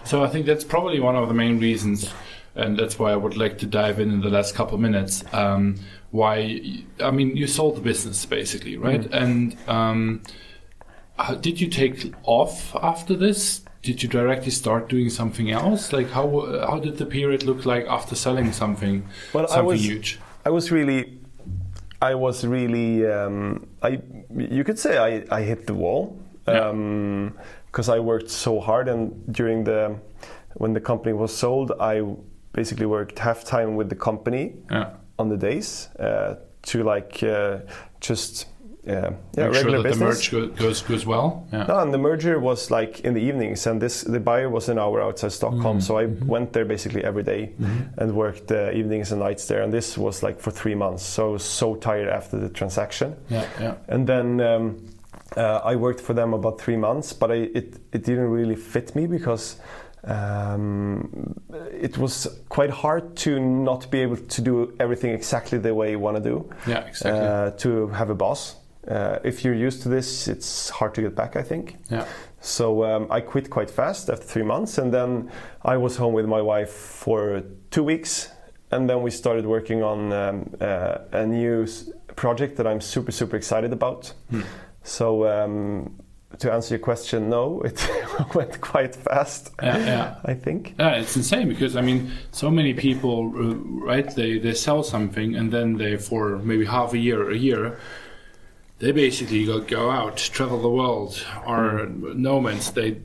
So 0.05 0.25
I 0.25 0.29
think 0.29 0.47
that's 0.47 0.65
probably 0.65 1.01
one 1.01 1.15
of 1.15 1.29
the 1.29 1.35
main 1.35 1.61
reasons, 1.61 2.13
and 2.57 2.77
that's 2.77 2.99
why 2.99 3.13
I 3.13 3.17
would 3.17 3.37
like 3.37 3.59
to 3.59 3.67
dive 3.67 4.03
in 4.03 4.11
in 4.11 4.21
the 4.21 4.31
last 4.31 4.57
couple 4.57 4.75
of 4.75 4.81
minutes. 4.81 5.25
Um, 5.33 5.77
why? 6.11 6.61
I 7.01 7.11
mean, 7.11 7.37
you 7.37 7.47
sold 7.47 7.77
the 7.77 7.81
business 7.81 8.25
basically, 8.27 8.77
right? 8.77 9.05
And 9.13 9.57
um, 9.69 10.23
how, 11.19 11.35
did 11.35 11.61
you 11.61 11.69
take 11.69 12.13
off 12.25 12.75
after 12.77 13.15
this? 13.15 13.63
Did 13.83 14.03
you 14.03 14.09
directly 14.09 14.51
start 14.51 14.89
doing 14.89 15.09
something 15.11 15.51
else? 15.51 15.93
Like 15.93 16.11
how 16.11 16.27
how 16.69 16.79
did 16.81 16.99
the 16.99 17.07
period 17.07 17.43
look 17.45 17.65
like 17.65 17.87
after 17.87 18.15
selling 18.17 18.53
something 18.53 19.07
Well, 19.33 19.45
I 19.45 19.49
something 19.49 19.67
was- 19.67 19.85
huge? 19.85 20.19
I 20.45 20.51
was 20.51 20.71
really, 20.73 21.19
I 22.01 22.15
was 22.15 22.45
really, 22.47 23.07
um, 23.07 23.67
I 23.83 24.01
you 24.37 24.65
could 24.65 24.79
say 24.79 24.97
I, 24.99 25.39
I 25.39 25.43
hit 25.43 25.67
the 25.67 25.75
wall 25.75 26.19
Yeah. 26.47 26.73
because 27.67 27.89
I 27.89 27.99
worked 27.99 28.31
so 28.31 28.61
hard 28.61 28.89
and 28.89 29.13
during 29.33 29.65
the 29.65 29.97
when 30.55 30.73
the 30.73 30.81
company 30.81 31.13
was 31.13 31.37
sold, 31.37 31.73
I 31.79 32.03
basically 32.53 32.87
worked 32.87 33.19
half 33.19 33.45
time 33.45 33.77
with 33.77 33.89
the 33.91 33.97
company 33.97 34.55
Yeah. 34.71 34.91
On 35.19 35.29
the 35.29 35.37
days 35.37 35.89
uh, 35.99 36.37
to 36.63 36.85
like 36.85 37.23
uh, 37.23 37.59
just 38.01 38.47
uh, 38.87 38.91
yeah 38.93 39.11
Make 39.37 39.53
regular 39.53 39.63
sure 39.63 39.83
that 39.83 39.93
the 39.93 40.05
merge 40.05 40.31
goes 40.57 40.83
goes 40.83 41.05
well. 41.07 41.47
Yeah. 41.53 41.67
No, 41.67 41.79
and 41.81 41.93
the 41.93 41.99
merger 41.99 42.39
was 42.39 42.71
like 42.71 43.01
in 43.01 43.15
the 43.15 43.21
evenings, 43.21 43.67
and 43.67 43.81
this 43.83 44.03
the 44.03 44.21
buyer 44.21 44.49
was 44.49 44.69
an 44.69 44.79
hour 44.79 45.03
outside 45.03 45.33
Stockholm, 45.33 45.81
so 45.81 45.99
I 45.99 46.07
went 46.07 46.53
there 46.53 46.65
basically 46.65 47.05
every 47.05 47.23
day 47.23 47.53
and 47.99 48.15
worked 48.15 48.51
uh, 48.51 48.71
evenings 48.73 49.13
and 49.13 49.21
nights 49.21 49.47
there. 49.47 49.63
And 49.63 49.73
this 49.73 49.99
was 49.99 50.23
like 50.23 50.41
for 50.41 50.51
three 50.51 50.75
months, 50.75 51.03
so 51.03 51.29
I 51.29 51.33
was 51.33 51.45
so 51.45 51.75
tired 51.75 52.09
after 52.09 52.39
the 52.39 52.49
transaction. 52.49 53.15
Yeah. 53.29 53.47
Yeah. 53.61 53.75
And 53.89 54.07
then 54.07 54.41
um, 54.41 54.89
uh, 55.37 55.61
I 55.73 55.77
worked 55.77 56.01
for 56.01 56.15
them 56.15 56.33
about 56.33 56.61
three 56.61 56.77
months, 56.77 57.13
but 57.13 57.31
I, 57.31 57.35
it 57.55 57.77
it 57.93 58.05
didn't 58.05 58.31
really 58.31 58.57
fit 58.57 58.95
me 58.95 59.07
because. 59.07 59.57
Um, 60.05 61.35
it 61.73 61.99
was 61.99 62.27
quite 62.49 62.71
hard 62.71 63.17
to 63.19 63.41
not 63.41 63.91
be 63.91 64.01
able 64.01 64.17
to 64.17 64.41
do 64.43 64.75
everything 64.81 65.13
exactly 65.13 65.59
the 65.59 65.75
way 65.75 65.91
you 65.91 65.99
want 65.99 66.17
to 66.17 66.23
do. 66.23 66.51
Yeah. 66.67 66.85
Exactly. 66.87 67.21
Uh, 67.21 67.51
to 67.59 67.89
have 67.89 68.11
a 68.11 68.15
boss. 68.15 68.57
Uh, 68.87 69.19
if 69.25 69.45
you're 69.45 69.55
used 69.55 69.83
to 69.83 69.89
this, 69.89 70.29
it's 70.29 70.71
hard 70.71 70.95
to 70.95 71.03
get 71.03 71.15
back, 71.15 71.37
I 71.37 71.43
think. 71.43 71.77
yeah. 71.91 72.07
So 72.41 72.85
um, 72.85 73.09
I 73.11 73.21
quit 73.21 73.51
quite 73.51 73.69
fast 73.71 74.09
after 74.09 74.25
three 74.25 74.45
months, 74.45 74.79
and 74.79 74.95
then 74.95 75.29
I 75.63 75.77
was 75.77 75.97
home 75.97 76.15
with 76.15 76.27
my 76.27 76.41
wife 76.41 76.71
for 76.71 77.43
two 77.71 77.83
weeks, 77.83 78.31
and 78.71 78.89
then 78.89 79.03
we 79.03 79.11
started 79.11 79.45
working 79.45 79.83
on 79.83 80.13
um, 80.13 80.55
uh, 80.61 80.99
a 81.11 81.27
new 81.27 81.67
project 82.15 82.57
that 82.57 82.67
I'm 82.67 82.81
super 82.81 83.11
super 83.13 83.37
excited 83.37 83.73
about. 83.73 84.13
So 84.85 85.27
um, 85.27 85.99
to 86.39 86.53
answer 86.53 86.75
your 86.75 86.81
question, 86.81 87.31
no, 87.31 87.61
it 87.63 87.89
went 88.35 88.61
quite 88.61 88.95
fast. 88.95 89.51
Yeah. 89.63 89.79
Yeah. 89.79 90.15
I 90.25 90.35
think. 90.35 90.75
Yeah, 90.79 90.97
it's 90.97 91.17
insane 91.17 91.49
because 91.49 91.75
I 91.75 91.81
mean, 91.81 92.13
so 92.33 92.51
many 92.51 92.75
people, 92.75 93.33
uh, 93.35 93.55
right? 93.85 94.15
They 94.15 94.39
they 94.39 94.55
sell 94.55 94.83
something 94.83 95.35
and 95.35 95.51
then 95.53 95.79
they 95.79 95.97
for 95.97 96.39
maybe 96.39 96.67
half 96.67 96.93
a 96.93 96.99
year, 96.99 97.31
a 97.31 97.37
year, 97.37 97.79
they 98.79 98.93
basically 98.93 99.47
go 99.47 99.61
go 99.61 99.91
out, 99.91 100.19
travel 100.19 100.61
the 100.61 100.69
world, 100.69 101.25
are 101.47 101.87
nomads. 101.87 102.73
They 102.73 103.01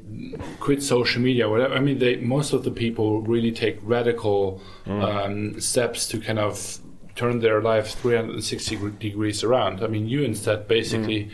quit 0.59 0.83
social 0.83 1.21
media, 1.21 1.49
whatever. 1.49 1.73
I 1.73 1.79
mean, 1.79 1.99
they 1.99 2.17
most 2.17 2.53
of 2.53 2.63
the 2.63 2.71
people 2.71 3.21
really 3.21 3.51
take 3.51 3.79
radical 3.81 4.61
um, 4.85 5.59
steps 5.61 6.07
to 6.09 6.19
kind 6.19 6.39
of 6.39 6.79
turn 7.15 7.39
their 7.39 7.61
life 7.61 7.91
360 8.01 8.91
degrees 8.99 9.43
around. 9.43 9.83
I 9.83 9.87
mean, 9.87 10.07
you 10.07 10.23
instead 10.23 10.67
basically 10.67 11.29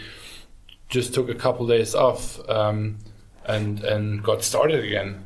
just 0.89 1.13
took 1.13 1.29
a 1.29 1.35
couple 1.35 1.65
days 1.67 1.95
off 1.95 2.39
um, 2.49 2.97
and 3.45 3.83
and 3.83 4.23
got 4.23 4.43
started 4.43 4.83
again, 4.83 5.23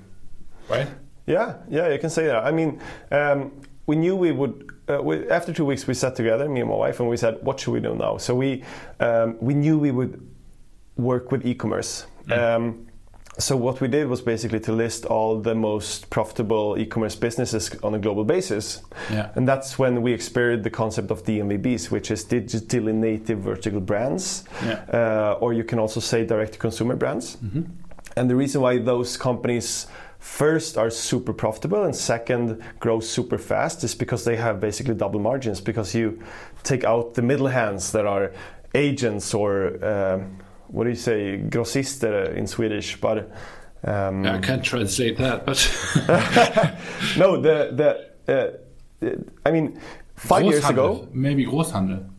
right? 0.70 0.88
Yeah, 1.26 1.56
yeah, 1.70 1.90
you 1.90 2.00
can 2.00 2.10
say 2.10 2.28
that. 2.28 2.44
I 2.44 2.52
mean, 2.52 2.82
um, 3.12 3.52
we 3.88 3.96
knew 3.96 4.16
we 4.16 4.32
would. 4.32 4.70
Uh, 4.88 5.02
we, 5.02 5.30
after 5.30 5.54
two 5.54 5.66
weeks, 5.66 5.88
we 5.88 5.94
sat 5.94 6.16
together, 6.16 6.50
me 6.50 6.60
and 6.60 6.70
my 6.70 6.76
wife, 6.76 7.00
and 7.00 7.10
we 7.10 7.18
said, 7.18 7.42
"What 7.42 7.60
should 7.60 7.72
we 7.72 7.80
do 7.80 7.96
now?" 7.96 8.18
So 8.18 8.36
we 8.36 8.64
um, 9.00 9.38
we 9.40 9.54
knew 9.54 9.80
we 9.80 9.92
would 9.92 10.22
work 10.98 11.32
with 11.32 11.46
e-commerce. 11.46 12.06
Um, 12.30 12.88
so 13.40 13.56
what 13.58 13.82
we 13.82 13.88
did 13.88 14.08
was 14.08 14.22
basically 14.22 14.60
to 14.60 14.72
list 14.72 15.06
all 15.06 15.40
the 15.40 15.56
most 15.56 16.10
profitable 16.10 16.76
e-commerce 16.78 17.16
businesses 17.16 17.72
on 17.84 17.96
a 17.96 18.00
global 18.00 18.24
basis, 18.24 18.82
Yeah. 19.12 19.30
and 19.36 19.48
that's 19.48 19.80
when 19.80 20.02
we 20.02 20.14
experienced 20.14 20.64
the 20.64 20.70
concept 20.70 21.10
of 21.12 21.24
DNVBs, 21.24 21.90
which 21.92 22.12
is 22.12 22.24
digitally 22.26 22.94
native 22.94 23.40
vertical 23.40 23.80
brands, 23.80 24.44
Yeah. 24.66 24.80
uh, 24.94 25.38
or 25.42 25.54
you 25.54 25.64
can 25.64 25.80
also 25.80 26.00
say 26.00 26.26
direct-to-consumer 26.26 26.96
brands. 26.96 27.38
And 28.16 28.30
the 28.30 28.36
reason 28.36 28.62
why 28.62 28.78
those 28.78 29.18
companies 29.18 29.88
first 30.20 30.78
are 30.78 30.90
super 30.92 31.34
profitable 31.34 31.84
and 31.84 31.96
second 31.96 32.62
grow 32.80 33.00
super 33.00 33.38
fast 33.40 33.84
is 33.84 33.96
because 33.96 34.24
they 34.24 34.36
have 34.38 34.60
basically 34.60 34.94
double 34.94 35.20
margins 35.20 35.60
because 35.60 35.94
you 35.98 36.20
take 36.64 36.84
out 36.86 37.16
the 37.16 37.22
middle 37.22 37.48
hands 37.48 37.92
that 37.92 38.06
are 38.06 38.32
agents 38.76 39.34
or 39.34 39.84
um, 39.84 40.38
what 40.74 40.84
do 40.86 40.90
you 40.90 40.96
say 40.96 41.38
grossister 41.38 42.36
in 42.36 42.48
Swedish 42.48 43.00
but 43.00 43.18
um, 43.86 44.26
I 44.26 44.40
can't 44.40 44.64
translate 44.64 45.18
that, 45.18 45.46
but 45.46 45.58
no 47.18 47.42
the 47.42 47.72
the 47.76 47.90
uh, 48.34 49.10
I 49.46 49.52
mean 49.52 49.78
five 50.16 50.46
years 50.46 50.66
ago 50.70 51.08
maybe 51.14 51.46
Großhandel. 51.46 52.10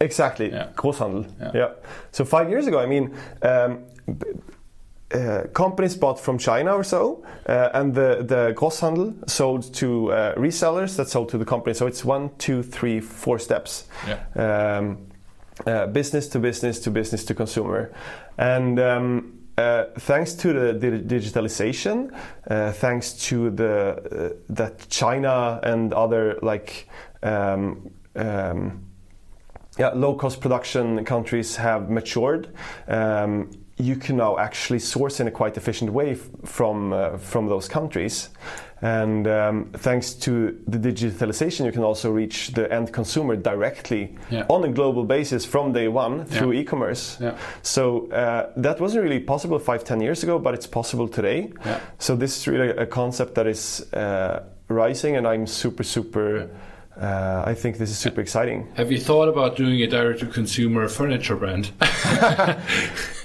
Exactly, 0.00 0.50
Yeah. 0.50 0.68
Großhandel. 0.76 1.24
Yeah. 1.40 1.50
Yeah. 1.54 1.70
So 2.12 2.24
five 2.24 2.48
years 2.50 2.66
ago, 2.68 2.78
I 2.78 2.86
mean, 2.86 3.14
um, 3.42 3.84
uh, 5.12 5.42
companies 5.52 5.96
bought 5.96 6.20
from 6.20 6.38
China 6.38 6.72
or 6.72 6.84
so, 6.84 7.24
uh, 7.48 7.70
and 7.74 7.94
the 7.94 8.22
the 8.22 8.52
Großhandel 8.54 9.28
sold 9.28 9.74
to 9.74 10.12
uh, 10.12 10.34
resellers 10.36 10.96
that 10.96 11.08
sold 11.08 11.28
to 11.30 11.38
the 11.38 11.44
company. 11.44 11.74
So 11.74 11.86
it's 11.86 12.04
one, 12.04 12.30
two, 12.38 12.62
three, 12.62 13.00
four 13.00 13.38
steps. 13.38 13.88
Yeah. 14.06 14.78
Um, 14.78 14.98
uh, 15.66 15.86
business 15.86 16.28
to 16.28 16.38
business 16.38 16.80
to 16.80 16.90
business 16.90 17.24
to 17.24 17.34
consumer, 17.34 17.92
and. 18.36 18.78
Um, 18.78 19.34
uh, 19.58 19.86
thanks 19.98 20.34
to 20.34 20.52
the 20.52 20.72
di- 20.72 21.02
digitalization, 21.02 22.16
uh, 22.48 22.70
thanks 22.70 23.12
to 23.14 23.50
the 23.50 24.30
uh, 24.30 24.36
that 24.48 24.88
China 24.88 25.58
and 25.64 25.92
other 25.92 26.38
like 26.42 26.88
um, 27.24 27.90
um, 28.14 28.84
yeah, 29.78 29.88
low 29.88 30.14
cost 30.14 30.40
production 30.40 31.04
countries 31.04 31.56
have 31.56 31.90
matured. 31.90 32.54
Um, 32.86 33.50
you 33.78 33.96
can 33.96 34.16
now 34.16 34.38
actually 34.38 34.80
source 34.80 35.20
in 35.20 35.28
a 35.28 35.30
quite 35.30 35.56
efficient 35.56 35.92
way 35.92 36.14
from 36.44 36.92
uh, 36.92 37.16
from 37.18 37.46
those 37.48 37.68
countries, 37.68 38.28
and 38.82 39.26
um, 39.26 39.70
thanks 39.74 40.14
to 40.14 40.56
the 40.68 40.78
digitalization, 40.78 41.64
you 41.66 41.72
can 41.72 41.82
also 41.82 42.10
reach 42.12 42.48
the 42.52 42.72
end 42.72 42.92
consumer 42.92 43.34
directly 43.36 44.16
Yeah. 44.30 44.46
on 44.48 44.64
a 44.64 44.68
global 44.68 45.04
basis 45.04 45.44
from 45.44 45.72
day 45.72 45.88
one 45.88 46.24
through 46.26 46.52
Yeah. 46.52 46.60
e-commerce. 46.60 47.18
Yeah. 47.20 47.36
So 47.62 48.08
uh, 48.12 48.50
that 48.56 48.80
wasn't 48.80 49.02
really 49.04 49.20
possible 49.20 49.58
five, 49.58 49.82
ten 49.84 50.00
years 50.00 50.22
ago, 50.22 50.38
but 50.38 50.54
it's 50.54 50.66
possible 50.66 51.08
today. 51.08 51.52
Yeah. 51.66 51.80
So 51.98 52.14
this 52.16 52.36
is 52.36 52.46
really 52.46 52.68
a 52.68 52.86
concept 52.86 53.34
that 53.34 53.46
is 53.46 53.92
uh, 53.92 54.44
rising, 54.68 55.16
and 55.16 55.26
I'm 55.26 55.46
super, 55.46 55.82
super. 55.82 56.48
Uh, 57.00 57.42
I 57.46 57.54
think 57.54 57.78
this 57.78 57.90
is 57.90 57.98
super 57.98 58.20
exciting. 58.20 58.66
Have 58.74 58.90
you 58.90 58.98
thought 59.00 59.28
about 59.28 59.56
doing 59.56 59.80
a 59.82 59.86
direct-to-consumer 59.86 60.88
furniture 60.88 61.36
brand? 61.36 61.70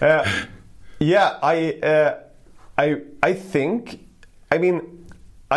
Uh, 0.01 0.25
yeah, 0.99 1.37
I, 1.41 1.73
uh, 1.81 2.15
I, 2.77 3.01
I 3.21 3.33
think. 3.33 3.99
I 4.51 4.57
mean, 4.57 4.92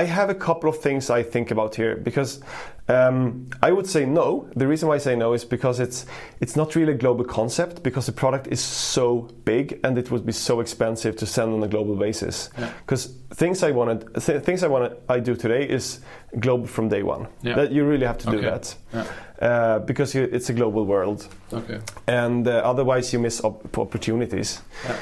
I 0.03 0.05
have 0.05 0.31
a 0.31 0.35
couple 0.35 0.69
of 0.69 0.77
things 0.83 1.11
I 1.11 1.23
think 1.23 1.51
about 1.51 1.75
here 1.77 1.97
because 1.97 2.41
um, 2.89 3.47
I 3.63 3.71
would 3.73 3.87
say 3.87 4.05
no. 4.05 4.47
The 4.55 4.67
reason 4.67 4.89
why 4.89 4.97
I 4.97 4.99
say 4.99 5.17
no 5.17 5.33
is 5.35 5.45
because 5.45 5.81
it's 5.81 6.07
it's 6.41 6.55
not 6.57 6.75
really 6.77 6.93
a 6.93 6.97
global 6.97 7.25
concept 7.25 7.83
because 7.83 8.07
the 8.07 8.13
product 8.13 8.47
is 8.53 8.61
so 8.61 9.29
big 9.45 9.81
and 9.85 9.99
it 9.99 10.11
would 10.11 10.25
be 10.27 10.33
so 10.33 10.61
expensive 10.61 11.17
to 11.17 11.27
send 11.27 11.53
on 11.53 11.63
a 11.63 11.69
global 11.69 11.97
basis. 11.97 12.51
Yeah. 12.59 12.71
Because 12.85 13.07
things 13.35 13.63
I 13.63 13.71
wanted, 13.73 14.01
th- 14.27 14.43
things 14.45 14.63
I 14.63 14.69
want 14.69 14.93
I 15.09 15.21
do 15.21 15.35
today 15.35 15.69
is 15.69 16.01
global 16.39 16.67
from 16.67 16.89
day 16.89 17.03
one. 17.03 17.27
Yeah. 17.43 17.57
That 17.57 17.73
you 17.73 17.85
really 17.89 18.07
have 18.07 18.19
to 18.19 18.31
do 18.31 18.41
that 18.43 18.77
Yeah. 18.93 19.05
uh, 19.49 19.79
because 19.87 20.15
you, 20.19 20.29
it's 20.33 20.51
a 20.51 20.55
global 20.55 20.85
world 20.85 21.27
Okay. 21.53 21.81
and 22.07 22.47
uh, 22.47 22.71
otherwise 22.71 23.13
you 23.17 23.23
miss 23.23 23.41
op- 23.45 23.79
opportunities. 23.79 24.61
Yeah. 24.85 24.97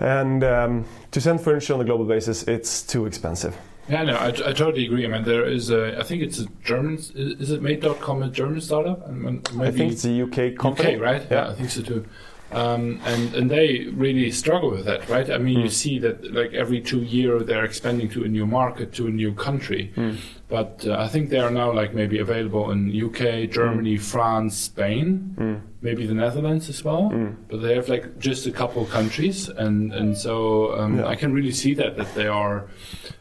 And 0.00 0.42
um, 0.44 0.84
to 1.10 1.20
send 1.20 1.40
furniture 1.40 1.74
on 1.74 1.80
a 1.80 1.84
global 1.84 2.06
basis, 2.06 2.42
it's 2.48 2.82
too 2.82 3.06
expensive. 3.06 3.54
Yeah, 3.90 4.04
no, 4.04 4.14
I, 4.14 4.28
I 4.28 4.52
totally 4.52 4.84
agree. 4.86 5.04
I 5.04 5.08
mean, 5.08 5.24
there 5.24 5.44
is 5.44 5.70
a, 5.70 5.98
I 5.98 6.04
think 6.04 6.22
it's 6.22 6.38
a 6.38 6.46
German, 6.62 6.94
is 6.94 7.10
is 7.14 7.50
it 7.50 7.60
Made.com, 7.60 8.22
a 8.22 8.28
German 8.28 8.60
startup? 8.60 9.06
And, 9.08 9.48
and 9.48 9.62
I 9.62 9.72
think 9.72 9.92
it's 9.92 10.04
a 10.04 10.22
UK 10.22 10.56
company, 10.56 10.94
UK, 10.94 11.00
right? 11.02 11.26
Yeah. 11.30 11.48
I 11.48 11.54
think 11.54 11.70
so 11.70 11.82
too. 11.82 12.06
Um, 12.52 13.00
and 13.04 13.32
and 13.34 13.50
they 13.50 13.86
really 13.94 14.30
struggle 14.32 14.70
with 14.70 14.84
that, 14.86 15.08
right? 15.08 15.30
I 15.30 15.38
mean, 15.38 15.58
Hmm. 15.58 15.62
you 15.64 15.70
see 15.70 15.98
that 16.00 16.32
like 16.34 16.52
every 16.52 16.80
two 16.80 17.02
year 17.02 17.38
they're 17.40 17.64
expanding 17.64 18.08
to 18.10 18.24
a 18.24 18.28
new 18.28 18.46
market, 18.46 18.92
to 18.94 19.06
a 19.06 19.10
new 19.10 19.32
country. 19.32 19.92
Hmm. 19.94 20.14
But 20.48 20.84
uh, 20.84 20.96
I 20.98 21.06
think 21.06 21.30
they 21.30 21.38
are 21.38 21.50
now 21.50 21.72
like 21.72 21.94
maybe 21.94 22.18
available 22.18 22.72
in 22.72 22.90
UK, 23.06 23.48
Germany, 23.48 23.94
Hmm. 23.96 24.02
France, 24.02 24.56
Spain, 24.56 25.62
maybe 25.80 26.06
the 26.06 26.14
Netherlands 26.14 26.68
as 26.68 26.82
well. 26.84 27.10
Hmm. 27.10 27.28
But 27.48 27.62
they 27.62 27.74
have 27.76 27.88
like 27.88 28.18
just 28.18 28.46
a 28.46 28.50
couple 28.50 28.84
countries, 28.86 29.48
and 29.48 29.92
and 29.92 30.16
so 30.16 30.72
um, 30.80 30.98
Yeah. 30.98 31.06
I 31.12 31.14
can 31.16 31.32
really 31.32 31.52
see 31.52 31.74
that 31.74 31.96
that 31.98 32.14
they 32.14 32.26
are. 32.26 32.66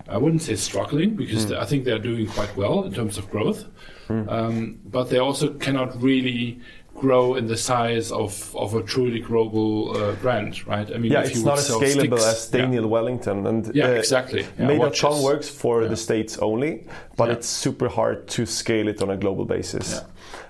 I 0.07 0.17
wouldn't 0.17 0.41
say 0.41 0.55
struggling 0.55 1.15
because 1.15 1.43
Hmm. 1.51 1.61
I 1.63 1.65
think 1.65 1.83
they're 1.85 1.99
doing 2.11 2.25
quite 2.37 2.53
well 2.57 2.83
in 2.87 2.93
terms 2.93 3.17
of 3.19 3.29
growth, 3.29 3.65
um, 4.09 4.79
but 4.85 5.09
they 5.11 5.19
also 5.19 5.49
cannot 5.65 6.01
really 6.01 6.59
grow 6.99 7.35
in 7.35 7.47
the 7.47 7.57
size 7.57 8.11
of, 8.11 8.55
of 8.55 8.75
a 8.75 8.83
truly 8.83 9.19
global 9.19 9.95
uh, 9.97 10.13
brand, 10.21 10.65
right? 10.67 10.89
I 10.93 10.97
mean, 10.97 11.11
Yeah, 11.11 11.21
it's 11.23 11.43
not 11.43 11.57
as 11.57 11.69
scalable 11.69 12.19
sticks- 12.19 12.25
as 12.25 12.47
Daniel 12.49 12.87
Wellington. 12.87 13.47
And 13.47 13.73
Yeah, 13.75 13.85
uh, 13.87 13.91
exactly. 14.03 14.45
Yeah, 14.57 14.67
Made.com 14.67 15.23
works 15.23 15.49
for 15.49 15.81
Yeah. 15.83 15.87
the 15.89 15.97
States 15.97 16.37
only, 16.39 16.85
but 17.17 17.27
Yeah. 17.27 17.33
it's 17.35 17.47
super 17.47 17.87
hard 17.89 18.27
to 18.35 18.45
scale 18.45 18.87
it 18.87 19.01
on 19.01 19.09
a 19.09 19.17
global 19.17 19.45
basis 19.45 20.01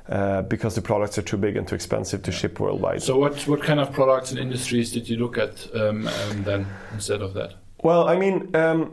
uh, 0.10 0.41
because 0.43 0.74
the 0.76 0.82
products 0.82 1.18
are 1.18 1.22
too 1.32 1.38
big 1.38 1.56
and 1.58 1.68
too 1.68 1.76
expensive 1.76 2.22
to 2.24 2.32
ship 2.32 2.60
worldwide. 2.60 3.02
So, 3.02 3.18
what 3.18 3.36
what 3.47 3.62
kind 3.62 3.80
of 3.80 3.91
products 3.91 4.32
and 4.32 4.39
industries 4.39 4.91
did 4.91 5.08
you 5.10 5.18
look 5.18 5.38
at 5.38 5.68
um, 5.76 6.08
um, 6.08 6.43
then 6.43 6.66
instead 6.93 7.22
of 7.22 7.34
that? 7.36 7.54
Well, 7.84 8.08
I 8.10 8.16
mean, 8.18 8.36
um, 8.56 8.91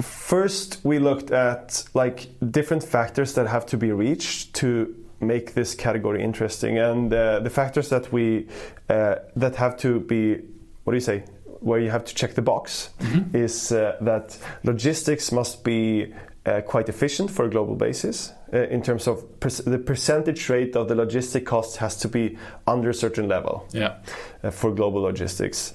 first 0.00 0.80
we 0.84 0.98
looked 0.98 1.30
at 1.30 1.84
like 1.94 2.28
different 2.50 2.82
factors 2.82 3.32
that 3.34 3.46
have 3.46 3.64
to 3.66 3.76
be 3.76 3.92
reached 3.92 4.54
to 4.54 4.94
make 5.26 5.54
this 5.54 5.74
category 5.74 6.22
interesting, 6.22 6.78
and 6.78 7.12
uh, 7.12 7.40
the 7.40 7.50
factors 7.50 7.88
that 7.88 8.12
we 8.12 8.46
uh, 8.88 9.16
that 9.36 9.56
have 9.56 9.76
to 9.78 10.00
be 10.00 10.40
what 10.84 10.92
do 10.92 10.96
you 10.96 11.00
say? 11.00 11.24
Where 11.60 11.80
you 11.80 11.90
have 11.90 12.04
to 12.04 12.14
check 12.14 12.34
the 12.34 12.42
box 12.42 12.90
is 13.32 13.72
uh, 13.72 13.96
that 14.02 14.38
logistics 14.64 15.32
must 15.32 15.64
be 15.64 16.12
uh, 16.44 16.60
quite 16.60 16.90
efficient 16.90 17.30
for 17.30 17.46
a 17.46 17.48
global 17.50 17.74
basis 17.74 18.32
uh, 18.52 18.58
in 18.68 18.82
terms 18.82 19.06
of 19.08 19.40
per- 19.40 19.48
the 19.64 19.78
percentage 19.78 20.50
rate 20.50 20.76
of 20.76 20.88
the 20.88 20.94
logistic 20.94 21.46
cost 21.46 21.78
has 21.78 21.96
to 21.96 22.08
be 22.08 22.36
under 22.66 22.90
a 22.90 22.94
certain 22.94 23.28
level 23.28 23.66
Yeah, 23.72 23.94
uh, 24.42 24.50
for 24.50 24.74
global 24.74 25.00
logistics. 25.00 25.72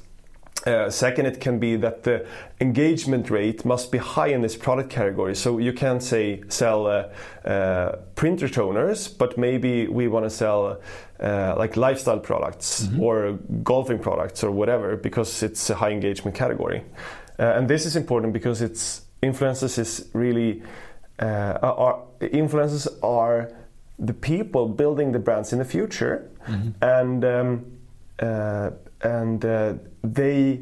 Uh, 0.66 0.90
second, 0.90 1.26
it 1.26 1.40
can 1.40 1.58
be 1.58 1.78
that 1.78 2.04
the 2.04 2.26
engagement 2.60 3.30
rate 3.30 3.64
must 3.64 3.92
be 3.92 3.98
high 3.98 4.28
in 4.28 4.42
this 4.42 4.58
product 4.58 4.90
category. 4.90 5.34
So 5.34 5.58
you 5.58 5.72
can 5.72 6.02
say 6.02 6.44
sell 6.50 6.86
uh, 6.86 7.48
uh, 7.48 7.96
printer 8.16 8.50
toners, 8.50 9.18
but 9.18 9.38
maybe 9.38 9.88
we 9.88 10.10
want 10.10 10.26
to 10.26 10.30
sell 10.30 10.82
uh, 11.22 11.56
like 11.58 11.78
lifestyle 11.78 12.20
products 12.20 12.90
or 13.00 13.40
golfing 13.64 14.00
products 14.00 14.44
or 14.44 14.52
whatever 14.52 14.98
because 14.98 15.44
it's 15.44 15.70
a 15.70 15.76
high 15.76 15.92
engagement 15.92 16.36
category. 16.36 16.84
Uh, 17.40 17.54
and 17.56 17.70
this 17.70 17.86
is 17.86 17.96
important 17.96 18.34
because 18.34 18.62
it's 18.62 19.04
influencers 19.24 19.78
is 19.80 20.10
really 20.14 20.62
uh, 21.20 21.58
are 21.62 22.02
influencers 22.20 22.88
are 23.02 23.52
the 23.98 24.14
people 24.14 24.68
building 24.68 25.12
the 25.12 25.20
brands 25.20 25.52
in 25.54 25.60
the 25.60 25.66
future, 25.66 26.30
and 26.82 27.26
um, 27.26 27.66
uh, 28.20 28.72
and 29.02 29.44
uh, 29.46 29.74
they 30.04 30.62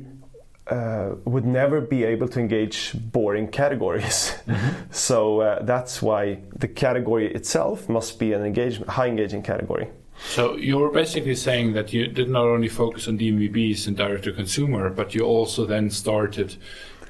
uh, 0.68 1.16
would 1.26 1.46
never 1.46 1.80
be 1.80 2.04
able 2.04 2.28
to 2.28 2.40
engage 2.40 2.92
boring 3.12 3.48
categories. 3.48 4.36
so 4.92 5.42
uh, 5.42 5.64
that's 5.64 6.02
why 6.02 6.40
the 6.58 6.68
category 6.68 7.34
itself 7.34 7.88
must 7.88 8.20
be 8.20 8.34
an 8.34 8.44
engagement, 8.44 8.90
high 8.90 9.08
engaging 9.08 9.42
category. 9.42 9.88
So 10.30 10.58
you 10.58 10.78
were 10.78 10.90
basically 10.90 11.36
saying 11.36 11.74
that 11.74 11.94
you 11.94 12.08
did 12.08 12.30
not 12.30 12.46
only 12.46 12.68
focus 12.68 13.08
on 13.08 13.18
DNVBs 13.20 13.88
and 13.88 13.96
direct 13.96 14.24
to 14.24 14.34
consumer, 14.34 14.90
but 14.90 15.14
you 15.14 15.22
also 15.22 15.66
then 15.66 15.90
started 15.90 16.56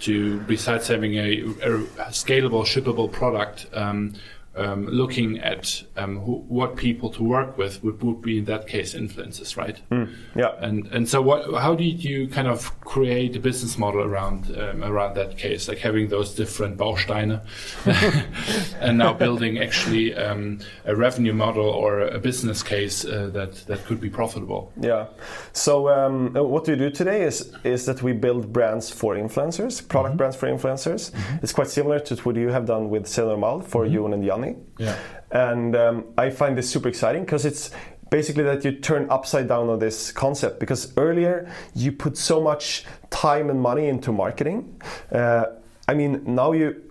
to, 0.01 0.39
besides 0.41 0.87
having 0.87 1.15
a, 1.15 1.41
a 1.41 2.11
scalable, 2.11 2.63
shippable 2.63 3.11
product, 3.11 3.65
um, 3.73 4.13
um, 4.57 4.87
looking 4.87 5.39
at 5.39 5.83
um, 5.95 6.19
who, 6.19 6.37
what 6.47 6.75
people 6.75 7.09
to 7.11 7.23
work 7.23 7.57
with 7.57 7.83
would, 7.83 8.01
would 8.03 8.21
be 8.21 8.39
in 8.39 8.45
that 8.45 8.67
case 8.67 8.93
influencers, 8.93 9.57
right? 9.57 9.81
Mm, 9.91 10.13
yeah. 10.35 10.53
And 10.59 10.87
and 10.87 11.07
so 11.07 11.21
what? 11.21 11.61
How 11.61 11.75
did 11.75 12.03
you 12.03 12.27
kind 12.27 12.47
of 12.47 12.79
create 12.81 13.35
a 13.35 13.39
business 13.39 13.77
model 13.77 14.01
around 14.01 14.55
um, 14.57 14.83
around 14.83 15.15
that 15.15 15.37
case, 15.37 15.67
like 15.67 15.79
having 15.79 16.07
those 16.09 16.33
different 16.35 16.77
Bausteine, 16.77 17.41
and 18.81 18.97
now 18.97 19.13
building 19.13 19.59
actually 19.59 20.15
um, 20.15 20.59
a 20.85 20.95
revenue 20.95 21.33
model 21.33 21.65
or 21.65 22.01
a 22.01 22.19
business 22.19 22.63
case 22.63 23.05
uh, 23.05 23.29
that 23.33 23.53
that 23.67 23.85
could 23.85 23.99
be 23.99 24.09
profitable? 24.09 24.71
Yeah. 24.79 25.07
So 25.53 25.89
um, 25.89 26.33
what 26.33 26.67
we 26.67 26.75
do 26.75 26.89
today 26.89 27.23
is 27.23 27.53
is 27.63 27.85
that 27.85 28.01
we 28.01 28.13
build 28.13 28.53
brands 28.53 28.89
for 28.89 29.15
influencers, 29.15 29.87
product 29.87 30.11
mm-hmm. 30.11 30.17
brands 30.17 30.35
for 30.35 30.47
influencers. 30.47 31.11
Mm-hmm. 31.11 31.43
It's 31.43 31.53
quite 31.53 31.67
similar 31.67 31.99
to 31.99 32.15
what 32.17 32.35
you 32.35 32.49
have 32.49 32.65
done 32.65 32.89
with 32.89 33.07
C'est 33.07 33.23
Mal 33.37 33.61
for 33.61 33.85
mm-hmm. 33.85 33.95
Jon 33.95 34.13
and 34.13 34.23
Yanni. 34.23 34.46
Yeah. 34.77 34.97
And 35.31 35.75
um, 35.75 36.05
I 36.17 36.29
find 36.29 36.57
this 36.57 36.69
super 36.69 36.89
exciting 36.89 37.23
because 37.25 37.45
it's 37.45 37.71
basically 38.09 38.43
that 38.43 38.63
you 38.63 38.71
turn 38.71 39.09
upside 39.09 39.47
down 39.47 39.69
on 39.69 39.79
this 39.79 40.11
concept 40.11 40.59
because 40.59 40.93
earlier 40.97 41.51
you 41.73 41.91
put 41.91 42.17
so 42.17 42.41
much 42.41 42.85
time 43.09 43.49
and 43.49 43.59
money 43.61 43.87
into 43.87 44.11
marketing. 44.11 44.81
Uh, 45.11 45.45
I 45.87 45.93
mean, 45.93 46.21
now 46.25 46.51
you 46.51 46.81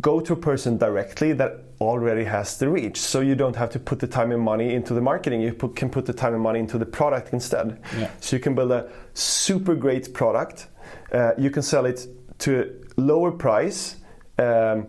go 0.00 0.20
to 0.20 0.32
a 0.32 0.36
person 0.36 0.78
directly 0.78 1.32
that 1.34 1.64
already 1.80 2.24
has 2.24 2.58
the 2.58 2.68
reach. 2.68 2.98
So 2.98 3.20
you 3.20 3.34
don't 3.34 3.56
have 3.56 3.70
to 3.70 3.78
put 3.78 3.98
the 3.98 4.06
time 4.06 4.32
and 4.32 4.40
money 4.40 4.74
into 4.74 4.94
the 4.94 5.00
marketing. 5.00 5.42
You 5.42 5.52
put, 5.52 5.76
can 5.76 5.90
put 5.90 6.06
the 6.06 6.12
time 6.12 6.34
and 6.34 6.42
money 6.42 6.60
into 6.60 6.78
the 6.78 6.86
product 6.86 7.32
instead. 7.32 7.80
Yeah. 7.96 8.10
So 8.20 8.36
you 8.36 8.40
can 8.40 8.54
build 8.54 8.72
a 8.72 8.90
super 9.14 9.74
great 9.74 10.14
product. 10.14 10.68
Uh, 11.12 11.32
you 11.36 11.50
can 11.50 11.62
sell 11.62 11.86
it 11.86 12.06
to 12.38 12.60
a 12.60 13.00
lower 13.00 13.30
price 13.30 13.96
um, 14.38 14.86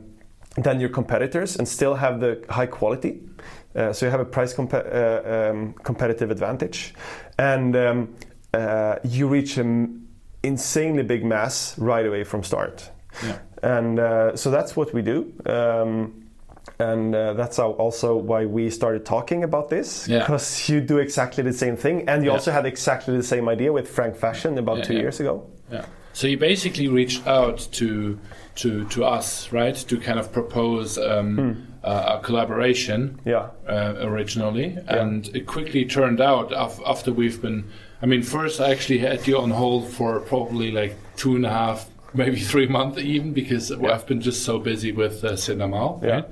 than 0.58 0.80
your 0.80 0.90
competitors 0.90 1.56
and 1.56 1.68
still 1.68 1.96
have 1.96 2.20
the 2.20 2.44
high 2.50 2.66
quality. 2.66 3.22
Uh, 3.76 3.94
so 3.94 4.06
you 4.06 4.12
have 4.12 4.20
a 4.20 4.26
price 4.26 4.54
comp- 4.54 4.74
uh, 4.74 5.22
um, 5.26 5.74
competitive 5.84 6.32
advantage, 6.32 6.96
and 7.38 7.76
um, 7.76 8.16
uh, 8.54 8.96
you 9.04 9.28
reach 9.28 9.58
an 9.58 10.08
insanely 10.42 11.04
big 11.04 11.24
mass 11.24 11.78
right 11.78 12.06
away 12.06 12.24
from 12.24 12.44
start. 12.44 12.90
Yeah. 13.24 13.38
And 13.62 14.00
uh, 14.00 14.36
so 14.36 14.50
that's 14.50 14.76
what 14.76 14.94
we 14.94 15.02
do. 15.02 15.32
Um, 15.46 16.28
and 16.80 17.16
uh, 17.16 17.34
that's 17.34 17.60
also 17.60 18.16
why 18.16 18.46
we 18.46 18.70
started 18.70 19.06
talking 19.06 19.44
about 19.44 19.70
this 19.70 20.08
because 20.08 20.70
yeah. 20.70 20.76
you 20.76 20.82
do 20.82 20.98
exactly 21.00 21.44
the 21.44 21.54
same 21.54 21.76
thing 21.76 22.08
and 22.08 22.24
you 22.24 22.30
yeah. 22.30 22.34
also 22.34 22.52
had 22.52 22.66
exactly 22.66 23.16
the 23.16 23.24
same 23.24 23.50
idea 23.50 23.72
with 23.72 23.90
frank 23.90 24.16
fashion 24.16 24.58
about 24.58 24.80
yeah, 24.80 24.84
two 24.84 24.94
years 24.94 25.20
ago 25.20 25.50
yeah 25.72 25.86
so 26.14 26.28
you 26.28 26.38
basically 26.38 26.88
reached 26.88 27.26
out 27.26 27.68
to 27.72 28.20
to 28.58 28.86
to 28.86 29.06
us 29.06 29.52
right 29.52 29.76
to 29.76 30.00
kind 30.00 30.20
of 30.20 30.32
propose 30.32 30.98
um, 30.98 31.38
mm. 31.38 31.66
uh, 31.84 32.18
a 32.18 32.24
collaboration 32.24 33.20
yeah 33.26 33.50
uh, 33.68 33.96
originally 34.00 34.78
and 34.88 35.30
it 35.36 35.48
quickly 35.48 35.86
turned 35.86 36.22
out 36.22 36.52
af- 36.52 36.82
after 36.86 37.12
we've 37.12 37.42
been 37.42 37.64
i 38.02 38.06
mean 38.06 38.22
first 38.22 38.60
i 38.60 38.70
actually 38.72 39.00
had 39.00 39.26
you 39.28 39.38
on 39.38 39.52
hold 39.52 39.88
for 39.88 40.20
probably 40.22 40.72
like 40.72 40.96
two 41.16 41.36
and 41.36 41.46
a 41.46 41.50
half 41.50 41.90
maybe 42.14 42.40
three 42.40 42.68
months 42.68 42.98
even 43.00 43.34
because 43.34 43.72
yeah. 43.72 43.92
I've 43.92 44.08
been 44.08 44.22
just 44.22 44.44
so 44.44 44.60
busy 44.60 44.92
with 44.92 45.24
uh, 45.24 45.38
Normal. 45.54 46.02
Yeah. 46.04 46.24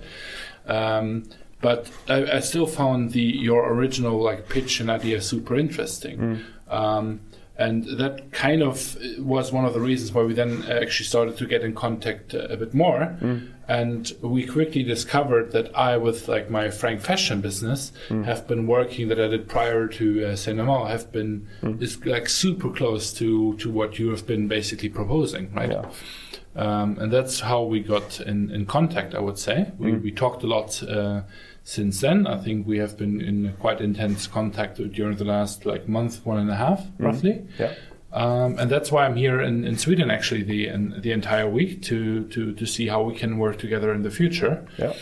Right? 0.68 0.98
Um, 0.98 1.24
but 1.62 1.90
I, 2.10 2.38
I, 2.38 2.40
still 2.42 2.68
found 2.68 3.12
the 3.12 3.22
your 3.22 3.72
original 3.72 4.22
like 4.22 4.50
pitch 4.50 4.80
and 4.80 4.90
idea 4.90 5.22
super 5.22 5.56
interesting. 5.56 6.18
Mm. 6.18 6.74
Um, 6.74 7.22
and 7.58 7.86
that 7.98 8.32
kind 8.32 8.62
of 8.62 8.98
was 9.18 9.52
one 9.52 9.66
of 9.66 9.74
the 9.74 9.80
reasons 9.80 10.12
why 10.12 10.24
we 10.24 10.34
then 10.34 10.64
actually 10.70 11.06
started 11.06 11.38
to 11.38 11.46
get 11.46 11.64
in 11.64 11.74
contact 11.74 12.34
a 12.34 12.58
bit 12.58 12.74
more 12.74 13.18
mm. 13.22 13.50
and 13.68 14.14
we 14.22 14.46
quickly 14.46 14.84
discovered 14.84 15.52
that 15.52 15.74
i 15.78 15.96
with 15.96 16.28
like 16.28 16.50
my 16.50 16.70
frank 16.70 17.02
fashion 17.02 17.40
business 17.42 17.92
mm. 18.10 18.26
have 18.26 18.46
been 18.48 18.68
working 18.68 19.08
that 19.08 19.20
i 19.20 19.28
did 19.28 19.48
prior 19.48 19.88
to 19.88 20.26
uh, 20.26 20.36
cinema 20.36 20.88
have 20.90 21.12
been 21.12 21.48
mm. 21.62 21.82
is 21.82 22.04
like 22.06 22.28
super 22.28 22.70
close 22.70 23.14
to 23.14 23.56
to 23.58 23.70
what 23.72 23.98
you 23.98 24.10
have 24.10 24.28
been 24.28 24.48
basically 24.48 24.90
proposing 24.90 25.52
right 25.54 25.72
yeah. 25.72 25.86
um, 26.56 26.98
and 27.00 27.12
that's 27.12 27.40
how 27.40 27.64
we 27.64 27.80
got 27.80 28.20
in, 28.22 28.52
in 28.52 28.66
contact 28.66 29.16
i 29.16 29.20
would 29.20 29.40
say 29.40 29.72
we, 29.78 29.92
Mm. 29.92 30.04
we 30.04 30.12
talked 30.12 30.44
a 30.44 30.48
lot 30.48 30.84
uh, 30.84 31.22
since 31.66 32.00
then. 32.00 32.26
I 32.28 32.38
think 32.38 32.66
we 32.68 32.78
have 32.78 32.96
been 32.98 33.20
in 33.20 33.54
quite 33.60 33.82
intense 33.82 34.28
contact 34.28 34.78
during 34.94 35.18
the 35.18 35.26
last 35.26 35.66
like 35.66 35.90
month, 35.90 36.26
one 36.26 36.38
and 36.40 36.50
a 36.50 36.56
half, 36.56 36.80
Mm-hmm. 36.80 37.06
roughly. 37.06 37.36
yeah 37.60 37.74
Um, 38.14 38.58
and 38.60 38.70
that's 38.72 38.92
why 38.94 39.02
I'm 39.06 39.18
here 39.18 39.42
in, 39.42 39.66
in 39.70 39.78
Sweden 39.78 40.10
actually 40.10 40.44
the 40.44 40.68
in, 40.76 40.84
the 41.02 41.12
entire 41.12 41.50
week 41.50 41.82
to, 41.90 41.98
to 42.34 42.54
to 42.60 42.66
see 42.66 42.88
how 42.88 43.02
we 43.10 43.14
can 43.22 43.32
work 43.38 43.58
together 43.66 43.90
in 43.98 44.04
the 44.04 44.12
future. 44.22 44.56
yeah 44.84 44.94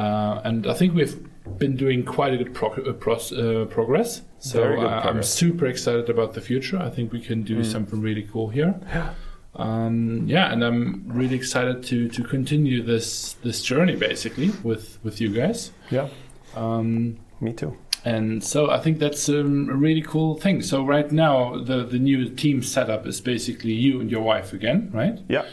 Uh, 0.00 0.40
and 0.48 0.66
I 0.66 0.74
think 0.78 0.94
we've 0.94 1.16
been 1.58 1.76
doing 1.76 2.04
quite 2.16 2.32
a 2.32 2.38
good 2.42 2.52
prog- 2.58 2.86
uh, 2.88 2.92
pros- 3.04 3.32
uh, 3.32 3.66
progress. 3.76 4.22
So 4.38 4.58
good 4.60 4.86
uh, 4.86 5.08
I'm 5.08 5.22
super 5.22 5.66
excited 5.66 6.08
about 6.14 6.30
the 6.32 6.40
future. 6.40 6.78
I 6.88 6.90
think 6.94 7.12
we 7.12 7.20
can 7.28 7.42
do 7.44 7.62
something 7.64 8.00
really 8.08 8.26
cool 8.32 8.48
here. 8.58 8.72
Yeah. 8.94 9.08
Um, 9.56 10.24
yeah, 10.26 10.52
and 10.52 10.64
I'm 10.64 11.04
really 11.06 11.36
excited 11.36 11.82
to 11.84 12.08
to 12.08 12.22
continue 12.24 12.82
this 12.82 13.34
this 13.42 13.62
journey 13.62 13.96
basically 13.96 14.50
with 14.62 14.98
with 15.04 15.20
you 15.20 15.28
guys. 15.30 15.70
yeah 15.90 16.08
Um, 16.56 17.16
me 17.40 17.52
too 17.52 17.76
and 18.04 18.44
so 18.44 18.70
I 18.70 18.80
think 18.80 18.98
that's 18.98 19.28
um, 19.30 19.68
a 19.70 19.74
really 19.74 20.02
cool 20.02 20.36
thing. 20.36 20.60
So 20.62 20.84
right 20.84 21.10
now 21.10 21.56
the 21.64 21.84
the 21.84 21.98
new 21.98 22.28
team 22.28 22.62
setup 22.62 23.06
is 23.06 23.20
basically 23.20 23.72
you 23.72 24.00
and 24.00 24.10
your 24.10 24.22
wife 24.22 24.52
again, 24.52 24.90
right? 24.92 25.18
yeah 25.28 25.44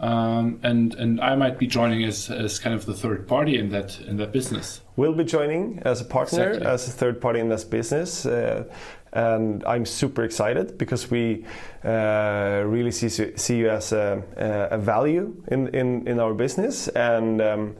Um, 0.00 0.60
and 0.62 0.94
and 0.94 1.20
I 1.20 1.34
might 1.36 1.58
be 1.58 1.66
joining 1.66 2.04
as 2.04 2.30
as 2.30 2.58
kind 2.60 2.74
of 2.74 2.84
the 2.86 2.94
third 2.94 3.26
party 3.26 3.58
in 3.58 3.70
that 3.70 4.00
in 4.08 4.16
that 4.18 4.30
business. 4.32 4.80
We'll 4.96 5.14
be 5.16 5.24
joining 5.24 5.80
as 5.84 6.00
a 6.00 6.04
partner, 6.04 6.48
Exactly. 6.48 6.66
as 6.74 6.88
a 6.88 6.92
third 6.92 7.20
party 7.20 7.40
in 7.40 7.48
this 7.48 7.64
business. 7.64 8.24
Uh, 8.26 8.64
and 9.12 9.64
I'm 9.64 9.86
super 9.86 10.24
excited 10.24 10.78
because 10.78 11.10
we 11.10 11.44
uh, 11.84 12.62
really 12.66 12.90
see, 12.90 13.08
see 13.08 13.56
you 13.56 13.70
as 13.70 13.92
a, 13.92 14.22
a 14.70 14.78
value 14.78 15.42
in, 15.48 15.68
in, 15.68 16.06
in 16.06 16.20
our 16.20 16.34
business. 16.34 16.88
And 16.88 17.40
um, 17.40 17.76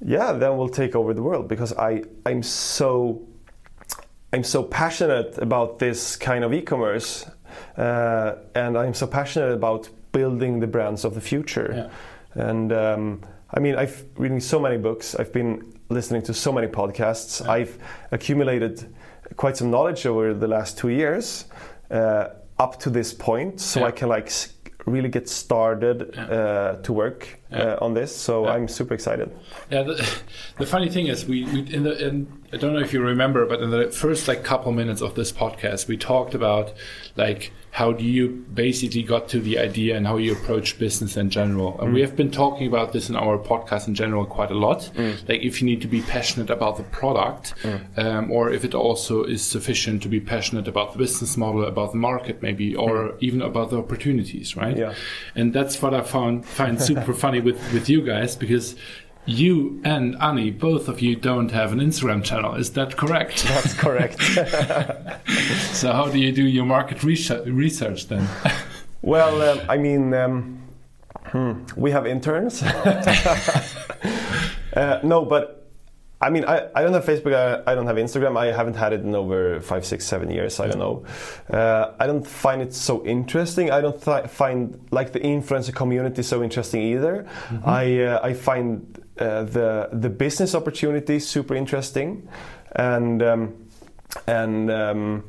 yeah, 0.00 0.32
then 0.32 0.56
we'll 0.56 0.68
take 0.68 0.96
over 0.96 1.14
the 1.14 1.22
world 1.22 1.48
because 1.48 1.72
I, 1.74 2.02
I'm 2.26 2.42
so 2.42 3.26
I'm 4.34 4.44
so 4.44 4.62
passionate 4.62 5.36
about 5.36 5.78
this 5.78 6.16
kind 6.16 6.42
of 6.42 6.54
e-commerce, 6.54 7.26
uh, 7.76 8.36
and 8.54 8.78
I'm 8.78 8.94
so 8.94 9.06
passionate 9.06 9.52
about 9.52 9.90
building 10.12 10.60
the 10.60 10.66
brands 10.66 11.04
of 11.04 11.14
the 11.14 11.20
future. 11.20 11.90
Yeah. 12.34 12.48
And 12.48 12.72
um, 12.72 13.20
I 13.50 13.60
mean, 13.60 13.74
I've 13.74 14.06
reading 14.16 14.40
so 14.40 14.58
many 14.58 14.78
books. 14.78 15.14
I've 15.14 15.34
been 15.34 15.74
listening 15.90 16.22
to 16.22 16.34
so 16.34 16.50
many 16.50 16.66
podcasts. 16.66 17.46
I've 17.46 17.76
accumulated 18.10 18.94
quite 19.36 19.56
some 19.56 19.70
knowledge 19.70 20.06
over 20.06 20.34
the 20.34 20.48
last 20.48 20.78
two 20.78 20.88
years 20.88 21.46
uh, 21.90 22.28
up 22.58 22.78
to 22.80 22.90
this 22.90 23.12
point, 23.14 23.60
so 23.60 23.80
Yeah. 23.80 23.86
I 23.86 23.90
can 23.92 24.08
like 24.08 24.30
really 24.86 25.08
get 25.08 25.28
started 25.28 26.10
Yeah. 26.14 26.24
uh, 26.26 26.76
to 26.82 26.92
work 26.92 27.38
Yeah. 27.52 27.74
uh, 27.74 27.84
on 27.84 27.94
this. 27.94 28.14
So. 28.14 28.46
I'm 28.46 28.68
super 28.68 28.94
excited. 28.94 29.30
Yeah, 29.70 29.82
the, 29.82 30.08
the 30.58 30.66
funny 30.66 30.88
thing 30.88 31.06
is, 31.06 31.26
we, 31.26 31.44
we 31.44 31.60
in 31.72 31.82
the 31.84 32.06
in, 32.06 32.32
I 32.52 32.56
don't 32.56 32.74
know 32.74 32.80
if 32.80 32.92
you 32.92 33.00
remember, 33.00 33.46
but 33.46 33.60
in 33.60 33.70
the 33.70 33.90
first 33.90 34.28
like 34.28 34.44
couple 34.44 34.72
minutes 34.72 35.02
of 35.02 35.14
this 35.14 35.32
podcast, 35.32 35.88
we 35.88 35.96
talked 35.96 36.34
about 36.34 36.72
like 37.16 37.52
how 37.72 37.90
do 37.90 38.04
you 38.04 38.28
basically 38.52 39.02
got 39.02 39.28
to 39.30 39.40
the 39.40 39.58
idea 39.58 39.96
and 39.96 40.06
how 40.06 40.18
you 40.18 40.32
approach 40.32 40.78
business 40.78 41.16
in 41.16 41.30
general. 41.30 41.80
And 41.80 41.94
we 41.94 42.02
have 42.02 42.14
been 42.14 42.30
talking 42.30 42.66
about 42.66 42.92
this 42.92 43.08
in 43.08 43.16
our 43.16 43.38
podcast 43.38 43.88
in 43.88 43.94
general 43.94 44.26
quite 44.26 44.50
a 44.50 44.54
lot. 44.54 44.90
Like 45.26 45.40
if 45.42 45.62
you 45.62 45.66
need 45.66 45.80
to 45.80 45.88
be 45.88 46.02
passionate 46.02 46.50
about 46.50 46.76
the 46.76 46.82
product, 46.82 47.54
um, 47.96 48.30
or 48.30 48.50
if 48.50 48.62
it 48.66 48.74
also 48.74 49.24
is 49.24 49.42
sufficient 49.42 50.02
to 50.02 50.10
be 50.10 50.20
passionate 50.20 50.68
about 50.68 50.92
the 50.92 50.98
business 50.98 51.38
model, 51.38 51.64
about 51.64 51.92
the 51.92 51.98
market, 51.98 52.42
maybe, 52.42 52.76
or 52.76 53.14
even 53.20 53.40
about 53.40 53.70
the 53.70 53.78
opportunities, 53.78 54.54
right? 54.54 54.76
Yeah. 54.76 54.92
And 55.34 55.54
that's 55.54 55.80
what 55.80 55.94
I 55.94 56.02
found 56.02 56.44
find 56.44 56.78
super 56.80 57.14
funny 57.24 57.40
with 57.42 57.72
with 57.72 57.88
you 57.88 58.02
guys 58.02 58.36
because 58.36 58.76
you 59.24 59.80
and 59.84 60.16
Annie, 60.20 60.50
both 60.50 60.88
of 60.88 61.00
you 61.00 61.14
don't 61.14 61.50
have 61.52 61.72
an 61.72 61.78
Instagram 61.78 62.24
channel. 62.24 62.54
Is 62.54 62.72
that 62.72 62.96
correct? 62.96 63.44
That's 63.48 63.74
correct. 63.74 64.20
so 65.72 65.92
how 65.92 66.08
do 66.08 66.18
you 66.18 66.32
do 66.32 66.42
your 66.44 66.64
market 66.64 67.04
research, 67.04 67.46
research 67.46 68.08
then? 68.08 68.26
Well, 69.04 69.42
um, 69.42 69.60
I 69.68 69.78
mean, 69.78 70.14
um, 70.14 70.62
hmm, 71.24 71.64
we 71.76 71.90
have 71.90 72.06
interns. 72.06 72.62
uh, 72.62 73.60
no, 75.02 75.24
but 75.24 75.61
I 76.22 76.30
mean, 76.30 76.44
I, 76.44 76.68
I 76.74 76.82
don't 76.82 76.92
have 76.92 77.04
Facebook. 77.04 77.34
I, 77.34 77.70
I 77.70 77.74
don't 77.74 77.86
have 77.86 77.96
Instagram. 77.96 78.38
I 78.38 78.52
haven't 78.52 78.76
had 78.76 78.92
it 78.92 79.00
in 79.00 79.12
over 79.14 79.60
five, 79.60 79.84
six, 79.84 80.06
seven 80.06 80.30
years. 80.30 80.60
I 80.60 80.68
don't 80.68 80.78
know. 80.78 81.04
Uh, 81.50 81.92
I 81.98 82.06
don't 82.06 82.24
find 82.24 82.62
it 82.62 82.72
so 82.72 83.04
interesting. 83.04 83.72
I 83.72 83.80
don't 83.80 84.00
th- 84.00 84.28
find 84.28 84.78
like 84.92 85.12
the 85.12 85.18
influencer 85.18 85.74
community 85.74 86.22
so 86.22 86.42
interesting 86.44 86.80
either. 86.82 87.26
I 87.64 88.02
uh, 88.02 88.20
I 88.22 88.34
find 88.34 89.02
uh, 89.18 89.42
the 89.42 89.88
the 89.92 90.08
business 90.08 90.54
opportunity 90.54 91.18
super 91.18 91.56
interesting, 91.56 92.28
and 92.76 93.20
um, 93.22 93.54
and 94.28 94.70
um, 94.70 95.24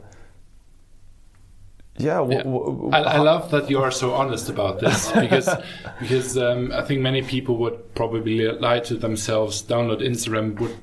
yeah, 1.97 2.17
w- 2.17 2.37
Yeah. 2.37 2.43
w- 2.43 2.89
I, 2.91 2.99
I 3.01 3.17
love 3.17 3.51
that 3.51 3.69
you 3.69 3.79
are 3.81 3.91
so 3.91 4.13
honest 4.13 4.49
about 4.49 4.79
this 4.79 5.11
because 5.23 5.49
because 5.99 6.37
um, 6.37 6.71
I 6.71 6.81
think 6.83 7.01
many 7.01 7.21
people 7.21 7.57
would 7.57 7.93
probably 7.95 8.47
lie 8.51 8.79
to 8.81 8.95
themselves, 8.95 9.61
download 9.63 10.01
Instagram, 10.01 10.59
would 10.59 10.75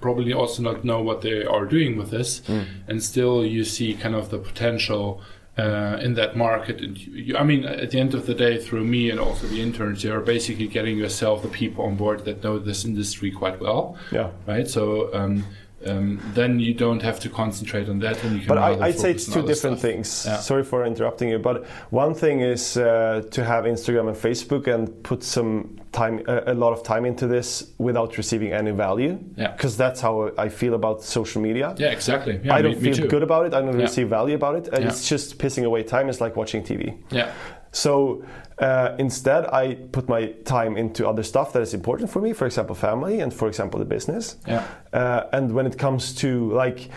probably 0.00 0.32
also 0.32 0.62
not 0.62 0.84
know 0.84 1.02
what 1.02 1.22
they 1.22 1.44
are 1.44 1.64
doing 1.66 1.96
with 1.96 2.10
this, 2.10 2.42
and 2.88 3.02
still 3.02 3.44
you 3.44 3.64
see 3.64 3.94
kind 3.94 4.14
of 4.14 4.30
the 4.30 4.38
potential. 4.38 5.20
Uh, 5.60 5.98
in 6.00 6.14
that 6.14 6.36
market, 6.36 6.80
and 6.80 6.96
you, 6.96 7.12
you- 7.14 7.36
I 7.36 7.42
mean, 7.42 7.64
at 7.64 7.90
the 7.90 7.98
end 7.98 8.14
of 8.14 8.26
the 8.26 8.34
day, 8.34 8.58
through 8.58 8.84
me 8.84 9.10
and 9.10 9.18
also 9.18 9.48
the 9.48 9.60
interns, 9.60 10.04
you 10.04 10.12
are 10.14 10.20
basically 10.20 10.68
getting 10.68 10.96
yourself 10.96 11.42
the 11.42 11.48
people 11.48 11.84
on 11.84 11.96
board 11.96 12.24
that 12.26 12.44
know 12.44 12.60
this 12.60 12.84
industry 12.84 13.32
quite 13.32 13.58
well, 13.60 13.96
yeah. 14.12 14.30
right? 14.46 14.68
So 14.68 15.12
um, 15.12 15.44
um, 15.86 16.20
then 16.34 16.58
you 16.58 16.74
don't 16.74 17.02
have 17.02 17.20
to 17.20 17.28
concentrate 17.28 17.88
on 17.88 17.98
that, 18.00 18.22
and 18.24 18.32
you 18.34 18.38
can. 18.40 18.48
But 18.48 18.58
I, 18.58 18.86
I'd 18.86 18.98
say 18.98 19.12
it's 19.12 19.26
two 19.26 19.42
different 19.42 19.78
stuff. 19.78 19.80
things. 19.80 20.24
Yeah. 20.26 20.36
Sorry 20.38 20.64
for 20.64 20.84
interrupting 20.84 21.28
you, 21.28 21.38
but 21.38 21.66
one 21.90 22.14
thing 22.14 22.40
is 22.40 22.76
uh, 22.76 23.22
to 23.30 23.44
have 23.44 23.64
Instagram 23.64 24.08
and 24.08 24.16
Facebook 24.16 24.66
and 24.66 25.02
put 25.04 25.22
some 25.22 25.78
time, 25.92 26.22
a, 26.26 26.52
a 26.52 26.54
lot 26.54 26.72
of 26.72 26.82
time 26.82 27.04
into 27.04 27.26
this 27.26 27.72
without 27.78 28.16
receiving 28.18 28.52
any 28.52 28.72
value. 28.72 29.18
Yeah. 29.36 29.52
Because 29.52 29.76
that's 29.76 30.00
how 30.00 30.32
I 30.36 30.48
feel 30.48 30.74
about 30.74 31.02
social 31.04 31.40
media. 31.40 31.74
Yeah, 31.78 31.88
exactly. 31.88 32.40
Yeah, 32.42 32.54
I 32.54 32.62
don't 32.62 32.76
me 32.82 32.92
feel 32.92 33.04
too. 33.04 33.08
good 33.08 33.22
about 33.22 33.46
it. 33.46 33.54
I 33.54 33.60
don't 33.60 33.76
Yeah. 33.78 33.84
receive 33.84 34.08
value 34.08 34.34
about 34.34 34.56
it. 34.56 34.68
And. 34.68 34.84
It's 34.88 35.08
just 35.08 35.38
pissing 35.38 35.64
away 35.64 35.82
time. 35.84 36.08
It's 36.08 36.20
like 36.20 36.34
watching 36.34 36.62
TV. 36.64 36.96
Yeah, 37.10 37.32
So 37.72 38.22
uh, 38.58 38.96
instead, 38.98 39.44
I 39.46 39.74
put 39.92 40.08
my 40.08 40.32
time 40.44 40.76
into 40.76 41.06
other 41.08 41.22
stuff 41.22 41.52
that 41.52 41.62
is 41.62 41.74
important 41.74 42.10
for 42.10 42.20
me. 42.20 42.32
For 42.32 42.46
example, 42.46 42.74
family, 42.74 43.20
and 43.20 43.32
for 43.32 43.46
example, 43.48 43.78
the 43.78 43.84
business. 43.86 44.36
yeah, 44.46 44.62
Uh, 44.92 45.22
and 45.32 45.52
when 45.52 45.66
it 45.66 45.78
comes 45.78 46.14
to 46.16 46.50
like 46.52 46.88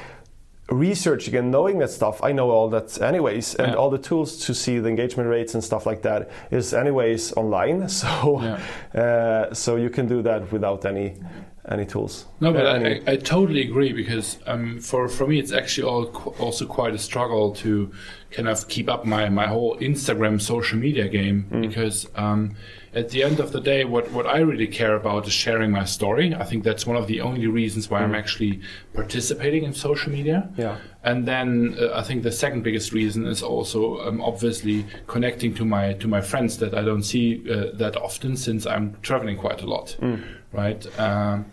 researching 0.70 1.36
and 1.36 1.52
knowing 1.52 1.80
that 1.80 1.90
stuff, 1.90 2.24
I 2.24 2.32
know 2.32 2.50
all 2.50 2.70
that 2.70 3.02
anyways, 3.02 3.56
and 3.56 3.68
Yeah. 3.74 3.76
all 3.78 3.90
the 3.90 3.98
tools 3.98 4.38
to 4.46 4.54
see 4.54 4.80
the 4.80 4.88
engagement 4.90 5.30
rates 5.30 5.54
and 5.54 5.64
stuff 5.64 5.86
like 5.86 6.02
that 6.04 6.30
is 6.50 6.74
anyways 6.74 7.34
online. 7.34 7.88
So, 8.02 8.38
uh, 8.96 9.54
so 9.54 9.76
you 9.76 9.90
can 9.90 10.08
do 10.08 10.22
that 10.22 10.52
without 10.52 10.86
any 10.86 11.14
any 11.70 11.86
tools. 11.86 12.26
No, 12.40 12.52
but 12.52 12.66
I, 12.66 12.76
any- 12.80 13.08
I, 13.08 13.12
I 13.14 13.16
totally 13.18 13.62
agree 13.62 13.94
because 13.94 14.40
um, 14.48 14.80
for 14.80 15.08
for 15.08 15.28
me 15.28 15.40
it's 15.40 15.52
actually 15.52 15.88
all, 15.88 16.06
qu- 16.08 16.32
also 16.44 16.66
quite 16.66 16.94
a 16.96 16.98
struggle 16.98 17.54
to 17.56 17.92
kind 18.32 18.48
of 18.48 18.68
keep 18.68 18.90
up 18.90 19.06
my, 19.06 19.30
my 19.30 19.46
whole 19.48 19.78
Instagram 19.78 20.42
social 20.42 20.80
media 20.80 21.08
game 21.10 21.46
Mm. 21.52 21.62
because 21.62 22.08
um, 22.16 22.56
at 22.94 23.10
the 23.10 23.24
end 23.24 23.40
of 23.40 23.52
the 23.54 23.62
day, 23.62 23.86
what, 23.86 24.12
what 24.12 24.26
I 24.26 24.40
really 24.40 24.68
care 24.68 24.96
about 24.96 25.26
is 25.28 25.32
sharing 25.34 25.72
my 25.72 25.86
story. 25.86 26.36
I 26.36 26.44
think 26.44 26.64
that's 26.66 26.86
one 26.86 26.98
of 26.98 27.08
the 27.08 27.22
only 27.22 27.48
reasons 27.48 27.90
why 27.90 28.00
I'm 28.02 28.16
actually 28.16 28.60
participating 28.94 29.64
in 29.64 29.74
social 29.74 30.12
media. 30.12 30.50
Mm. 30.54 30.58
Yeah. 30.58 30.78
And 31.04 31.28
then 31.28 31.76
uh, 31.80 31.98
I 31.98 32.04
think 32.04 32.24
the 32.24 32.32
second 32.32 32.64
biggest 32.64 32.92
reason 32.94 33.26
is 33.28 33.42
also 33.42 34.00
um, 34.08 34.22
obviously 34.22 34.86
connecting 35.08 35.54
to 35.56 35.66
my 35.66 35.94
to 35.94 36.08
my 36.08 36.22
friends 36.22 36.58
that 36.58 36.74
I 36.74 36.84
don't 36.84 37.04
see 37.04 37.42
uh, 37.50 37.72
that 37.78 37.96
often 37.96 38.36
since 38.38 38.66
I'm 38.66 38.96
traveling 39.02 39.38
quite 39.38 39.62
a 39.62 39.68
lot, 39.68 39.98
right? 40.52 41.00
Um, 41.00 41.46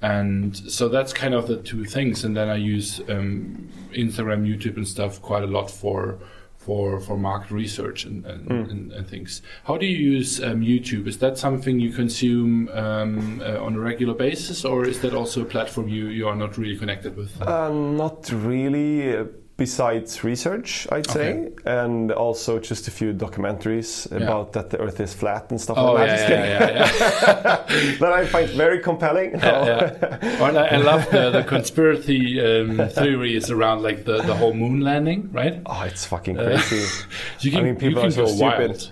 and 0.00 0.56
so 0.56 0.88
that's 0.88 1.12
kind 1.12 1.32
of 1.34 1.46
the 1.46 1.56
two 1.58 1.84
things. 1.84 2.24
And 2.24 2.36
then 2.36 2.48
I 2.48 2.56
use 2.56 3.00
um, 3.08 3.68
Instagram, 3.92 4.46
YouTube, 4.46 4.76
and 4.76 4.86
stuff 4.86 5.22
quite 5.22 5.44
a 5.44 5.46
lot 5.46 5.70
for 5.70 6.18
for 6.56 7.00
for 7.00 7.16
market 7.16 7.50
research 7.50 8.04
and 8.04 8.24
and, 8.26 8.50
and, 8.50 8.92
and 8.92 9.08
things. 9.08 9.42
How 9.64 9.76
do 9.76 9.86
you 9.86 9.96
use 9.96 10.42
um, 10.42 10.60
YouTube? 10.60 11.06
Is 11.06 11.18
that 11.18 11.38
something 11.38 11.78
you 11.78 11.92
consume 11.92 12.68
um, 12.70 13.40
uh, 13.44 13.62
on 13.62 13.76
a 13.76 13.80
regular 13.80 14.14
basis, 14.14 14.64
or 14.64 14.84
is 14.84 15.00
that 15.02 15.14
also 15.14 15.42
a 15.42 15.44
platform 15.44 15.88
you 15.88 16.06
you 16.06 16.26
are 16.28 16.36
not 16.36 16.58
really 16.58 16.76
connected 16.76 17.16
with? 17.16 17.40
Uh, 17.40 17.70
not 17.70 18.30
really. 18.32 19.24
Uh, 19.62 19.72
Besides 19.72 20.24
research, 20.24 20.86
I'd 20.92 21.06
say, 21.10 21.48
and 21.64 22.10
also 22.12 22.58
just 22.58 22.88
a 22.88 22.90
few 22.90 23.12
documentaries 23.14 24.10
about 24.10 24.52
that 24.52 24.70
the 24.70 24.78
Earth 24.78 25.00
is 25.00 25.14
flat 25.14 25.50
and 25.50 25.60
stuff 25.60 25.78
Oh 25.78 25.92
like 25.94 26.08
yeah, 26.08 26.28
that. 26.28 26.30
yeah, 26.30 26.70
yeah, 26.70 27.76
yeah. 27.80 27.96
that 28.00 28.12
I 28.12 28.26
find 28.26 28.50
very 28.50 28.80
compelling. 28.80 29.30
yeah, 29.32 29.64
yeah. 29.66 30.40
Well, 30.40 30.58
I, 30.58 30.66
I 30.66 30.76
love 30.78 31.08
the, 31.10 31.30
the 31.30 31.44
conspiracy 31.44 32.40
um, 32.40 32.88
theories 32.90 33.50
around 33.50 33.82
like 33.82 34.04
the, 34.04 34.20
the 34.22 34.34
whole 34.34 34.52
moon 34.54 34.80
landing, 34.80 35.30
right? 35.32 35.60
Oh, 35.66 35.82
it's 35.82 36.04
fucking 36.06 36.36
crazy. 36.36 36.84
You 37.40 37.50
can, 37.52 37.60
I 37.60 37.62
mean, 37.62 37.76
people 37.76 38.02
are 38.04 38.10
so 38.10 38.26
stupid. 38.26 38.88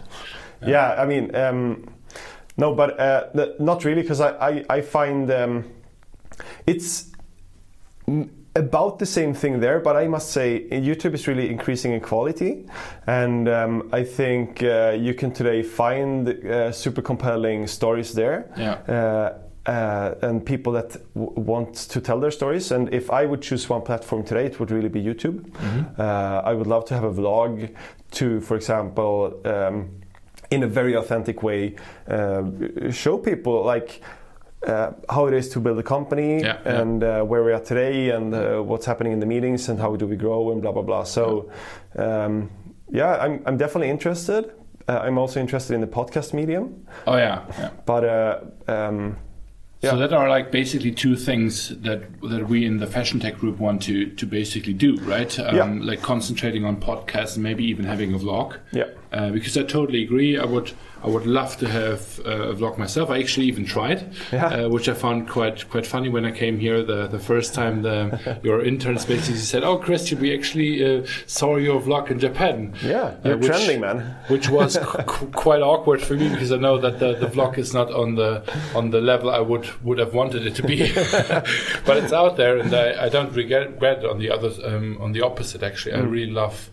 yeah, 0.66 0.94
I 1.02 1.04
mean, 1.06 1.34
um, 1.34 1.88
no, 2.56 2.74
but 2.74 2.98
uh, 3.00 3.28
th- 3.34 3.58
not 3.58 3.84
really, 3.84 4.02
because 4.02 4.20
I, 4.20 4.30
I, 4.50 4.64
I 4.76 4.80
find 4.82 5.30
um, 5.30 5.64
it's 6.66 7.10
about 8.54 8.98
the 8.98 9.06
same 9.06 9.32
thing 9.32 9.60
there, 9.60 9.78
but 9.78 9.96
I 9.96 10.08
must 10.08 10.30
say 10.30 10.66
YouTube 10.70 11.14
is 11.14 11.28
really 11.28 11.48
increasing 11.48 11.92
in 11.92 12.00
quality, 12.00 12.66
and 13.06 13.48
um, 13.48 13.88
I 13.92 14.02
think 14.02 14.62
uh, 14.62 14.96
you 14.98 15.14
can 15.14 15.32
today 15.32 15.62
find 15.62 16.28
uh, 16.28 16.72
super 16.72 17.02
compelling 17.02 17.66
stories 17.66 18.12
there. 18.12 18.52
Yeah. 18.56 18.72
Uh, 18.88 19.38
uh, 19.66 20.14
and 20.22 20.44
people 20.44 20.72
that 20.72 20.92
w- 21.14 21.32
want 21.36 21.74
to 21.74 22.00
tell 22.00 22.18
their 22.18 22.30
stories. 22.30 22.72
And 22.72 22.92
if 22.94 23.10
I 23.10 23.26
would 23.26 23.42
choose 23.42 23.68
one 23.68 23.82
platform 23.82 24.24
today, 24.24 24.46
it 24.46 24.58
would 24.58 24.70
really 24.70 24.88
be 24.88 25.02
YouTube. 25.02 25.42
Mm-hmm. 25.50 26.00
Uh, 26.00 26.40
I 26.42 26.54
would 26.54 26.66
love 26.66 26.86
to 26.86 26.94
have 26.94 27.04
a 27.04 27.12
vlog 27.12 27.70
to, 28.12 28.40
for 28.40 28.56
example, 28.56 29.38
um, 29.44 29.90
in 30.50 30.62
a 30.62 30.66
very 30.66 30.96
authentic 30.96 31.42
way, 31.42 31.76
uh, 32.08 32.42
show 32.90 33.18
people 33.18 33.62
like. 33.64 34.00
Uh, 34.66 34.92
how 35.08 35.26
it 35.26 35.32
is 35.32 35.48
to 35.48 35.58
build 35.58 35.78
a 35.78 35.82
company 35.82 36.40
Yeah, 36.42 36.58
yeah. 36.66 36.80
and 36.82 37.02
uh, 37.02 37.22
where 37.22 37.42
we 37.42 37.50
are 37.52 37.60
today 37.64 38.10
and 38.10 38.34
uh, 38.34 38.60
what's 38.60 38.84
happening 38.84 39.12
in 39.14 39.18
the 39.20 39.26
meetings 39.26 39.70
and 39.70 39.80
how 39.80 39.96
do 39.96 40.06
we 40.06 40.16
grow 40.16 40.52
and 40.52 40.60
blah 40.60 40.72
blah 40.72 40.82
blah. 40.82 41.04
So, 41.04 41.50
um, 41.96 42.50
yeah, 42.90 43.16
I'm, 43.16 43.42
I'm 43.46 43.56
definitely 43.56 43.88
interested. 43.88 44.52
Uh, 44.86 44.98
I'm 45.02 45.16
also 45.16 45.40
interested 45.40 45.74
in 45.74 45.80
the 45.80 45.86
podcast 45.86 46.34
medium, 46.34 46.86
Oh 47.06 47.16
yeah, 47.16 47.42
yeah. 47.58 47.70
but 47.86 48.04
uh, 48.04 48.40
um, 48.68 49.16
So 49.82 49.96
that 49.96 50.12
are 50.12 50.28
like 50.28 50.50
basically 50.52 50.92
two 50.92 51.16
things 51.16 51.70
that 51.80 52.00
that 52.30 52.46
we 52.50 52.66
in 52.66 52.80
the 52.80 52.86
fashion 52.86 53.18
tech 53.18 53.38
group 53.38 53.58
want 53.60 53.80
to 53.84 54.10
to 54.16 54.26
basically 54.26 54.74
do, 54.74 54.96
right? 55.06 55.38
Um, 55.38 55.56
Yeah. 55.56 55.90
Like 55.90 56.02
concentrating 56.02 56.66
on 56.66 56.76
podcasts 56.76 57.34
and 57.36 57.42
maybe 57.42 57.64
even 57.64 57.86
having 57.86 58.12
a 58.14 58.18
vlog. 58.18 58.58
yeah. 58.72 58.88
Uh, 59.12 59.30
because 59.30 59.56
I 59.56 59.62
totally 59.64 60.02
agree. 60.04 60.38
I 60.38 60.44
would 60.44 60.72
I 61.02 61.08
would 61.08 61.26
love 61.26 61.56
to 61.58 61.66
have 61.68 62.20
uh, 62.26 62.50
a 62.50 62.54
vlog 62.54 62.76
myself. 62.78 63.10
I 63.10 63.18
actually 63.18 63.46
even 63.46 63.64
tried, 63.64 64.12
Yeah. 64.32 64.46
uh, 64.46 64.68
which 64.68 64.88
I 64.88 64.94
found 64.94 65.28
quite 65.28 65.68
quite 65.70 65.86
funny 65.86 66.08
when 66.10 66.24
I 66.24 66.30
came 66.30 66.58
here 66.58 66.82
the, 66.82 67.06
the 67.06 67.18
first 67.18 67.54
time. 67.54 67.82
The 67.82 68.38
your 68.42 68.62
interns 68.62 69.04
basically 69.06 69.40
said, 69.40 69.64
"Oh, 69.64 69.78
Christian, 69.78 70.20
we 70.20 70.34
actually 70.34 70.72
uh, 70.84 71.06
saw 71.26 71.56
your 71.56 71.80
vlog 71.80 72.10
in 72.10 72.18
Japan." 72.18 72.74
Yeah, 72.82 73.14
you're 73.24 73.36
which- 73.38 73.46
trending, 73.46 73.80
man. 73.80 74.16
which 74.28 74.48
was 74.50 74.76
qu- 74.82 75.02
qu- 75.04 75.26
quite 75.32 75.62
awkward 75.62 76.02
for 76.02 76.14
me 76.14 76.28
because 76.28 76.52
I 76.52 76.56
know 76.58 76.78
that 76.78 76.98
the, 76.98 77.14
the 77.14 77.26
vlog 77.28 77.56
is 77.58 77.72
not 77.72 77.90
on 77.92 78.14
the 78.16 78.42
on 78.74 78.90
the 78.90 79.00
level 79.00 79.30
I 79.30 79.40
would 79.40 79.66
would 79.84 79.98
have 79.98 80.12
wanted 80.14 80.46
it 80.46 80.54
to 80.56 80.62
be, 80.62 80.92
but 81.86 81.96
it's 81.96 82.12
out 82.12 82.36
there, 82.36 82.58
and 82.58 82.74
I, 82.74 83.06
I 83.06 83.08
don't 83.08 83.32
regret, 83.34 83.70
regret 83.72 83.98
it 84.04 84.10
on 84.10 84.18
the 84.18 84.30
other 84.30 84.50
um, 84.64 84.98
on 85.00 85.12
the 85.12 85.22
opposite. 85.22 85.62
Actually, 85.62 85.90
Mm. 85.90 85.98
I 86.02 86.04
really 86.04 86.32
love 86.32 86.70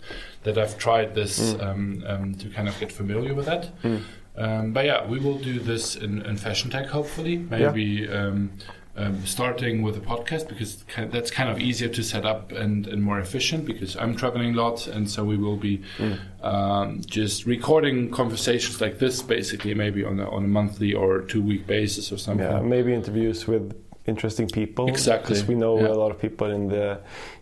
that 0.47 0.57
I've 0.57 0.77
tried 0.77 1.09
this 1.13 1.53
um, 1.65 2.03
um, 2.11 2.35
to 2.41 2.49
kind 2.49 2.67
of 2.67 2.79
get 2.79 2.91
familiar 2.91 3.33
with 3.33 3.45
that. 3.45 3.63
Mm. 3.83 4.01
Um, 4.43 4.73
but 4.73 4.85
yeah, 4.85 5.05
we 5.13 5.17
will 5.19 5.39
do 5.39 5.59
this 5.59 5.95
in, 5.95 6.21
in 6.29 6.37
fashion 6.37 6.69
tech 6.71 6.87
hopefully. 6.87 7.37
Maybe. 7.37 8.07
Um, 8.09 8.51
um, 8.99 9.23
starting 9.25 9.83
with 9.83 9.95
a 9.95 9.99
podcast 9.99 10.47
because 10.49 10.83
that's 11.13 11.29
kind 11.29 11.49
of 11.51 11.59
easier 11.59 11.87
to 11.89 12.01
set 12.03 12.25
up 12.25 12.51
and, 12.51 12.87
and 12.87 12.99
more 13.03 13.19
efficient 13.19 13.63
because 13.65 13.95
I'm 13.95 14.15
traveling 14.15 14.55
a 14.55 14.57
lot 14.57 14.87
and 14.87 15.07
so 15.07 15.23
we 15.23 15.37
will 15.37 15.55
be 15.55 15.83
Mm. 15.99 16.17
um, 16.43 17.01
just 17.05 17.45
recording 17.45 18.09
conversations 18.09 18.81
like 18.81 18.97
this 18.97 19.21
basically 19.21 19.73
maybe 19.75 20.03
on 20.03 20.19
a, 20.19 20.27
on 20.37 20.43
a 20.45 20.47
monthly 20.47 20.93
or 20.95 21.21
two 21.21 21.43
week 21.43 21.67
basis 21.67 22.11
or 22.11 22.17
something. 22.17 22.51
Yeah, 22.51 22.61
maybe 22.61 22.91
interviews 22.93 23.45
with 23.45 23.65
interesting 24.07 24.47
people. 24.47 24.87
Exactly, 24.87 25.33
Because 25.35 25.47
we 25.47 25.55
know 25.55 25.79
yeah. 25.79 25.87
a 25.87 25.97
lot 26.03 26.11
of 26.11 26.19
people 26.19 26.49
in 26.51 26.67
the 26.69 26.99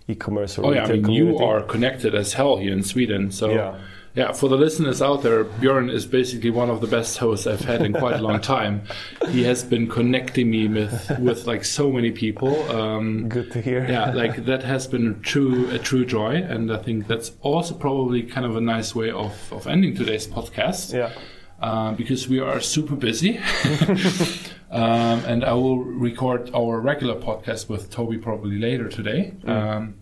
e-commerce 0.08 0.58
or 0.58 0.66
Oh 0.66 0.72
yeah, 0.74 0.86
I 0.86 0.92
mean 0.94 1.10
you 1.12 1.38
are 1.40 1.62
connected 1.62 2.14
as 2.16 2.34
hell 2.34 2.58
here 2.58 2.74
in 2.74 2.84
Sweden. 2.84 3.32
So 3.32 3.50
Yeah. 3.52 3.76
yeah, 4.16 4.32
for 4.34 4.48
the 4.50 4.56
listeners 4.58 5.02
out 5.02 5.24
there, 5.24 5.44
Björn 5.46 5.92
is 5.92 6.06
basically 6.06 6.50
one 6.52 6.70
of 6.70 6.80
the 6.82 6.88
best 6.88 7.18
hosts 7.18 7.46
I've 7.48 7.66
had 7.72 7.82
in 7.82 7.92
quite 7.94 8.16
a 8.20 8.22
long 8.22 8.40
time. 8.56 8.82
He 9.30 9.44
has 9.44 9.64
been 9.64 9.88
connecting 9.88 10.50
me 10.50 10.68
with 10.68 10.96
with 11.20 11.46
like 11.48 11.64
so 11.66 11.92
many 11.92 12.12
people. 12.12 12.54
Um, 12.72 13.28
Good 13.30 13.52
to 13.54 13.62
hear. 13.62 13.86
yeah, 13.90 14.12
like 14.24 14.46
that 14.46 14.64
has 14.64 14.88
been 14.88 15.06
a 15.08 15.14
true 15.32 15.70
a 15.72 15.80
true 15.80 16.06
joy, 16.06 16.34
and 16.54 16.72
I 16.72 16.78
think 16.86 17.08
that's 17.08 17.32
also 17.42 17.74
probably 17.76 18.22
kind 18.24 18.46
of 18.46 18.56
a 18.56 18.62
nice 18.62 18.96
way 19.00 19.12
of 19.12 19.34
of 19.52 19.68
ending 19.68 19.96
today's 19.96 20.28
podcast. 20.28 20.94
Yeah. 20.94 21.12
uh, 21.68 21.92
because 22.02 22.30
we 22.30 22.40
are 22.40 22.60
super 22.62 22.96
busy. 22.96 23.40
um, 24.72 25.24
and 25.26 25.44
I 25.44 25.54
will 25.54 25.84
record 25.84 26.52
our 26.54 26.80
regular 26.80 27.16
podcast 27.16 27.70
with 27.70 27.90
Toby 27.90 28.18
probably 28.18 28.58
later 28.58 28.90
today. 28.90 29.34
Um, 29.46 29.96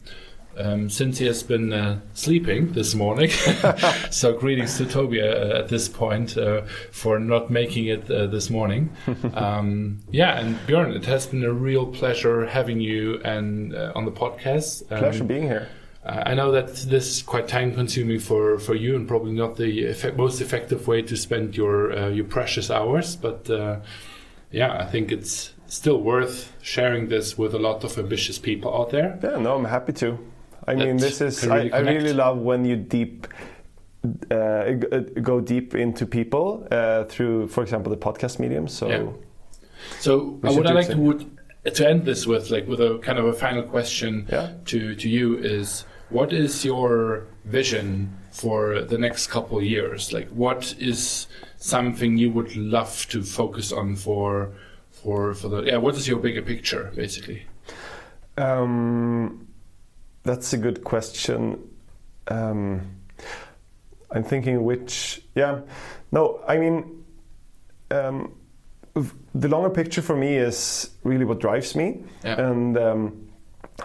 um, 0.58 0.90
since 0.90 1.18
he 1.18 1.26
has 1.26 1.44
been 1.44 1.74
uh, 1.74 2.00
sleeping 2.14 2.74
this 2.74 2.94
morning. 2.96 3.30
so, 4.12 4.38
greetings 4.38 4.78
to 4.78 4.86
Toby 4.86 5.22
uh, 5.22 5.60
at 5.60 5.70
this 5.70 5.88
point 5.88 6.38
uh, 6.38 6.62
for 6.92 7.20
not 7.20 7.50
making 7.50 7.88
it 7.88 8.10
uh, 8.10 8.28
this 8.28 8.50
morning. 8.50 8.90
Um, 9.34 10.00
yeah, 10.12 10.40
and 10.40 10.56
Björn, 10.68 10.96
it 10.96 11.06
has 11.06 11.28
been 11.28 11.44
a 11.44 11.52
real 11.52 11.88
pleasure 11.88 12.46
having 12.46 12.80
you 12.80 13.20
and 13.24 13.74
uh, 13.74 13.92
on 13.96 14.06
the 14.06 14.12
podcast. 14.12 14.92
Um, 14.92 15.00
Pleasure 15.00 15.24
being 15.24 15.44
here. 15.44 15.70
Uh, 16.06 16.24
I 16.26 16.34
know 16.34 16.52
that 16.52 16.68
this 16.68 17.10
is 17.10 17.24
quite 17.24 17.48
time 17.48 17.74
consuming 17.74 18.20
for, 18.20 18.60
for 18.60 18.76
you 18.76 18.96
and 18.96 19.08
probably 19.08 19.32
not 19.32 19.56
the 19.56 19.86
effect, 19.86 20.18
most 20.18 20.42
effective 20.42 20.88
way 20.88 21.02
to 21.04 21.16
spend 21.16 21.56
your 21.56 21.98
uh, 21.98 22.10
your 22.10 22.26
precious 22.26 22.70
hours. 22.70 23.16
But 23.16 23.50
uh, 23.50 23.80
yeah, 24.54 24.78
I 24.78 24.86
think 24.86 25.12
it's 25.12 25.52
still 25.66 26.00
worth 26.00 26.54
sharing 26.62 27.10
this 27.10 27.38
with 27.38 27.56
a 27.56 27.60
lot 27.60 27.84
of 27.84 27.98
ambitious 27.98 28.38
people 28.38 28.74
out 28.74 28.92
there. 28.92 29.20
Yeah, 29.22 29.40
no, 29.40 29.56
I'm 29.56 29.66
happy 29.66 29.94
to. 29.94 30.18
I 30.68 30.76
mean, 30.76 30.98
this 30.98 31.20
is 31.20 31.46
really 31.46 31.74
I, 31.74 31.78
I, 31.78 31.82
really 31.82 32.14
love 32.14 32.38
when 32.38 32.64
you 32.64 32.78
deep 32.78 33.28
uh, 34.32 34.72
go 35.22 35.42
deep 35.42 35.76
into 35.76 36.06
people 36.06 36.68
uh, 36.72 37.06
through, 37.06 37.48
for 37.48 37.64
example, 37.64 37.90
the 37.90 37.98
podcast 37.98 38.40
medium. 38.40 38.68
So, 38.68 38.90
yeah. 38.90 39.10
so 40.00 40.40
uh, 40.44 40.54
what 40.54 40.68
I 40.68 40.72
like 40.72 40.88
to 40.88 40.98
would, 40.98 41.38
to 41.66 41.90
end 41.90 42.06
this 42.06 42.28
with, 42.28 42.50
like, 42.50 42.68
with 42.68 42.80
a 42.80 43.00
kind 43.00 43.18
of 43.18 43.26
a 43.26 43.34
final 43.34 43.64
question 43.64 44.28
yeah. 44.32 44.54
to 44.66 44.96
to 44.96 45.10
you 45.10 45.38
is, 45.38 45.86
what 46.10 46.32
is 46.32 46.64
your 46.64 47.26
vision 47.46 48.16
for 48.32 48.82
the 48.82 48.98
next 48.98 49.28
couple 49.28 49.58
of 49.58 49.64
years? 49.64 50.14
Like, 50.14 50.30
what 50.30 50.76
is 50.78 51.28
something 51.64 52.18
you 52.18 52.30
would 52.30 52.54
love 52.58 53.08
to 53.08 53.24
focus 53.24 53.72
on 53.72 53.96
for 53.96 54.52
for 54.92 55.34
for 55.34 55.48
the 55.48 55.64
yeah? 55.64 55.78
What 55.78 55.96
is 55.96 56.08
your 56.08 56.20
bigger 56.20 56.42
picture, 56.42 56.92
basically? 56.96 57.46
Um, 58.38 59.48
that's 60.24 60.54
a 60.54 60.58
good 60.58 60.84
question. 60.84 61.70
Um, 62.28 62.82
I'm 64.12 64.24
thinking 64.24 64.64
which, 64.64 65.22
yeah, 65.36 65.62
no, 66.12 66.42
I 66.48 66.58
mean, 66.58 67.04
um, 67.92 68.36
the 69.34 69.48
longer 69.48 69.70
picture 69.70 70.02
for 70.02 70.16
me 70.16 70.36
is 70.38 70.92
really 71.04 71.26
what 71.26 71.40
drives 71.40 71.76
me, 71.76 72.04
yeah. 72.24 72.40
and 72.40 72.78
um, 72.78 73.28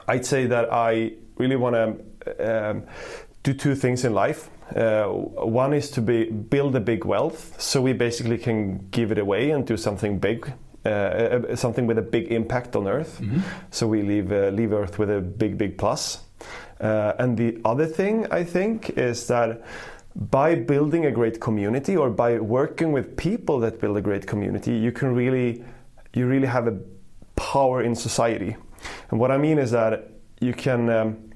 I'd 0.06 0.26
say 0.26 0.46
that 0.46 0.72
I 0.72 1.12
really 1.36 1.56
want 1.56 1.74
to 1.76 2.70
um, 2.70 2.82
do 3.42 3.54
two 3.54 3.74
things 3.74 4.04
in 4.04 4.12
life. 4.14 4.50
Uh, 4.74 5.06
one 5.06 5.72
is 5.72 5.90
to 5.90 6.02
be 6.02 6.24
build 6.30 6.76
a 6.76 6.80
big 6.80 7.04
wealth, 7.04 7.60
so 7.60 7.80
we 7.80 7.92
basically 7.92 8.38
can 8.38 8.88
give 8.90 9.10
it 9.12 9.18
away 9.18 9.50
and 9.50 9.66
do 9.66 9.76
something 9.76 10.18
big 10.18 10.52
uh, 10.84 10.88
uh 10.88 11.56
something 11.56 11.86
with 11.86 11.98
a 11.98 12.02
big 12.02 12.30
impact 12.32 12.76
on 12.76 12.86
Earth. 12.86 13.20
Mm-hmm. 13.20 13.40
So 13.70 13.86
we 13.86 14.02
leave 14.02 14.32
uh, 14.32 14.48
leave 14.50 14.72
Earth 14.72 14.98
with 14.98 15.10
a 15.10 15.20
big, 15.20 15.58
big 15.58 15.78
plus. 15.78 16.22
Uh, 16.80 17.12
and 17.18 17.36
the 17.36 17.58
other 17.64 17.86
thing 17.86 18.26
I 18.30 18.44
think 18.44 18.90
is 18.90 19.26
that 19.26 19.62
by 20.14 20.54
building 20.54 21.06
a 21.06 21.10
great 21.10 21.40
community 21.40 21.96
or 21.96 22.10
by 22.10 22.38
working 22.38 22.92
with 22.92 23.16
people 23.16 23.60
that 23.60 23.80
build 23.80 23.96
a 23.96 24.00
great 24.00 24.26
community, 24.26 24.72
you 24.72 24.92
can 24.92 25.14
really, 25.14 25.64
you 26.14 26.26
really 26.26 26.46
have 26.46 26.66
a 26.66 26.78
power 27.36 27.82
in 27.82 27.94
society. 27.94 28.56
And 29.10 29.20
what 29.20 29.30
I 29.30 29.38
mean 29.38 29.58
is 29.58 29.70
that 29.70 30.10
you 30.40 30.54
can, 30.54 30.90
um, 30.90 31.27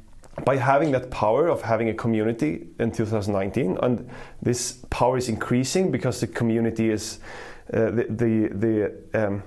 by 0.44 0.56
having 0.56 0.92
that 0.92 1.10
power 1.10 1.48
of 1.48 1.62
having 1.62 1.88
a 1.88 1.94
community 1.94 2.66
in 2.78 2.90
2019, 2.90 3.78
and 3.82 4.08
this 4.40 4.78
power 4.90 5.16
is 5.16 5.28
increasing 5.28 5.90
because 5.90 6.20
the 6.20 6.26
community 6.26 6.90
is 6.90 7.18
uh, 7.72 7.90
the 7.90 8.06
the, 8.08 8.48
the 9.12 9.24
um, 9.24 9.42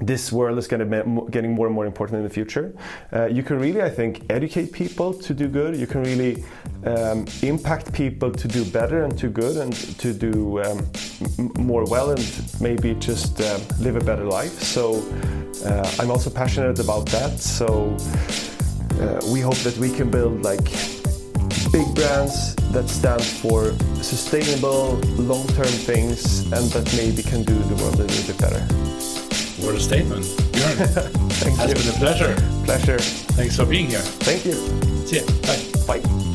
this 0.00 0.32
world 0.32 0.58
is 0.58 0.66
going 0.66 0.80
to 0.80 0.86
be 0.86 1.30
getting 1.30 1.52
more 1.52 1.66
and 1.66 1.74
more 1.74 1.86
important 1.86 2.18
in 2.18 2.24
the 2.24 2.30
future. 2.30 2.74
Uh, 3.12 3.26
you 3.26 3.42
can 3.42 3.58
really, 3.58 3.82
I 3.82 3.90
think, 3.90 4.24
educate 4.30 4.72
people 4.72 5.12
to 5.12 5.34
do 5.34 5.46
good. 5.46 5.76
You 5.76 5.86
can 5.86 6.02
really 6.02 6.42
um, 6.86 7.26
impact 7.42 7.92
people 7.92 8.30
to 8.30 8.48
do 8.48 8.64
better 8.64 9.04
and 9.04 9.18
to 9.18 9.28
good 9.28 9.56
and 9.58 9.74
to 9.98 10.12
do 10.14 10.62
um, 10.62 10.90
more 11.58 11.84
well 11.84 12.10
and 12.10 12.54
maybe 12.60 12.94
just 12.94 13.40
uh, 13.40 13.58
live 13.78 13.96
a 13.96 14.04
better 14.04 14.24
life. 14.24 14.62
So 14.62 15.02
uh, 15.66 15.90
I'm 15.98 16.10
also 16.10 16.30
passionate 16.30 16.78
about 16.78 17.06
that. 17.06 17.38
So 17.38 17.96
uh, 18.98 19.20
we 19.32 19.40
hope 19.40 19.56
that 19.58 19.76
we 19.78 19.90
can 19.90 20.10
build 20.10 20.42
like 20.42 20.64
big 21.72 21.94
brands 21.94 22.54
that 22.72 22.88
stand 22.88 23.22
for 23.22 23.72
sustainable, 24.02 24.96
long-term 25.16 25.66
things 25.66 26.42
and 26.52 26.70
that 26.72 26.92
maybe 26.96 27.22
can 27.22 27.42
do 27.42 27.54
the 27.54 27.74
world 27.76 27.94
a 27.94 28.04
little 28.04 28.26
bit 28.26 28.38
better. 28.40 28.60
What 29.64 29.74
a 29.74 29.80
statement. 29.80 30.24
Thank 31.40 31.58
has 31.58 31.68
you. 31.68 31.74
been 31.76 31.94
a 31.94 31.98
pleasure. 31.98 32.34
Pleasure. 32.64 32.98
Thanks 32.98 33.56
for 33.56 33.66
being 33.66 33.88
here. 33.88 34.00
Thank 34.00 34.46
you. 34.46 34.54
See 35.06 35.20
you. 35.20 35.26
Bye. 35.86 36.00
Bye. 36.00 36.29